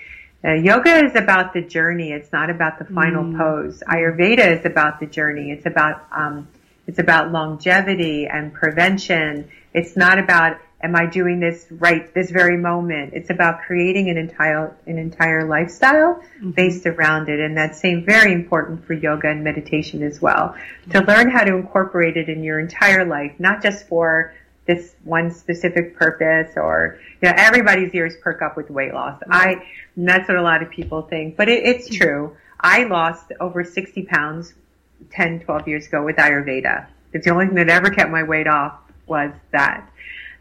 Uh, 0.44 0.54
yoga 0.54 1.04
is 1.04 1.16
about 1.16 1.54
the 1.54 1.62
journey. 1.62 2.12
It's 2.12 2.32
not 2.32 2.50
about 2.50 2.78
the 2.78 2.86
final 2.86 3.24
mm. 3.24 3.38
pose. 3.38 3.82
Ayurveda 3.88 4.60
is 4.60 4.66
about 4.66 5.00
the 5.00 5.08
journey. 5.08 5.52
It's 5.52 5.66
about 5.66 6.06
um, 6.12 6.48
it's 6.88 7.00
about 7.00 7.32
longevity 7.32 8.28
and 8.28 8.54
prevention. 8.54 9.50
It's 9.76 9.98
not 9.98 10.18
about 10.20 10.58
am 10.82 10.96
I 10.96 11.06
doing 11.08 11.40
this 11.40 11.66
right 11.70 12.14
this 12.14 12.32
very 12.32 12.58
moment? 12.58 13.14
It's 13.14 13.30
about 13.30 13.62
creating 13.62 14.10
an 14.10 14.18
entire 14.18 14.76
an 14.86 14.98
entire 14.98 15.46
lifestyle 15.46 16.16
mm-hmm. 16.16 16.52
based 16.52 16.86
around 16.86 17.28
it, 17.28 17.42
and 17.42 17.58
that's 17.58 17.82
same 17.82 18.06
very 18.06 18.32
important 18.32 18.86
for 18.86 18.94
yoga 18.94 19.30
and 19.30 19.44
meditation 19.44 20.02
as 20.02 20.22
well. 20.22 20.56
Mm-hmm. 20.56 20.92
To 20.92 21.02
learn 21.02 21.30
how 21.30 21.44
to 21.44 21.56
incorporate 21.56 22.16
it 22.16 22.30
in 22.30 22.42
your 22.42 22.60
entire 22.60 23.04
life, 23.04 23.34
not 23.38 23.62
just 23.62 23.88
for 23.90 24.34
this 24.66 24.96
one 25.04 25.30
specific 25.30 25.96
purpose 25.96 26.54
or 26.56 26.98
you 27.22 27.30
know 27.30 27.36
everybody's 27.36 27.94
ears 27.94 28.14
perk 28.24 28.42
up 28.42 28.56
with 28.56 28.70
weight 28.70 28.94
loss. 28.94 29.20
Mm-hmm. 29.20 29.34
I 29.34 29.66
that's 29.98 30.28
what 30.30 30.38
a 30.38 30.42
lot 30.42 30.64
of 30.64 30.70
people 30.70 31.02
think, 31.02 31.36
but 31.36 31.50
it, 31.50 31.66
it's 31.66 31.90
mm-hmm. 31.90 32.04
true. 32.04 32.38
I 32.62 32.86
lost 32.86 33.34
over 33.42 33.64
60 33.66 34.04
pounds 34.04 34.54
10, 35.12 35.42
12 35.42 35.68
years 35.68 35.88
ago 35.88 36.04
with 36.04 36.16
Ayurveda. 36.16 36.88
It's 37.12 37.26
the 37.26 37.32
only 37.32 37.48
thing 37.48 37.56
that 37.56 37.70
ever 37.70 37.90
kept 37.90 38.10
my 38.10 38.24
weight 38.24 38.48
off 38.48 38.80
was 39.08 39.32
that. 39.52 39.90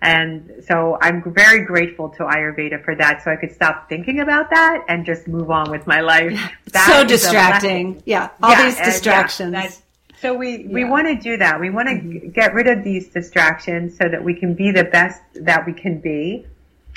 And 0.04 0.62
so 0.68 0.98
I'm 1.00 1.22
very 1.32 1.64
grateful 1.64 2.10
to 2.10 2.24
Ayurveda 2.24 2.84
for 2.84 2.94
that 2.94 3.24
so 3.24 3.30
I 3.30 3.36
could 3.36 3.52
stop 3.52 3.88
thinking 3.88 4.20
about 4.20 4.50
that 4.50 4.84
and 4.86 5.06
just 5.06 5.26
move 5.26 5.50
on 5.50 5.70
with 5.70 5.86
my 5.86 6.00
life. 6.00 6.38
so 6.86 7.04
distracting. 7.04 8.02
Yeah. 8.04 8.28
All 8.42 8.50
yeah, 8.50 8.66
these 8.66 8.76
distractions. 8.76 9.54
Yeah, 9.54 9.70
so 10.18 10.34
we, 10.34 10.66
we 10.66 10.84
want 10.84 11.06
to 11.06 11.14
do 11.14 11.38
that. 11.38 11.58
We 11.58 11.70
want 11.70 11.88
to 11.88 11.94
mm-hmm. 11.94 12.30
get 12.30 12.52
rid 12.52 12.66
of 12.66 12.84
these 12.84 13.08
distractions 13.08 13.96
so 13.96 14.08
that 14.08 14.22
we 14.22 14.34
can 14.34 14.54
be 14.54 14.70
the 14.70 14.84
best 14.84 15.22
that 15.34 15.66
we 15.66 15.72
can 15.72 16.00
be. 16.00 16.46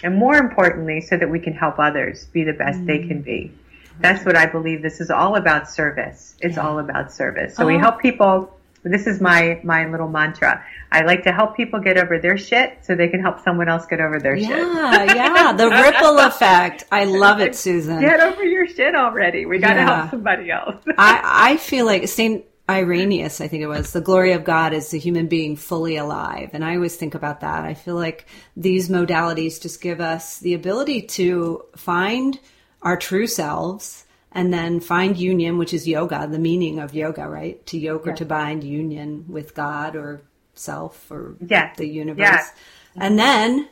And 0.03 0.15
more 0.15 0.36
importantly, 0.36 1.01
so 1.01 1.18
that 1.18 1.30
we 1.30 1.39
can 1.39 1.53
help 1.53 1.80
others 1.80 2.26
be 2.26 2.43
the 2.43 2.53
best 2.53 2.78
mm-hmm. 2.78 2.88
they 2.88 3.07
can 3.07 3.22
be. 3.22 3.51
That's 3.99 4.26
what 4.26 4.36
I 4.36 4.45
believe 4.45 4.82
this 4.82 4.99
is 4.99 5.09
all 5.09 5.38
about 5.38 5.70
service. 5.70 6.36
It's 6.41 6.57
yeah. 6.57 6.68
all 6.68 6.80
about 6.80 7.11
service. 7.11 7.55
So 7.55 7.65
we 7.65 7.78
help 7.78 7.99
people 7.99 8.57
this 8.88 9.07
is 9.07 9.21
my 9.21 9.59
my 9.63 9.88
little 9.88 10.07
mantra. 10.07 10.63
I 10.91 11.01
like 11.01 11.23
to 11.23 11.31
help 11.31 11.55
people 11.55 11.79
get 11.79 11.97
over 11.97 12.19
their 12.19 12.38
shit 12.38 12.79
so 12.81 12.95
they 12.95 13.07
can 13.07 13.21
help 13.21 13.39
someone 13.39 13.67
else 13.67 13.85
get 13.85 13.99
over 13.99 14.19
their 14.19 14.35
yeah, 14.35 14.47
shit. 14.47 14.57
Yeah, 14.57 15.13
yeah, 15.15 15.53
the 15.53 15.69
ripple 15.83 16.19
effect. 16.19 16.85
I 16.91 17.05
love 17.05 17.39
it, 17.39 17.55
Susan. 17.55 17.99
Get 17.99 18.19
over 18.19 18.43
your 18.43 18.67
shit 18.67 18.95
already. 18.95 19.45
We 19.45 19.59
got 19.59 19.73
to 19.73 19.79
yeah. 19.81 19.95
help 19.97 20.11
somebody 20.11 20.51
else. 20.51 20.83
I 20.97 21.21
I 21.53 21.57
feel 21.57 21.85
like 21.85 22.07
Saint 22.07 22.45
Irenaeus, 22.69 23.39
I 23.39 23.47
think 23.47 23.63
it 23.63 23.67
was, 23.67 23.93
the 23.93 24.01
glory 24.01 24.33
of 24.33 24.43
God 24.43 24.73
is 24.73 24.91
the 24.91 24.99
human 24.99 25.27
being 25.27 25.55
fully 25.55 25.95
alive. 25.95 26.49
And 26.51 26.65
I 26.65 26.75
always 26.75 26.97
think 26.97 27.15
about 27.15 27.39
that. 27.39 27.63
I 27.63 27.73
feel 27.73 27.95
like 27.95 28.25
these 28.57 28.89
modalities 28.89 29.61
just 29.61 29.79
give 29.79 30.01
us 30.01 30.39
the 30.39 30.53
ability 30.53 31.03
to 31.03 31.63
find 31.77 32.38
our 32.81 32.97
true 32.97 33.27
selves 33.27 34.03
and 34.32 34.53
then 34.53 34.80
find 34.80 35.17
union, 35.17 35.57
which 35.57 35.73
is 35.73 35.88
yoga, 35.88 36.28
the 36.28 36.39
meaning 36.39 36.80
of 36.80 36.93
yoga, 36.93 37.28
right? 37.28 37.65
To 37.67 37.78
yoke 37.78 38.05
yeah. 38.05 38.11
or 38.11 38.15
to 38.15 38.25
bind 38.25 38.63
union 38.63 39.25
with 39.28 39.55
God 39.55 39.95
or 39.95 40.21
self 40.53 41.09
or 41.11 41.36
yeah. 41.45 41.73
the 41.75 41.88
universe. 41.88 42.19
Yeah. 42.19 42.49
And 42.95 43.17
then 43.17 43.69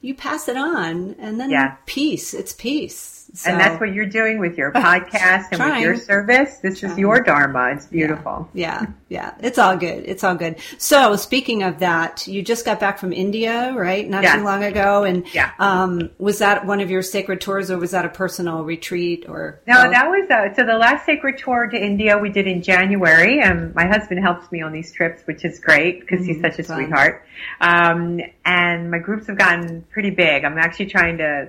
you 0.00 0.14
pass 0.14 0.48
it 0.48 0.56
on 0.56 1.16
and 1.18 1.40
then 1.40 1.50
peace. 1.86 2.34
It's 2.34 2.52
peace. 2.52 3.23
So, 3.34 3.50
and 3.50 3.58
that's 3.58 3.80
what 3.80 3.92
you're 3.92 4.06
doing 4.06 4.38
with 4.38 4.56
your 4.56 4.70
podcast 4.72 5.48
and 5.50 5.60
with 5.60 5.80
your 5.80 5.96
service. 5.96 6.58
This 6.58 6.78
trying. 6.78 6.92
is 6.92 6.98
your 6.98 7.20
dharma. 7.20 7.72
It's 7.72 7.86
beautiful. 7.86 8.48
Yeah. 8.54 8.86
yeah, 9.08 9.34
yeah, 9.40 9.46
It's 9.46 9.58
all 9.58 9.76
good. 9.76 10.04
It's 10.06 10.22
all 10.22 10.36
good. 10.36 10.56
So 10.78 11.16
speaking 11.16 11.64
of 11.64 11.80
that, 11.80 12.28
you 12.28 12.42
just 12.42 12.64
got 12.64 12.78
back 12.78 12.96
from 12.96 13.12
India, 13.12 13.74
right? 13.74 14.08
Not 14.08 14.22
yeah. 14.22 14.36
too 14.36 14.44
long 14.44 14.62
ago, 14.62 15.02
and 15.02 15.26
yeah. 15.34 15.50
um, 15.58 16.10
was 16.18 16.38
that 16.38 16.64
one 16.64 16.80
of 16.80 16.90
your 16.90 17.02
sacred 17.02 17.40
tours, 17.40 17.72
or 17.72 17.78
was 17.78 17.90
that 17.90 18.04
a 18.04 18.08
personal 18.08 18.62
retreat? 18.62 19.24
Or 19.28 19.60
no, 19.66 19.82
both? 19.82 19.92
that 19.92 20.08
was 20.08 20.30
uh, 20.30 20.54
so 20.54 20.64
the 20.64 20.78
last 20.78 21.04
sacred 21.04 21.36
tour 21.38 21.66
to 21.66 21.76
India 21.76 22.16
we 22.16 22.30
did 22.30 22.46
in 22.46 22.62
January, 22.62 23.40
and 23.40 23.74
my 23.74 23.86
husband 23.86 24.20
helps 24.20 24.52
me 24.52 24.62
on 24.62 24.72
these 24.72 24.92
trips, 24.92 25.22
which 25.24 25.44
is 25.44 25.58
great 25.58 26.00
because 26.00 26.20
mm-hmm. 26.20 26.34
he's 26.34 26.40
such 26.40 26.60
a 26.60 26.62
Fun. 26.62 26.76
sweetheart. 26.76 27.26
Um, 27.60 28.20
and 28.44 28.92
my 28.92 28.98
groups 28.98 29.26
have 29.26 29.38
gotten 29.38 29.82
pretty 29.90 30.10
big. 30.10 30.44
I'm 30.44 30.56
actually 30.56 30.86
trying 30.86 31.18
to 31.18 31.48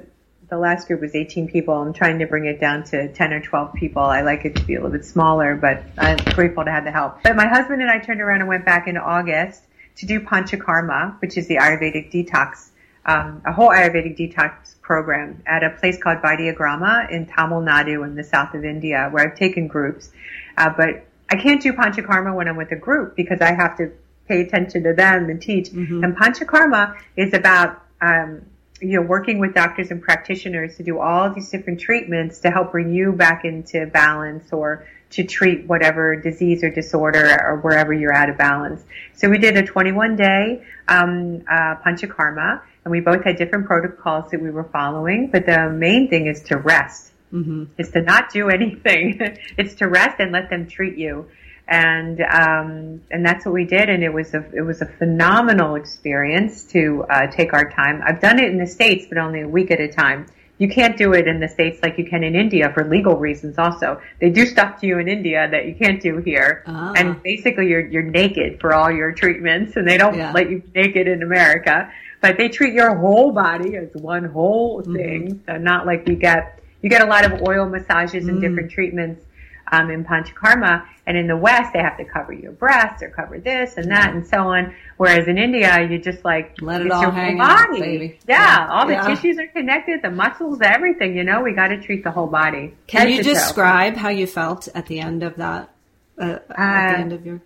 the 0.49 0.57
last 0.57 0.87
group 0.87 1.01
was 1.01 1.15
18 1.15 1.47
people. 1.47 1.73
I'm 1.73 1.93
trying 1.93 2.19
to 2.19 2.27
bring 2.27 2.45
it 2.45 2.59
down 2.59 2.83
to 2.85 3.11
10 3.11 3.33
or 3.33 3.41
12 3.41 3.73
people. 3.73 4.03
I 4.03 4.21
like 4.21 4.45
it 4.45 4.55
to 4.55 4.63
be 4.63 4.75
a 4.75 4.77
little 4.77 4.91
bit 4.91 5.05
smaller, 5.05 5.55
but 5.55 5.83
I'm 5.97 6.17
grateful 6.33 6.63
to 6.65 6.71
have 6.71 6.83
the 6.83 6.91
help. 6.91 7.23
But 7.23 7.35
my 7.35 7.47
husband 7.47 7.81
and 7.81 7.89
I 7.89 7.99
turned 7.99 8.21
around 8.21 8.41
and 8.41 8.47
went 8.47 8.65
back 8.65 8.87
in 8.87 8.97
August 8.97 9.63
to 9.97 10.05
do 10.05 10.19
Panchakarma, 10.19 11.19
which 11.21 11.37
is 11.37 11.47
the 11.47 11.55
Ayurvedic 11.55 12.11
detox, 12.11 12.69
um, 13.05 13.41
a 13.45 13.53
whole 13.53 13.69
Ayurvedic 13.69 14.17
detox 14.17 14.79
program 14.81 15.41
at 15.47 15.63
a 15.63 15.71
place 15.71 15.97
called 16.01 16.19
Vaidyagrama 16.19 17.09
in 17.09 17.25
Tamil 17.25 17.61
Nadu 17.61 18.05
in 18.05 18.15
the 18.15 18.23
south 18.23 18.53
of 18.53 18.63
India, 18.63 19.09
where 19.11 19.27
I've 19.27 19.37
taken 19.37 19.67
groups. 19.67 20.11
Uh, 20.57 20.69
but 20.75 21.07
I 21.29 21.37
can't 21.37 21.61
do 21.61 21.73
Panchakarma 21.73 22.35
when 22.35 22.47
I'm 22.47 22.55
with 22.55 22.71
a 22.71 22.75
group 22.75 23.15
because 23.15 23.41
I 23.41 23.53
have 23.53 23.77
to 23.77 23.91
pay 24.27 24.41
attention 24.41 24.83
to 24.83 24.93
them 24.93 25.29
and 25.29 25.41
teach. 25.41 25.69
Mm-hmm. 25.69 26.03
And 26.03 26.15
Panchakarma 26.15 26.97
is 27.15 27.33
about 27.33 27.81
um, 28.01 28.41
you 28.81 28.99
know, 28.99 29.01
working 29.01 29.39
with 29.39 29.53
doctors 29.53 29.91
and 29.91 30.01
practitioners 30.01 30.75
to 30.77 30.83
do 30.83 30.99
all 30.99 31.33
these 31.33 31.49
different 31.49 31.79
treatments 31.79 32.39
to 32.39 32.51
help 32.51 32.71
bring 32.71 32.93
you 32.93 33.13
back 33.13 33.45
into 33.45 33.85
balance 33.87 34.51
or 34.51 34.85
to 35.11 35.23
treat 35.23 35.65
whatever 35.65 36.15
disease 36.15 36.63
or 36.63 36.69
disorder 36.69 37.39
or 37.41 37.57
wherever 37.61 37.93
you're 37.93 38.13
out 38.13 38.29
of 38.29 38.37
balance. 38.37 38.83
So 39.13 39.29
we 39.29 39.37
did 39.37 39.55
a 39.55 39.63
21 39.63 40.17
day 40.17 40.65
um, 40.87 41.43
uh, 41.49 41.75
panchakarma, 41.85 42.61
and 42.83 42.91
we 42.91 42.99
both 42.99 43.23
had 43.23 43.37
different 43.37 43.65
protocols 43.65 44.31
that 44.31 44.41
we 44.41 44.49
were 44.49 44.65
following. 44.65 45.29
But 45.31 45.45
the 45.45 45.69
main 45.69 46.09
thing 46.09 46.27
is 46.27 46.41
to 46.43 46.57
rest. 46.57 47.11
Mm-hmm. 47.31 47.65
Is 47.77 47.91
to 47.91 48.01
not 48.01 48.31
do 48.31 48.49
anything. 48.49 49.19
it's 49.57 49.75
to 49.75 49.87
rest 49.87 50.19
and 50.19 50.31
let 50.31 50.49
them 50.49 50.67
treat 50.67 50.97
you 50.97 51.27
and 51.67 52.21
um, 52.21 53.01
and 53.09 53.25
that's 53.25 53.45
what 53.45 53.53
we 53.53 53.65
did, 53.65 53.89
and 53.89 54.03
it 54.03 54.13
was 54.13 54.33
a 54.33 54.45
it 54.53 54.61
was 54.61 54.81
a 54.81 54.85
phenomenal 54.85 55.75
experience 55.75 56.63
to 56.65 57.05
uh, 57.09 57.27
take 57.27 57.53
our 57.53 57.69
time. 57.71 58.01
I've 58.05 58.21
done 58.21 58.39
it 58.39 58.51
in 58.51 58.57
the 58.57 58.67
states, 58.67 59.05
but 59.09 59.17
only 59.17 59.41
a 59.41 59.47
week 59.47 59.71
at 59.71 59.79
a 59.79 59.87
time. 59.87 60.27
You 60.57 60.69
can't 60.69 60.95
do 60.97 61.13
it 61.13 61.27
in 61.27 61.41
the 61.41 61.49
states 61.49 61.79
like 61.83 61.97
you 61.97 62.05
can 62.05 62.23
in 62.23 62.33
India 62.33 62.71
for 62.73 62.85
legal 62.85 63.17
reasons. 63.17 63.57
Also, 63.57 63.99
they 64.21 64.29
do 64.29 64.45
stuff 64.45 64.79
to 64.79 64.87
you 64.87 64.99
in 64.99 65.09
India 65.09 65.49
that 65.51 65.65
you 65.65 65.75
can't 65.75 66.01
do 66.01 66.17
here, 66.17 66.63
ah. 66.67 66.93
and 66.95 67.21
basically 67.23 67.67
you're 67.67 67.85
you're 67.85 68.03
naked 68.03 68.61
for 68.61 68.73
all 68.73 68.91
your 68.91 69.11
treatments, 69.11 69.75
and 69.75 69.87
they 69.87 69.97
don't 69.97 70.15
yeah. 70.15 70.31
let 70.31 70.49
you 70.49 70.61
naked 70.73 71.07
in 71.07 71.23
America. 71.23 71.91
But 72.21 72.37
they 72.37 72.47
treat 72.47 72.73
your 72.73 72.95
whole 72.95 73.31
body 73.31 73.75
as 73.75 73.89
one 73.93 74.23
whole 74.23 74.81
mm-hmm. 74.81 74.95
thing, 74.95 75.21
mm-hmm. 75.35 75.51
so 75.51 75.57
not 75.57 75.85
like 75.85 76.07
you 76.07 76.15
get 76.15 76.59
you 76.83 76.89
get 76.89 77.01
a 77.01 77.09
lot 77.09 77.25
of 77.25 77.41
oil 77.47 77.67
massages 77.67 78.27
and 78.27 78.37
mm. 78.37 78.41
different 78.41 78.69
treatments 78.69 79.24
um, 79.71 79.89
in 79.89 80.03
Panchakarma. 80.03 80.85
And 81.07 81.17
in 81.17 81.27
the 81.27 81.37
West, 81.37 81.73
they 81.73 81.79
have 81.79 81.97
to 81.97 82.05
cover 82.05 82.33
your 82.33 82.51
breasts 82.51 83.03
or 83.03 83.09
cover 83.09 83.37
this 83.37 83.77
and 83.77 83.91
that 83.91 84.13
and 84.13 84.25
so 84.25 84.39
on. 84.39 84.73
Whereas 84.97 85.27
in 85.27 85.37
India, 85.37 85.87
you 85.87 85.99
just 85.99 86.25
like 86.25 86.55
let 86.61 86.81
it 86.81 86.91
all 86.91 87.11
hang 87.11 87.37
body. 87.37 87.53
out, 87.53 87.79
baby. 87.79 88.19
Yeah, 88.27 88.39
yeah. 88.39 88.67
all 88.71 88.87
the 88.87 88.93
yeah. 88.93 89.07
tissues 89.07 89.37
are 89.37 89.47
connected, 89.47 90.01
the 90.01 90.09
muscles, 90.09 90.59
everything. 90.61 91.15
You 91.15 91.23
know, 91.23 91.41
we 91.41 91.53
got 91.53 91.67
to 91.67 91.81
treat 91.81 92.03
the 92.03 92.11
whole 92.11 92.27
body. 92.27 92.73
Can 92.87 93.09
you 93.09 93.21
describe 93.21 93.95
how 93.95 94.09
you 94.09 94.25
felt 94.25 94.67
at 94.73 94.87
the 94.87 94.99
end 94.99 95.21
of 95.23 95.35
that? 95.35 95.69
Uh, 96.17 96.23
uh, 96.23 96.35
at 96.35 96.47
the 96.47 96.97
uh, 96.97 97.01
end 97.01 97.13
of 97.13 97.25
your 97.25 97.41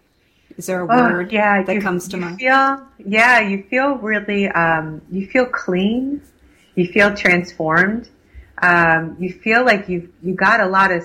is 0.59 0.65
there 0.65 0.81
a 0.81 0.83
oh, 0.83 1.13
word 1.13 1.31
yeah, 1.31 1.63
that 1.63 1.73
you, 1.73 1.81
comes 1.81 2.09
to 2.09 2.17
you 2.17 2.21
mind? 2.21 2.37
Feel, 2.37 2.85
yeah, 2.97 3.39
you 3.39 3.63
feel 3.69 3.95
really, 3.95 4.49
um, 4.49 5.01
you 5.09 5.25
feel 5.25 5.45
clean. 5.45 6.21
You 6.75 6.85
feel 6.85 7.15
transformed. 7.15 8.09
Um, 8.61 9.15
you 9.21 9.31
feel 9.31 9.63
like 9.63 9.87
you've, 9.87 10.09
you 10.21 10.33
got 10.33 10.59
a 10.59 10.65
lot 10.65 10.91
of 10.91 11.03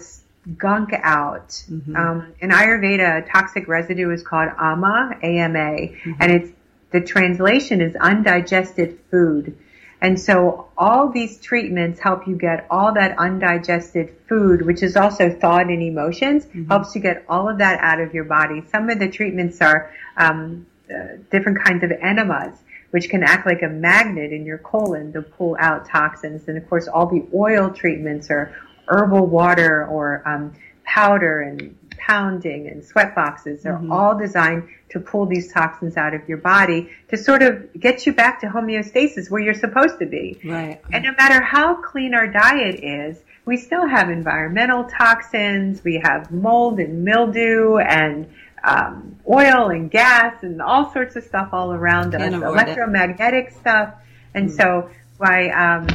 gunk 0.56 0.90
out. 0.92 1.48
Mm-hmm. 1.48 1.96
Um, 1.96 2.34
in 2.40 2.50
Ayurveda, 2.50 3.30
toxic 3.30 3.68
residue 3.68 4.10
is 4.10 4.22
called 4.22 4.50
ama, 4.58 5.16
AMA, 5.22 5.58
mm-hmm. 5.58 6.12
and 6.20 6.32
it's 6.32 6.50
the 6.90 7.00
translation 7.00 7.80
is 7.80 7.96
undigested 7.96 8.98
food. 9.10 9.58
And 10.00 10.20
so 10.20 10.68
all 10.76 11.08
these 11.08 11.40
treatments 11.40 11.98
help 11.98 12.26
you 12.26 12.36
get 12.36 12.66
all 12.70 12.92
that 12.94 13.18
undigested 13.18 14.14
food, 14.28 14.60
which 14.64 14.82
is 14.82 14.96
also 14.96 15.30
thought 15.30 15.68
and 15.68 15.82
emotions, 15.82 16.44
mm-hmm. 16.44 16.66
helps 16.66 16.94
you 16.94 17.00
get 17.00 17.24
all 17.28 17.48
of 17.48 17.58
that 17.58 17.80
out 17.80 18.00
of 18.00 18.12
your 18.12 18.24
body. 18.24 18.62
Some 18.70 18.90
of 18.90 18.98
the 18.98 19.08
treatments 19.08 19.62
are 19.62 19.92
um, 20.16 20.66
uh, 20.90 21.16
different 21.30 21.64
kinds 21.64 21.82
of 21.82 21.90
enemas, 21.90 22.58
which 22.90 23.08
can 23.08 23.22
act 23.22 23.46
like 23.46 23.62
a 23.62 23.68
magnet 23.68 24.30
in 24.30 24.44
your 24.44 24.58
colon 24.58 25.12
to 25.14 25.22
pull 25.22 25.56
out 25.58 25.88
toxins. 25.88 26.46
And 26.48 26.58
of 26.58 26.68
course, 26.68 26.86
all 26.86 27.06
the 27.06 27.26
oil 27.34 27.70
treatments 27.70 28.30
are 28.30 28.54
herbal 28.88 29.26
water 29.26 29.86
or 29.86 30.26
um, 30.26 30.52
powder 30.84 31.40
and 31.40 31.76
pounding 31.96 32.68
and 32.68 32.84
sweat 32.84 33.14
boxes. 33.14 33.62
They're 33.62 33.74
Mm-hmm. 33.74 33.92
all 33.92 34.16
designed 34.18 34.68
to 34.90 35.00
pull 35.00 35.26
these 35.26 35.52
toxins 35.52 35.96
out 35.96 36.14
of 36.14 36.28
your 36.28 36.38
body 36.38 36.90
to 37.08 37.16
sort 37.16 37.42
of 37.42 37.72
get 37.80 38.06
you 38.06 38.12
back 38.12 38.40
to 38.42 38.46
homeostasis 38.46 39.30
where 39.30 39.40
you're 39.40 39.54
supposed 39.54 39.98
to 39.98 40.06
be. 40.06 40.38
Right. 40.44 40.80
And 40.92 41.02
no 41.04 41.12
matter 41.18 41.42
how 41.42 41.74
clean 41.76 42.14
our 42.14 42.28
diet 42.28 42.82
is, 42.84 43.18
we 43.46 43.56
still 43.56 43.86
have 43.88 44.08
environmental 44.10 44.84
toxins. 44.84 45.82
We 45.82 46.00
have 46.04 46.30
mold 46.30 46.78
and 46.78 47.04
mildew 47.04 47.78
and 47.78 48.30
um, 48.62 49.16
oil 49.28 49.70
and 49.70 49.90
gas 49.90 50.42
and 50.42 50.62
all 50.62 50.92
sorts 50.92 51.16
of 51.16 51.24
stuff 51.24 51.48
all 51.52 51.72
around 51.72 52.14
us, 52.14 52.22
avoid 52.22 52.42
it. 52.42 52.46
electromagnetic 52.46 53.50
stuff. 53.50 53.94
And 54.34 54.50
so 54.50 54.90
why, 55.18 55.48
um, 55.50 55.86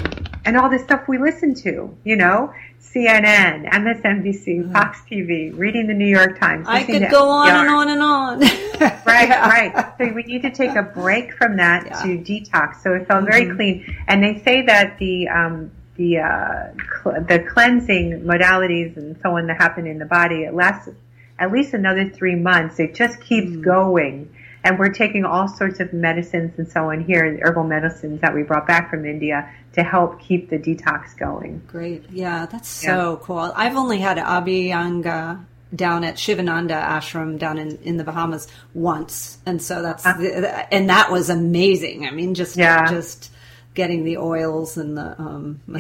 and 0.46 0.56
all 0.58 0.70
the 0.70 0.80
stuff 0.80 1.08
we 1.08 1.18
listen 1.18 1.54
to, 1.56 1.96
you 2.04 2.16
know, 2.16 2.54
CNN, 2.82 3.70
MSNBC, 3.70 4.72
Fox 4.74 5.00
TV, 5.10 5.56
reading 5.56 5.88
the 5.88 5.94
New 5.94 6.08
York 6.08 6.40
Times. 6.40 6.66
I 6.68 6.84
could 6.84 7.00
to 7.02 7.08
go 7.10 7.28
on 7.30 7.50
and 7.50 7.70
on 7.70 7.90
and 7.90 8.02
on. 8.02 8.40
Right, 9.06 9.30
right. 9.30 9.94
So 9.98 10.14
we 10.14 10.24
need 10.24 10.42
to 10.44 10.50
take 10.52 10.72
a 10.76 10.84
break 10.84 11.34
from 11.34 11.58
that 11.58 11.86
Yeah. 11.86 12.02
to 12.04 12.08
detox. 12.18 12.82
So 12.82 12.94
it 12.94 13.08
felt 13.08 13.26
very 13.26 13.46
Mhm. 13.48 13.56
clean. 13.58 13.96
And 14.08 14.24
they 14.24 14.40
say 14.46 14.62
that 14.64 14.98
the 14.98 15.28
um, 15.28 15.72
the 15.98 16.20
uh, 16.20 16.64
cl- 17.04 17.22
the 17.28 17.40
cleansing 17.40 18.22
modalities 18.22 18.96
and 18.96 19.18
so 19.22 19.36
on 19.38 19.48
that 19.48 19.58
happen 19.58 19.86
in 19.86 20.00
the 20.00 20.06
body 20.06 20.44
it 20.44 20.54
lasts 20.54 20.88
at 21.38 21.52
least 21.52 21.74
another 21.74 22.08
three 22.10 22.36
months. 22.36 22.80
It 22.80 22.96
just 22.96 23.20
keeps 23.22 23.52
Mm. 23.52 23.62
going. 23.64 24.30
And 24.64 24.78
we're 24.78 24.92
taking 24.94 25.24
all 25.24 25.48
sorts 25.48 25.80
of 25.80 25.94
medicines 25.94 26.54
and 26.58 26.68
so 26.68 26.92
on 26.92 27.02
here, 27.04 27.40
herbal 27.42 27.64
medicines 27.64 28.20
that 28.22 28.34
we 28.34 28.44
brought 28.44 28.68
back 28.68 28.90
from 28.90 29.06
India 29.06 29.50
to 29.74 29.84
help 29.84 30.20
keep 30.20 30.50
the 30.50 30.58
detox 30.58 31.18
going. 31.18 31.62
Great. 31.68 32.10
Yeah, 32.12 32.46
that's 32.46 32.68
so 32.68 33.22
cool. 33.24 33.52
I've 33.56 33.78
only 33.78 34.00
had 34.00 34.18
Abhyanga 34.18 35.46
down 35.74 36.04
at 36.04 36.16
Sivananda 36.16 36.82
ashram 36.82 37.38
down 37.38 37.58
in, 37.58 37.78
in 37.84 37.98
the 37.98 38.04
Bahamas 38.04 38.48
once. 38.74 39.38
And 39.46 39.62
so 39.62 39.82
that's, 39.82 40.06
and 40.06 40.90
that 40.90 41.12
was 41.12 41.30
amazing. 41.30 42.06
I 42.08 42.12
mean, 42.12 42.34
just, 42.34 42.58
Yeah. 42.58 42.90
just 42.90 43.32
getting 43.76 44.04
the 44.04 44.18
oils 44.18 44.78
and 44.78 44.98
the 44.98 45.16
um, 45.22 45.62
Yeah. 45.68 45.76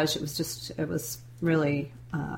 massage. 0.00 0.16
It 0.16 0.22
was 0.22 0.36
just, 0.36 0.70
it 0.78 0.88
was 0.88 1.18
really 1.40 1.92
uh, 2.14 2.36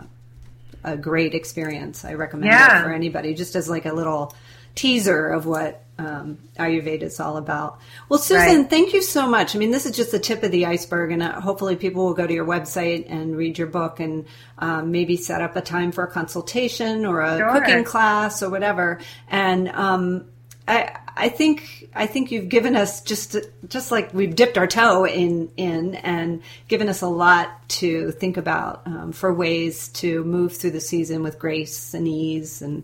a 0.82 0.96
great 0.96 1.34
experience. 1.34 2.04
I 2.04 2.14
recommend 2.14 2.50
Yeah. 2.52 2.80
it 2.80 2.84
for 2.84 2.92
anybody 2.92 3.34
just 3.34 3.54
as 3.54 3.68
like 3.68 3.84
a 3.86 3.92
little 3.92 4.34
teaser 4.74 5.28
of 5.28 5.46
what 5.46 5.80
um, 5.96 6.38
Ayurveda 6.58 7.02
is 7.02 7.20
all 7.20 7.36
about. 7.36 7.78
Well, 8.08 8.18
Susan, 8.18 8.62
Right. 8.62 8.70
thank 8.70 8.92
you 8.92 9.00
so 9.00 9.28
much. 9.28 9.54
I 9.54 9.58
mean, 9.60 9.70
this 9.70 9.86
is 9.86 9.94
just 9.96 10.10
the 10.10 10.18
tip 10.18 10.42
of 10.42 10.50
the 10.50 10.66
iceberg, 10.66 11.12
and 11.12 11.22
uh, 11.22 11.40
hopefully, 11.40 11.76
people 11.76 12.04
will 12.04 12.14
go 12.14 12.26
to 12.26 12.34
your 12.34 12.44
website 12.44 13.06
and 13.08 13.36
read 13.36 13.58
your 13.58 13.68
book, 13.68 14.00
and 14.00 14.24
um, 14.58 14.90
maybe 14.90 15.16
set 15.16 15.40
up 15.40 15.54
a 15.54 15.60
time 15.60 15.92
for 15.92 16.02
a 16.02 16.10
consultation 16.10 17.06
or 17.06 17.20
a 17.20 17.38
Sure. 17.38 17.52
cooking 17.52 17.84
class 17.84 18.42
or 18.42 18.50
whatever. 18.50 18.98
And 19.28 19.68
um, 19.68 20.24
I, 20.66 20.96
I 21.16 21.28
think 21.28 21.88
I 21.94 22.06
think 22.06 22.32
you've 22.32 22.48
given 22.48 22.74
us 22.74 23.00
just 23.02 23.36
just 23.68 23.92
like 23.92 24.12
we've 24.12 24.34
dipped 24.34 24.58
our 24.58 24.66
toe 24.66 25.04
in 25.06 25.48
in 25.56 25.94
and 25.96 26.42
given 26.66 26.88
us 26.88 27.02
a 27.02 27.06
lot 27.06 27.68
to 27.68 28.10
think 28.12 28.36
about 28.36 28.82
um, 28.86 29.12
for 29.12 29.32
ways 29.32 29.88
to 29.88 30.24
move 30.24 30.56
through 30.56 30.72
the 30.72 30.80
season 30.80 31.22
with 31.22 31.38
grace 31.38 31.94
and 31.94 32.08
ease 32.08 32.62
and 32.62 32.82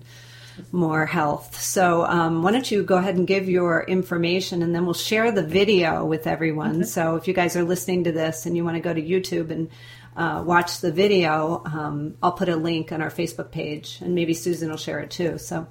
more 0.72 1.06
health. 1.06 1.61
So, 1.61 2.04
um, 2.04 2.42
why 2.42 2.52
don't 2.52 2.70
you 2.70 2.82
go 2.82 2.96
ahead 2.96 3.16
and 3.16 3.26
give 3.26 3.48
your 3.48 3.82
information 3.84 4.62
and 4.62 4.74
then 4.74 4.84
we'll 4.84 4.94
share 4.94 5.32
the 5.32 5.42
video 5.42 6.04
with 6.04 6.26
everyone. 6.26 6.84
So, 6.84 7.16
if 7.16 7.26
you 7.28 7.34
guys 7.34 7.56
are 7.56 7.64
listening 7.64 8.04
to 8.04 8.12
this 8.12 8.46
and 8.46 8.56
you 8.56 8.64
want 8.64 8.76
to 8.76 8.80
go 8.80 8.92
to 8.94 9.02
YouTube 9.02 9.50
and 9.50 9.68
uh, 10.16 10.42
watch 10.44 10.80
the 10.80 10.90
video, 10.92 11.62
um, 11.64 12.14
I'll 12.22 12.32
put 12.32 12.48
a 12.48 12.56
link 12.56 12.92
on 12.92 13.00
our 13.02 13.11
Facebook 13.11 13.50
page 13.50 13.98
and 14.00 14.14
maybe 14.14 14.34
Susan 14.34 14.70
will 14.70 14.76
share 14.76 15.00
it 15.00 15.11
too. 15.11 15.38
So, 15.38 15.66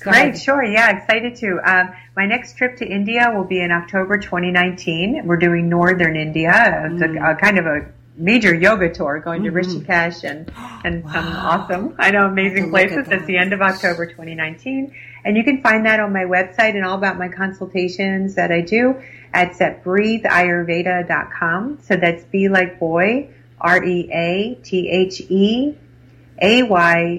Great, 0.00 0.14
ahead. 0.16 0.38
sure. 0.38 0.62
Yeah, 0.62 0.96
excited 0.96 1.34
to. 1.36 1.58
Um, 1.64 1.90
my 2.16 2.24
next 2.26 2.56
trip 2.56 2.76
to 2.76 2.86
India 2.86 3.32
will 3.34 3.44
be 3.44 3.60
in 3.60 3.72
October 3.72 4.16
2019. 4.18 5.22
We're 5.24 5.36
doing 5.36 5.68
northern 5.68 6.16
India. 6.16 6.52
It's 6.92 7.02
Mm. 7.02 7.20
a, 7.20 7.32
a 7.32 7.36
kind 7.36 7.58
of 7.58 7.66
a 7.66 7.80
major 8.18 8.54
yoga 8.54 8.92
tour 8.92 9.20
going 9.20 9.44
to 9.44 9.50
Rishikesh 9.50 10.24
and, 10.28 10.52
and 10.84 11.02
some 11.12 11.24
Mm-hmm. 11.24 11.46
Awesome, 11.46 11.94
I 11.98 12.10
know, 12.10 12.26
amazing 12.26 12.70
places. 12.70 12.98
at 12.98 13.06
That's 13.06 13.26
the 13.26 13.38
end 13.38 13.52
of 13.52 13.62
October 13.62 14.06
2019. 14.06 14.92
And 15.24 15.36
you 15.36 15.44
can 15.44 15.62
find 15.62 15.86
that 15.86 16.00
on 16.00 16.12
my 16.12 16.24
website 16.24 16.74
and 16.74 16.84
all 16.84 16.96
about 16.96 17.16
my 17.18 17.28
consultations 17.28 18.34
that 18.34 18.50
I 18.52 18.60
do. 18.60 19.00
It's 19.34 19.60
at 19.60 19.84
breatheayurveda.com. 19.84 21.78
So 21.82 21.96
that's 21.96 22.24
B 22.24 22.48
like 22.48 22.78
boy, 22.78 23.30
R-E-A-T-H-E 23.60 24.58
A-Y-U-R-V-E-D-A 26.40 27.18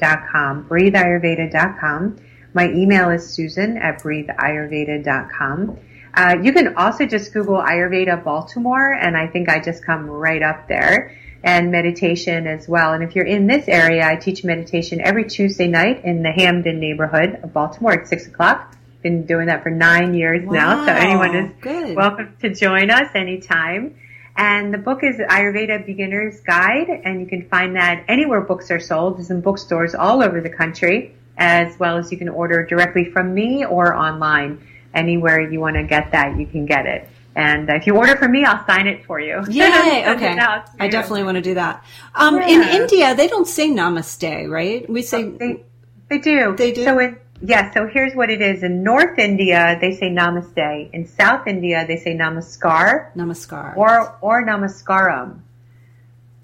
dot 0.00 0.28
com, 0.30 0.64
breatheayurveda 0.68 1.52
dot 1.52 1.78
com. 1.78 2.16
My 2.54 2.68
email 2.68 3.10
is 3.10 3.28
susan 3.28 3.76
at 3.76 4.02
breatheayurveda 4.02 5.04
dot 5.04 5.30
com. 5.30 5.78
Uh, 6.14 6.36
you 6.42 6.52
can 6.52 6.76
also 6.76 7.06
just 7.06 7.32
Google 7.32 7.56
Ayurveda 7.56 8.22
Baltimore, 8.22 8.92
and 8.92 9.16
I 9.16 9.26
think 9.26 9.48
I 9.48 9.60
just 9.60 9.84
come 9.84 10.10
right 10.10 10.42
up 10.42 10.68
there. 10.68 11.16
And 11.44 11.72
meditation 11.72 12.46
as 12.46 12.68
well. 12.68 12.92
And 12.92 13.02
if 13.02 13.16
you're 13.16 13.26
in 13.26 13.48
this 13.48 13.66
area, 13.66 14.06
I 14.06 14.14
teach 14.14 14.44
meditation 14.44 15.00
every 15.00 15.28
Tuesday 15.28 15.66
night 15.66 16.04
in 16.04 16.22
the 16.22 16.30
Hampden 16.30 16.78
neighborhood 16.78 17.40
of 17.42 17.52
Baltimore 17.52 17.94
at 17.94 18.06
six 18.06 18.28
o'clock. 18.28 18.76
Been 19.02 19.26
doing 19.26 19.46
that 19.46 19.64
for 19.64 19.70
nine 19.70 20.14
years 20.14 20.48
now, 20.48 20.86
so 20.86 20.92
anyone 20.92 21.34
is 21.34 21.52
good. 21.60 21.96
welcome 21.96 22.36
to 22.42 22.54
join 22.54 22.92
us 22.92 23.08
anytime. 23.16 23.96
And 24.36 24.72
the 24.72 24.78
book 24.78 25.02
is 25.02 25.16
Ayurveda 25.16 25.84
Beginner's 25.84 26.40
Guide, 26.42 26.88
and 26.88 27.20
you 27.20 27.26
can 27.26 27.48
find 27.48 27.74
that 27.74 28.04
anywhere 28.06 28.40
books 28.40 28.70
are 28.70 28.78
sold. 28.78 29.18
It's 29.18 29.30
in 29.30 29.40
bookstores 29.40 29.96
all 29.96 30.22
over 30.22 30.40
the 30.40 30.48
country, 30.48 31.16
as 31.36 31.76
well 31.76 31.98
as 31.98 32.12
you 32.12 32.18
can 32.18 32.28
order 32.28 32.64
directly 32.64 33.10
from 33.10 33.34
me 33.34 33.64
or 33.64 33.94
online. 33.94 34.64
Anywhere 34.94 35.40
you 35.50 35.60
want 35.60 35.76
to 35.76 35.84
get 35.84 36.12
that, 36.12 36.36
you 36.38 36.46
can 36.46 36.66
get 36.66 36.86
it. 36.86 37.08
And 37.34 37.68
if 37.70 37.86
you 37.86 37.96
order 37.96 38.14
from 38.16 38.32
me, 38.32 38.44
I'll 38.44 38.64
sign 38.66 38.86
it 38.86 39.06
for 39.06 39.18
you. 39.18 39.42
Yay! 39.48 40.04
Okay, 40.06 40.32
it 40.32 40.38
out 40.38 40.66
to 40.66 40.82
I 40.82 40.88
definitely 40.88 41.24
want 41.24 41.36
to 41.36 41.42
do 41.42 41.54
that. 41.54 41.82
Um, 42.14 42.38
In 42.38 42.62
India, 42.62 43.14
they 43.14 43.26
don't 43.26 43.46
say 43.46 43.68
Namaste, 43.68 44.50
right? 44.50 44.88
We 44.88 45.00
say 45.02 45.30
They, 45.30 45.62
they 46.10 46.18
do. 46.18 46.54
They 46.56 46.72
do? 46.72 46.84
So 46.84 46.98
in, 46.98 47.16
yeah, 47.40 47.72
so 47.72 47.88
here's 47.88 48.14
what 48.14 48.28
it 48.30 48.42
is. 48.42 48.62
In 48.62 48.82
North 48.84 49.18
India, 49.18 49.78
they 49.80 49.96
say 49.96 50.10
namaste. 50.10 50.90
In 50.92 51.06
South 51.06 51.46
India, 51.48 51.84
they 51.88 51.96
say 51.96 52.14
namaskar 52.14 53.12
Namaskar. 53.16 53.76
or, 53.76 54.16
or 54.20 54.44
namaskaram. 54.46 55.40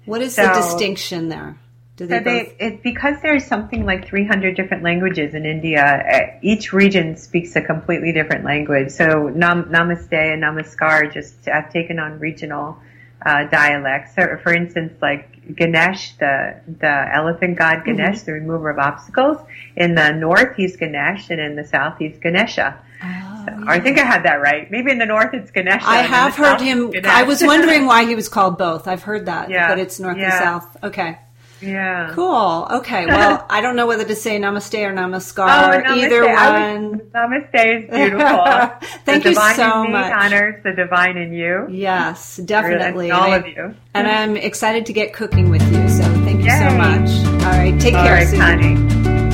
what 0.05 0.21
is 0.21 0.35
the 0.35 0.51
distinction 0.55 1.29
there? 1.29 1.55
Do 1.99 2.07
they 2.07 2.17
So 2.17 2.23
they, 2.23 2.43
both? 2.43 2.53
it, 2.59 2.83
because 2.83 3.15
there's 3.21 3.45
something 3.45 3.85
like 3.85 4.07
300 4.07 4.55
different 4.55 4.83
languages 4.83 5.33
in 5.33 5.45
India, 5.45 5.83
uh, 5.83 6.39
each 6.41 6.71
region 6.73 7.17
speaks 7.17 7.55
a 7.55 7.61
completely 7.61 8.11
different 8.13 8.43
language. 8.45 8.89
So 8.91 9.27
nam, 9.43 9.65
namaste 9.65 10.13
and 10.13 10.41
namaskar 10.43 11.13
just 11.13 11.45
have 11.45 11.71
taken 11.71 11.99
on 11.99 12.19
regional 12.19 12.77
uh, 13.25 13.43
dialects. 13.59 14.15
So 14.15 14.37
for 14.43 14.53
instance, 14.53 14.93
like 15.01 15.55
Ganesh, 15.55 16.15
the 16.23 16.35
the 16.79 16.95
elephant 17.19 17.57
god 17.57 17.77
Mm-hmm. 17.79 17.97
Ganesh, 17.97 18.21
the 18.21 18.33
remover 18.33 18.69
of 18.69 18.79
obstacles. 18.79 19.37
In 19.75 19.93
the 19.95 20.11
north, 20.13 20.55
he's 20.55 20.77
Ganesh, 20.77 21.29
and 21.31 21.39
in 21.41 21.55
the 21.57 21.65
south, 21.65 21.97
he's 21.99 22.17
Ganesha. 22.19 22.67
Oh, 23.03 23.63
Or 23.65 23.71
I 23.71 23.79
think 23.79 23.97
I 23.99 24.05
had 24.05 24.23
that 24.23 24.39
right. 24.41 24.69
Maybe 24.71 24.91
in 24.91 24.99
the 24.99 25.05
north, 25.05 25.33
it's 25.33 25.51
Ganesha. 25.51 25.85
I 25.87 25.97
have 26.17 26.35
heard 26.35 26.59
south, 26.59 26.61
him. 26.61 26.93
I 27.05 27.23
was 27.23 27.43
wondering 27.43 27.85
why 27.91 28.05
he 28.05 28.15
was 28.15 28.29
called 28.29 28.57
both. 28.57 28.87
I've 28.87 29.03
heard 29.03 29.25
that, 29.25 29.49
Yeah, 29.49 29.67
but 29.69 29.79
it's 29.79 29.99
north 29.99 30.17
and 30.17 30.33
south. 30.33 30.77
Okay, 30.83 31.17
yeah. 31.61 32.11
cool. 32.13 32.67
Okay, 32.71 33.05
well, 33.05 33.45
I 33.49 33.61
don't 33.61 33.75
know 33.75 33.85
whether 33.87 34.05
to 34.05 34.15
say 34.15 34.39
Namaste 34.39 34.79
or 34.85 34.91
Oh, 34.91 34.95
Namaskar. 34.95 35.83
namaste. 35.83 36.03
Either 36.05 36.25
one. 36.25 36.99
namaste 37.13 37.83
is 37.83 37.89
beautiful. 37.93 38.89
Thank 39.05 39.23
the 39.23 39.29
you 39.29 39.35
divine 39.35 39.55
so 39.55 39.77
in 39.83 39.87
me 39.87 39.91
much. 39.93 40.13
honors 40.13 40.63
the 40.63 40.73
divine 40.73 41.17
in 41.17 41.33
you. 41.33 41.67
Yes, 41.69 42.37
definitely. 42.37 43.09
And 43.09 43.19
all 43.19 43.33
of 43.33 43.47
you. 43.47 43.75
And 43.93 44.07
I'm 44.07 44.37
excited 44.37 44.85
to 44.87 44.93
get 44.93 45.13
cooking 45.13 45.49
with 45.49 45.61
you. 45.71 45.89
So 45.89 46.03
thank 46.25 46.43
you 46.43 46.49
so 46.51 46.69
much. 46.77 47.09
All 47.43 47.51
right, 47.51 47.79
take 47.79 47.93
All 47.95 48.03
care, 48.05 48.25
right. 48.25 48.35
Connie. 48.37 48.75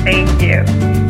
Thank 0.02 0.40
you. 0.42 1.05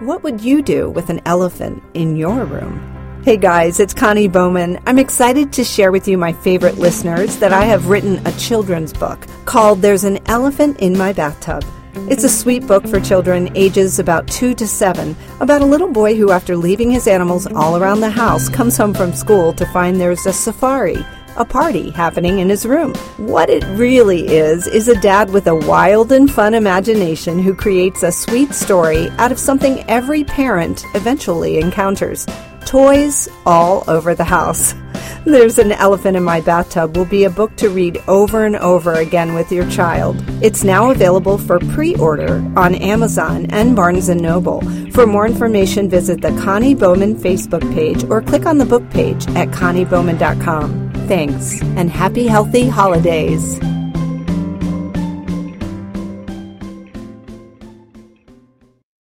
What 0.00 0.22
would 0.22 0.40
you 0.40 0.62
do 0.62 0.88
with 0.88 1.10
an 1.10 1.20
elephant 1.26 1.82
in 1.92 2.16
your 2.16 2.46
room? 2.46 3.20
Hey 3.22 3.36
guys, 3.36 3.80
it's 3.80 3.92
Connie 3.92 4.28
Bowman. 4.28 4.80
I'm 4.86 4.98
excited 4.98 5.52
to 5.52 5.62
share 5.62 5.92
with 5.92 6.08
you, 6.08 6.16
my 6.16 6.32
favorite 6.32 6.78
listeners, 6.78 7.36
that 7.36 7.52
I 7.52 7.64
have 7.64 7.88
written 7.88 8.26
a 8.26 8.32
children's 8.38 8.94
book 8.94 9.26
called 9.44 9.82
There's 9.82 10.04
an 10.04 10.18
Elephant 10.24 10.80
in 10.80 10.96
My 10.96 11.12
Bathtub. 11.12 11.62
It's 12.08 12.24
a 12.24 12.30
sweet 12.30 12.66
book 12.66 12.88
for 12.88 12.98
children 12.98 13.54
ages 13.54 13.98
about 13.98 14.26
2 14.28 14.54
to 14.54 14.66
7 14.66 15.14
about 15.40 15.60
a 15.60 15.66
little 15.66 15.92
boy 15.92 16.16
who, 16.16 16.30
after 16.30 16.56
leaving 16.56 16.90
his 16.90 17.06
animals 17.06 17.46
all 17.48 17.76
around 17.76 18.00
the 18.00 18.08
house, 18.08 18.48
comes 18.48 18.78
home 18.78 18.94
from 18.94 19.12
school 19.12 19.52
to 19.52 19.66
find 19.66 20.00
there's 20.00 20.24
a 20.24 20.32
safari, 20.32 21.04
a 21.40 21.44
party 21.44 21.88
happening 21.90 22.38
in 22.38 22.50
his 22.50 22.66
room. 22.66 22.94
What 23.16 23.48
it 23.48 23.64
really 23.78 24.28
is, 24.28 24.66
is 24.66 24.88
a 24.88 25.00
dad 25.00 25.30
with 25.30 25.46
a 25.46 25.54
wild 25.54 26.12
and 26.12 26.30
fun 26.30 26.52
imagination 26.52 27.38
who 27.38 27.54
creates 27.54 28.02
a 28.02 28.12
sweet 28.12 28.52
story 28.52 29.08
out 29.18 29.32
of 29.32 29.38
something 29.38 29.82
every 29.88 30.22
parent 30.22 30.84
eventually 30.94 31.58
encounters. 31.58 32.26
Toys 32.66 33.26
all 33.46 33.84
over 33.88 34.14
the 34.14 34.24
house. 34.24 34.74
There's 35.24 35.58
an 35.58 35.72
Elephant 35.72 36.16
in 36.16 36.22
My 36.22 36.42
Bathtub 36.42 36.94
will 36.94 37.06
be 37.06 37.24
a 37.24 37.30
book 37.30 37.56
to 37.56 37.70
read 37.70 38.02
over 38.06 38.44
and 38.44 38.56
over 38.56 38.94
again 38.94 39.34
with 39.34 39.50
your 39.50 39.68
child. 39.70 40.22
It's 40.42 40.62
now 40.62 40.90
available 40.90 41.38
for 41.38 41.58
pre-order 41.58 42.36
on 42.54 42.74
Amazon 42.74 43.46
and 43.50 43.74
Barnes 43.74 44.08
& 44.08 44.14
Noble. 44.14 44.60
For 44.90 45.06
more 45.06 45.26
information, 45.26 45.88
visit 45.88 46.20
the 46.20 46.38
Connie 46.42 46.74
Bowman 46.74 47.16
Facebook 47.16 47.62
page 47.72 48.04
or 48.04 48.20
click 48.20 48.44
on 48.44 48.58
the 48.58 48.66
book 48.66 48.88
page 48.90 49.26
at 49.28 49.48
conniebowman.com. 49.48 50.89
Thanks 51.10 51.60
and 51.74 51.90
happy 51.90 52.28
healthy 52.28 52.68
holidays. 52.68 53.58